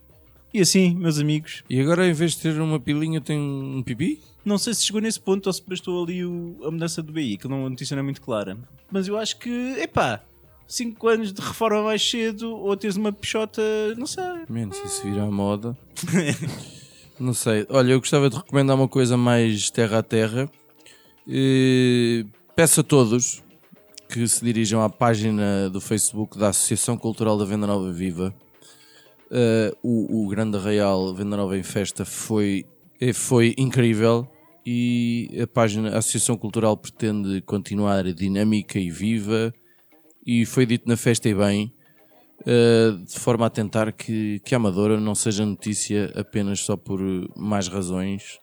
E 0.54 0.60
assim, 0.60 0.94
meus 0.94 1.18
amigos, 1.18 1.62
E 1.68 1.80
agora, 1.80 2.08
em 2.08 2.12
vez 2.12 2.32
de 2.32 2.38
ter 2.38 2.60
uma 2.60 2.80
pilinha, 2.80 3.20
tem 3.20 3.38
um 3.38 3.82
pipi? 3.82 4.20
Não 4.44 4.56
sei 4.58 4.72
se 4.74 4.86
chegou 4.86 5.00
nesse 5.02 5.20
ponto 5.20 5.46
ou 5.48 5.52
se 5.52 5.62
bastou 5.66 6.02
ali 6.04 6.24
o- 6.24 6.56
a 6.64 6.70
mudança 6.70 7.02
do 7.02 7.12
BI, 7.12 7.36
que 7.36 7.48
não, 7.48 7.66
a 7.66 7.70
notícia 7.70 7.94
não 7.94 8.00
é 8.00 8.04
muito 8.04 8.22
clara. 8.22 8.56
Mas 8.90 9.08
eu 9.08 9.18
acho 9.18 9.38
que, 9.38 9.50
epá, 9.80 10.22
5 10.66 11.08
anos 11.08 11.32
de 11.32 11.40
reforma 11.42 11.82
mais 11.82 12.08
cedo 12.08 12.56
ou 12.56 12.76
teres 12.76 12.96
uma 12.96 13.12
pichota, 13.12 13.60
não 13.98 14.06
sei. 14.06 14.22
Menos 14.48 14.78
isso 14.84 15.02
virar 15.02 15.30
moda. 15.30 15.76
Não 17.18 17.32
sei. 17.32 17.64
Olha, 17.70 17.92
eu 17.92 17.98
gostava 17.98 18.28
de 18.28 18.36
recomendar 18.36 18.76
uma 18.76 18.86
coisa 18.88 19.16
mais 19.16 19.70
terra 19.70 20.00
a 20.00 20.02
terra. 20.02 20.50
Eh, 21.26 22.26
peço 22.54 22.80
a 22.80 22.82
todos 22.84 23.42
que 24.08 24.28
se 24.28 24.44
dirijam 24.44 24.82
à 24.82 24.90
página 24.90 25.70
do 25.70 25.80
Facebook 25.80 26.36
da 26.38 26.48
Associação 26.50 26.94
Cultural 26.98 27.38
da 27.38 27.46
Venda 27.46 27.66
Nova 27.66 27.90
Viva. 27.90 28.34
Eh, 29.30 29.74
o, 29.82 30.24
o 30.24 30.28
Grande 30.28 30.56
Arraial 30.56 31.12
Venda 31.12 31.36
Nova 31.36 31.58
em 31.58 31.62
Festa 31.62 32.04
foi, 32.04 32.64
eh, 33.00 33.12
foi 33.12 33.54
incrível 33.58 34.28
e 34.64 35.30
a 35.42 35.46
página, 35.46 35.90
a 35.90 35.98
Associação 35.98 36.36
Cultural 36.36 36.76
pretende 36.76 37.40
continuar 37.40 38.04
dinâmica 38.12 38.78
e 38.78 38.90
viva 38.90 39.52
e 40.24 40.46
foi 40.46 40.64
dito 40.66 40.88
na 40.88 40.96
festa 40.96 41.28
e 41.28 41.34
bem 41.34 41.72
Uh, 42.42 43.02
de 43.02 43.18
forma 43.18 43.46
a 43.46 43.50
tentar 43.50 43.90
que, 43.92 44.40
que 44.40 44.54
a 44.54 44.58
Amadora 44.58 45.00
não 45.00 45.14
seja 45.14 45.44
notícia 45.44 46.12
apenas 46.14 46.60
só 46.60 46.76
por 46.76 47.00
uh, 47.00 47.26
mais 47.34 47.66
razões 47.66 48.38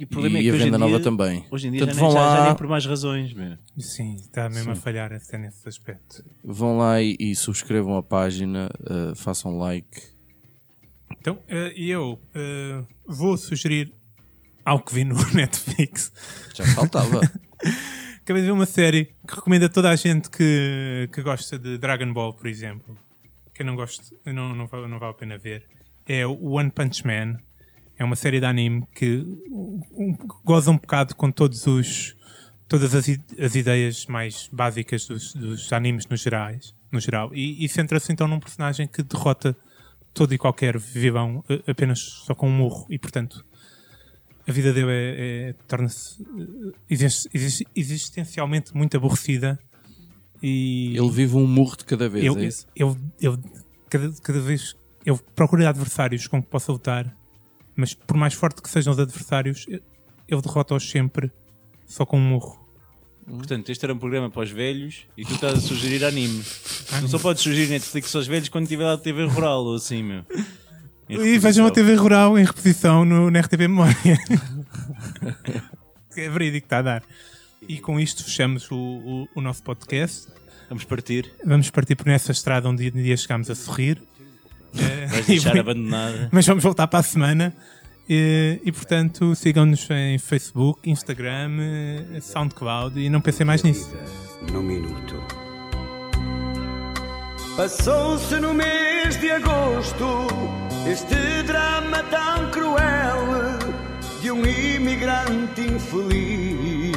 E 0.00 0.04
o 0.04 0.08
problema 0.08 0.38
e 0.38 0.40
é 0.40 0.42
que 0.44 0.48
a 0.48 0.52
Venda 0.52 0.78
dia, 0.78 0.78
Nova 0.78 1.00
também. 1.00 1.44
Hoje 1.50 1.68
em 1.68 1.70
dia 1.70 1.80
já, 1.80 1.86
Portanto, 1.86 2.02
nem, 2.02 2.10
vão 2.10 2.12
já, 2.12 2.18
já 2.18 2.38
lá, 2.38 2.46
nem 2.46 2.56
por 2.56 2.66
mais 2.66 2.86
razões, 2.86 3.34
meu. 3.34 3.58
Sim, 3.78 4.14
está 4.14 4.48
mesmo 4.48 4.72
a 4.72 4.74
falhar 4.74 5.12
até 5.12 5.36
nesse 5.36 5.68
aspecto. 5.68 6.24
vão 6.42 6.78
lá 6.78 7.00
e, 7.02 7.14
e 7.20 7.36
subscrevam 7.36 7.98
a 7.98 8.02
página, 8.02 8.70
uh, 8.80 9.14
façam 9.14 9.58
like. 9.58 10.15
Então, 11.20 11.38
eh, 11.48 11.72
e 11.76 11.90
eu 11.90 12.20
eh, 12.34 12.84
vou 13.06 13.36
sugerir 13.36 13.92
algo 14.64 14.84
que 14.84 14.94
vi 14.94 15.04
no 15.04 15.14
Netflix. 15.32 16.12
Já 16.54 16.64
faltava. 16.66 17.20
Acabei 18.26 18.42
de 18.42 18.46
ver 18.46 18.52
uma 18.52 18.66
série 18.66 19.04
que 19.26 19.36
recomendo 19.36 19.66
a 19.66 19.68
toda 19.68 19.88
a 19.88 19.94
gente 19.94 20.28
que, 20.28 21.08
que 21.12 21.22
gosta 21.22 21.56
de 21.56 21.78
Dragon 21.78 22.12
Ball, 22.12 22.34
por 22.34 22.48
exemplo. 22.48 22.98
Que 23.54 23.62
eu 23.62 23.66
não 23.66 23.76
gosto, 23.76 24.02
não, 24.26 24.52
não, 24.52 24.66
vale, 24.66 24.88
não 24.88 24.98
vale 24.98 25.12
a 25.12 25.14
pena 25.14 25.38
ver. 25.38 25.64
É 26.04 26.26
o 26.26 26.50
One 26.50 26.70
Punch 26.70 27.06
Man. 27.06 27.38
É 27.96 28.04
uma 28.04 28.16
série 28.16 28.40
de 28.40 28.46
anime 28.46 28.84
que 28.94 29.24
goza 30.44 30.70
um 30.70 30.76
bocado 30.76 31.14
com 31.14 31.30
todos 31.30 31.66
os, 31.66 32.16
todas 32.68 32.94
as, 32.94 33.06
as 33.38 33.54
ideias 33.54 34.06
mais 34.06 34.50
básicas 34.52 35.06
dos, 35.06 35.32
dos 35.32 35.72
animes 35.72 36.06
no, 36.06 36.16
gerais, 36.16 36.74
no 36.90 37.00
geral. 37.00 37.32
E, 37.32 37.64
e 37.64 37.68
centra-se 37.68 38.12
então 38.12 38.26
num 38.26 38.40
personagem 38.40 38.86
que 38.86 39.02
derrota 39.02 39.56
todo 40.16 40.32
e 40.32 40.38
qualquer 40.38 40.78
vilão 40.78 41.44
eh, 41.48 41.62
apenas 41.66 42.00
só 42.00 42.34
com 42.34 42.48
um 42.48 42.52
murro. 42.52 42.86
E 42.88 42.98
portanto, 42.98 43.44
a 44.48 44.50
vida 44.50 44.72
dele 44.72 44.90
é, 44.90 45.48
é- 45.50 45.52
torna-se 45.68 46.22
eh, 46.22 46.72
exist- 46.88 47.28
exist- 47.34 47.66
existencialmente 47.76 48.74
muito 48.74 48.96
aborrecida 48.96 49.58
e 50.42 50.96
Ele 50.96 51.10
vive 51.10 51.36
um 51.36 51.46
murro 51.46 51.76
de 51.76 51.84
cada 51.84 52.08
vez, 52.08 52.24
eu, 52.24 52.36
é 52.38 52.44
isso? 52.46 52.66
eu, 52.74 52.96
eu 53.20 53.38
cada, 53.90 54.10
cada 54.22 54.40
vez 54.40 54.74
eu 55.04 55.18
procuro 55.34 55.66
adversários 55.66 56.26
com 56.26 56.42
que 56.42 56.48
possa 56.48 56.72
lutar, 56.72 57.14
mas 57.76 57.92
por 57.94 58.16
mais 58.16 58.32
forte 58.34 58.60
que 58.62 58.68
sejam 58.70 58.92
os 58.92 58.98
adversários, 58.98 59.66
eu, 59.68 59.80
eu 60.28 60.40
derroto-os 60.42 60.88
sempre 60.90 61.30
só 61.86 62.04
com 62.06 62.18
um 62.18 62.28
murro. 62.28 62.65
Portanto, 63.28 63.70
este 63.70 63.84
era 63.84 63.92
um 63.92 63.98
programa 63.98 64.30
para 64.30 64.42
os 64.42 64.50
velhos 64.50 64.98
e 65.16 65.24
tu 65.24 65.34
estás 65.34 65.54
a 65.54 65.60
sugerir 65.60 66.04
anime. 66.04 66.42
Tu 67.00 67.08
só 67.08 67.18
podes 67.18 67.42
sugerir 67.42 67.68
Netflix 67.68 68.14
aos 68.14 68.26
velhos 68.26 68.48
quando 68.48 68.68
tiver 68.68 68.84
lá 68.84 68.92
a 68.92 68.98
TV 68.98 69.24
rural 69.24 69.64
ou 69.64 69.74
assim, 69.74 70.02
meu. 70.02 70.24
E 71.08 71.38
vejam 71.38 71.66
a. 71.66 71.70
TV 71.70 71.94
Rural 71.94 72.36
em 72.38 72.44
reposição 72.44 73.04
no, 73.04 73.30
na 73.30 73.40
RTP 73.40 73.60
Memória. 73.60 73.94
É 76.16 76.30
verídico 76.30 76.62
que 76.62 76.66
está 76.66 76.78
a 76.78 76.82
dar. 76.82 77.02
E 77.68 77.78
com 77.78 78.00
isto 78.00 78.24
fechamos 78.24 78.70
o, 78.70 78.74
o, 78.74 79.28
o 79.34 79.40
nosso 79.42 79.62
podcast. 79.62 80.28
Vamos 80.68 80.84
partir. 80.84 81.30
Vamos 81.44 81.68
partir 81.68 81.94
por 81.94 82.06
nessa 82.06 82.32
estrada 82.32 82.68
onde 82.68 82.88
um 82.88 83.02
dia 83.02 83.16
chegámos 83.16 83.50
a 83.50 83.54
sorrir. 83.54 84.00
Eh, 84.78 85.06
Vais 85.06 85.26
deixar 85.26 85.50
vai- 85.50 85.60
abandonada. 85.60 86.28
mas 86.32 86.46
vamos 86.46 86.64
voltar 86.64 86.86
para 86.86 87.00
a 87.00 87.02
semana. 87.02 87.54
E, 88.08 88.60
e, 88.64 88.70
portanto, 88.70 89.34
sigam-nos 89.34 89.88
em 89.90 90.16
Facebook, 90.18 90.88
Instagram, 90.88 91.50
SoundCloud 92.20 92.98
e 93.00 93.10
não 93.10 93.20
pensem 93.20 93.44
mais 93.44 93.62
nisso. 93.64 93.92
Num 94.52 94.62
minuto. 94.62 95.22
Passou-se 97.56 98.36
no 98.36 98.54
mês 98.54 99.18
de 99.18 99.30
agosto 99.30 100.26
este 100.88 101.42
drama 101.44 102.02
tão 102.04 102.50
cruel 102.50 103.58
de 104.20 104.30
um 104.30 104.44
imigrante 104.46 105.62
infeliz. 105.62 106.96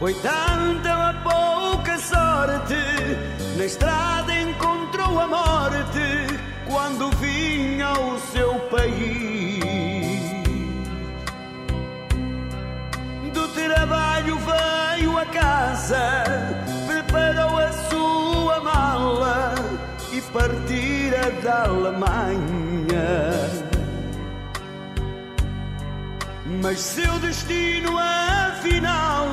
Foi 0.00 0.14
tanta 0.14 1.10
a 1.10 1.14
pouca 1.22 1.98
sorte, 1.98 2.74
na 3.56 3.64
estrada 3.64 4.34
encontrou 4.40 5.20
a 5.20 5.26
morte 5.26 6.26
quando 6.66 7.16
seu 7.16 7.25
país. 8.76 10.20
Do 13.32 13.48
trabalho 13.48 14.38
veio 14.38 15.18
a 15.18 15.26
casa, 15.26 16.24
preparou 16.86 17.58
a 17.58 17.72
sua 17.88 18.60
mala 18.60 19.54
e 20.12 20.20
partira 20.20 21.30
da 21.42 21.64
Alemanha. 21.64 23.06
Mas 26.62 26.78
seu 26.78 27.18
destino 27.18 27.98
afinal 27.98 29.26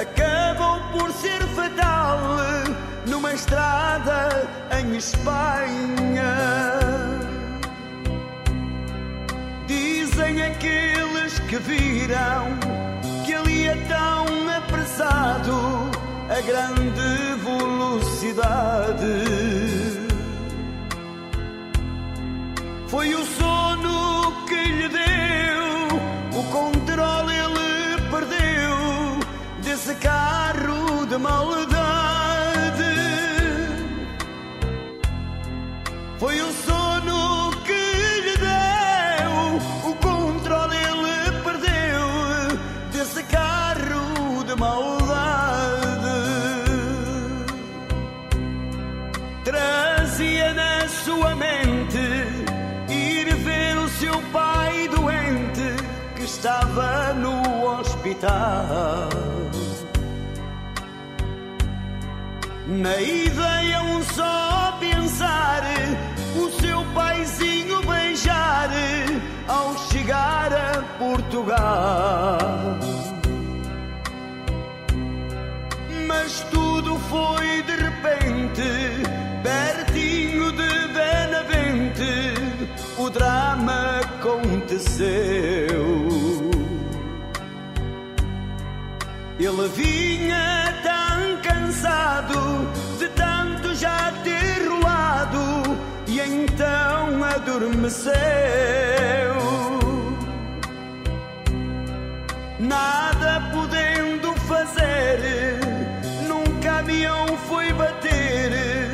acabou 0.00 0.80
por 0.92 1.10
ser 1.12 1.42
fatal 1.54 2.18
numa 3.06 3.32
estrada 3.32 4.48
em 4.78 4.96
Espanha. 4.96 6.66
Dizem 10.26 10.42
aqueles 10.42 11.38
que 11.48 11.56
viram 11.58 12.58
que 13.24 13.32
ele 13.32 13.62
ia 13.62 13.76
tão 13.86 14.26
apressado 14.56 15.88
a 16.28 16.40
grande 16.40 17.34
velocidade. 17.44 19.14
Foi 22.88 23.14
o 23.14 23.24
sono 23.24 24.44
que 24.46 24.54
lhe 24.56 24.88
deu, 24.88 26.40
o 26.40 26.42
controle 26.50 27.32
ele 27.32 28.00
perdeu 28.10 29.20
desse 29.62 29.94
carro 29.96 31.06
de 31.06 31.18
maldade. 31.18 31.66
Foi 36.18 36.40
o 36.40 36.52
estava 56.46 57.12
no 57.14 57.66
hospital. 57.66 59.08
Na 62.68 63.00
ideia 63.00 63.82
um 63.82 64.00
só 64.04 64.76
pensar, 64.78 65.64
o 66.36 66.48
seu 66.60 66.84
paizinho 66.94 67.84
beijar 67.84 68.70
ao 69.48 69.76
chegar 69.88 70.52
a 70.52 70.82
Portugal. 71.00 72.48
Mas 76.06 76.42
tudo 76.52 76.96
foi 77.10 77.64
de 77.64 77.74
repente, 77.74 79.02
pertinho 79.42 80.52
de 80.52 80.86
Benavente, 80.94 82.34
o 82.98 83.10
drama 83.10 83.98
aconteceu. 84.04 86.15
Ele 89.46 89.68
vinha 89.68 90.74
tão 90.82 91.40
cansado 91.40 92.68
de 92.98 93.08
tanto 93.10 93.76
já 93.76 94.12
ter 94.24 94.68
rolado 94.68 95.78
e 96.08 96.18
então 96.18 97.22
adormeceu. 97.22 98.12
Nada 102.58 103.48
podendo 103.52 104.34
fazer, 104.48 105.20
num 106.26 106.60
caminhão 106.60 107.28
foi 107.48 107.72
bater 107.72 108.90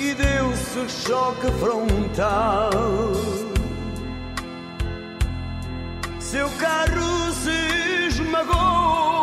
e 0.00 0.14
deu-se 0.14 0.88
choque 1.06 1.50
frontal. 1.60 2.70
Seu 6.18 6.48
carro 6.52 7.30
se 7.34 8.06
esmagou 8.06 9.21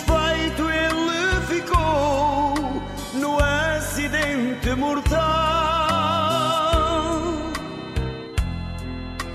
desfeito 0.00 0.70
ele 0.70 1.40
ficou 1.46 2.54
no 3.14 3.38
acidente 3.38 4.74
mortal. 4.74 5.20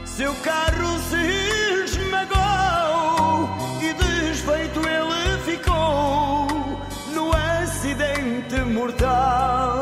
Seu 0.05 0.33
carro 0.35 0.99
se 1.09 1.85
esmagou 1.85 3.49
e 3.81 3.93
desfeito 3.93 4.79
ele 4.79 5.37
ficou 5.43 6.47
no 7.13 7.31
acidente 7.61 8.59
mortal. 8.61 9.81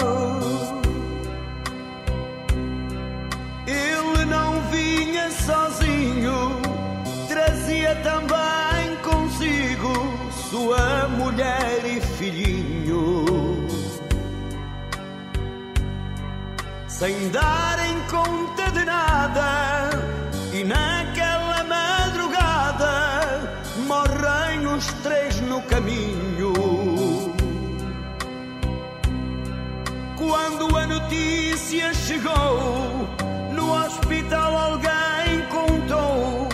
Ele 3.66 4.26
não 4.26 4.62
vinha 4.72 5.32
sozinho, 5.32 6.62
trazia 7.30 7.96
também 8.04 8.63
sua 10.64 11.10
mulher 11.10 11.82
e 11.86 12.00
filhinho. 12.00 13.26
Sem 16.88 17.30
darem 17.30 18.00
conta 18.10 18.72
de 18.72 18.86
nada, 18.86 19.90
e 20.54 20.64
naquela 20.64 21.66
madrugada 21.66 22.94
morrem 23.88 24.66
os 24.74 24.86
três 25.04 25.42
no 25.42 25.62
caminho. 25.64 26.54
Quando 30.18 30.78
a 30.78 30.88
notícia 30.88 31.94
chegou, 31.94 33.06
no 33.52 33.70
hospital 33.84 34.58
alguém 34.58 35.42
contou 35.52 36.48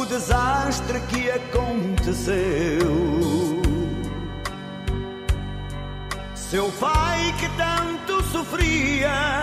o 0.00 0.06
desastre 0.06 0.98
que 1.10 1.30
aconteceu. 1.30 3.19
Seu 6.50 6.68
pai 6.80 7.32
que 7.38 7.48
tanto 7.50 8.20
sofria, 8.24 9.40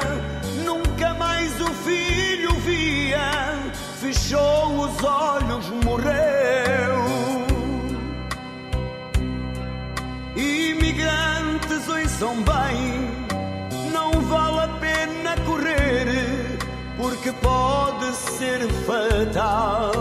nunca 0.65 1.13
mais 1.13 1.53
o 1.61 1.67
filho 1.67 2.51
via, 2.65 3.71
fechou 4.01 4.81
os 4.81 5.03
olhos, 5.05 5.69
morreu. 5.85 6.97
Imigrantes 10.35 11.87
ouçam 11.87 12.35
bem, 12.43 13.09
não 13.93 14.11
vale 14.23 14.59
a 14.65 14.67
pena 14.77 15.37
correr, 15.45 16.59
porque 16.97 17.31
pode 17.31 18.13
ser 18.17 18.67
fatal. 18.85 19.93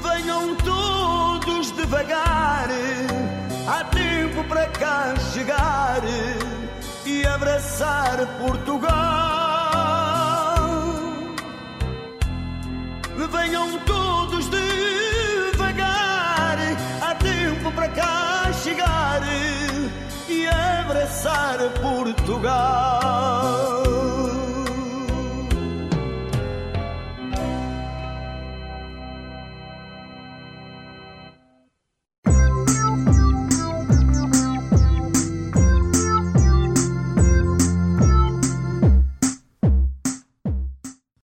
Venham 0.00 0.54
todos 0.56 1.72
devagar, 1.72 2.68
tempo 4.38 4.48
para 4.48 4.66
cá 4.66 5.14
chegar 5.32 6.00
e 7.04 7.26
abraçar 7.26 8.24
Portugal. 8.38 8.88
Venham 13.30 13.78
todos 13.80 14.48
devagar, 14.48 16.56
há 17.02 17.14
tempo 17.16 17.72
para 17.72 17.88
cá 17.88 18.52
chegar 18.52 19.20
e 20.28 20.46
abraçar 20.46 21.58
Portugal. 21.80 23.87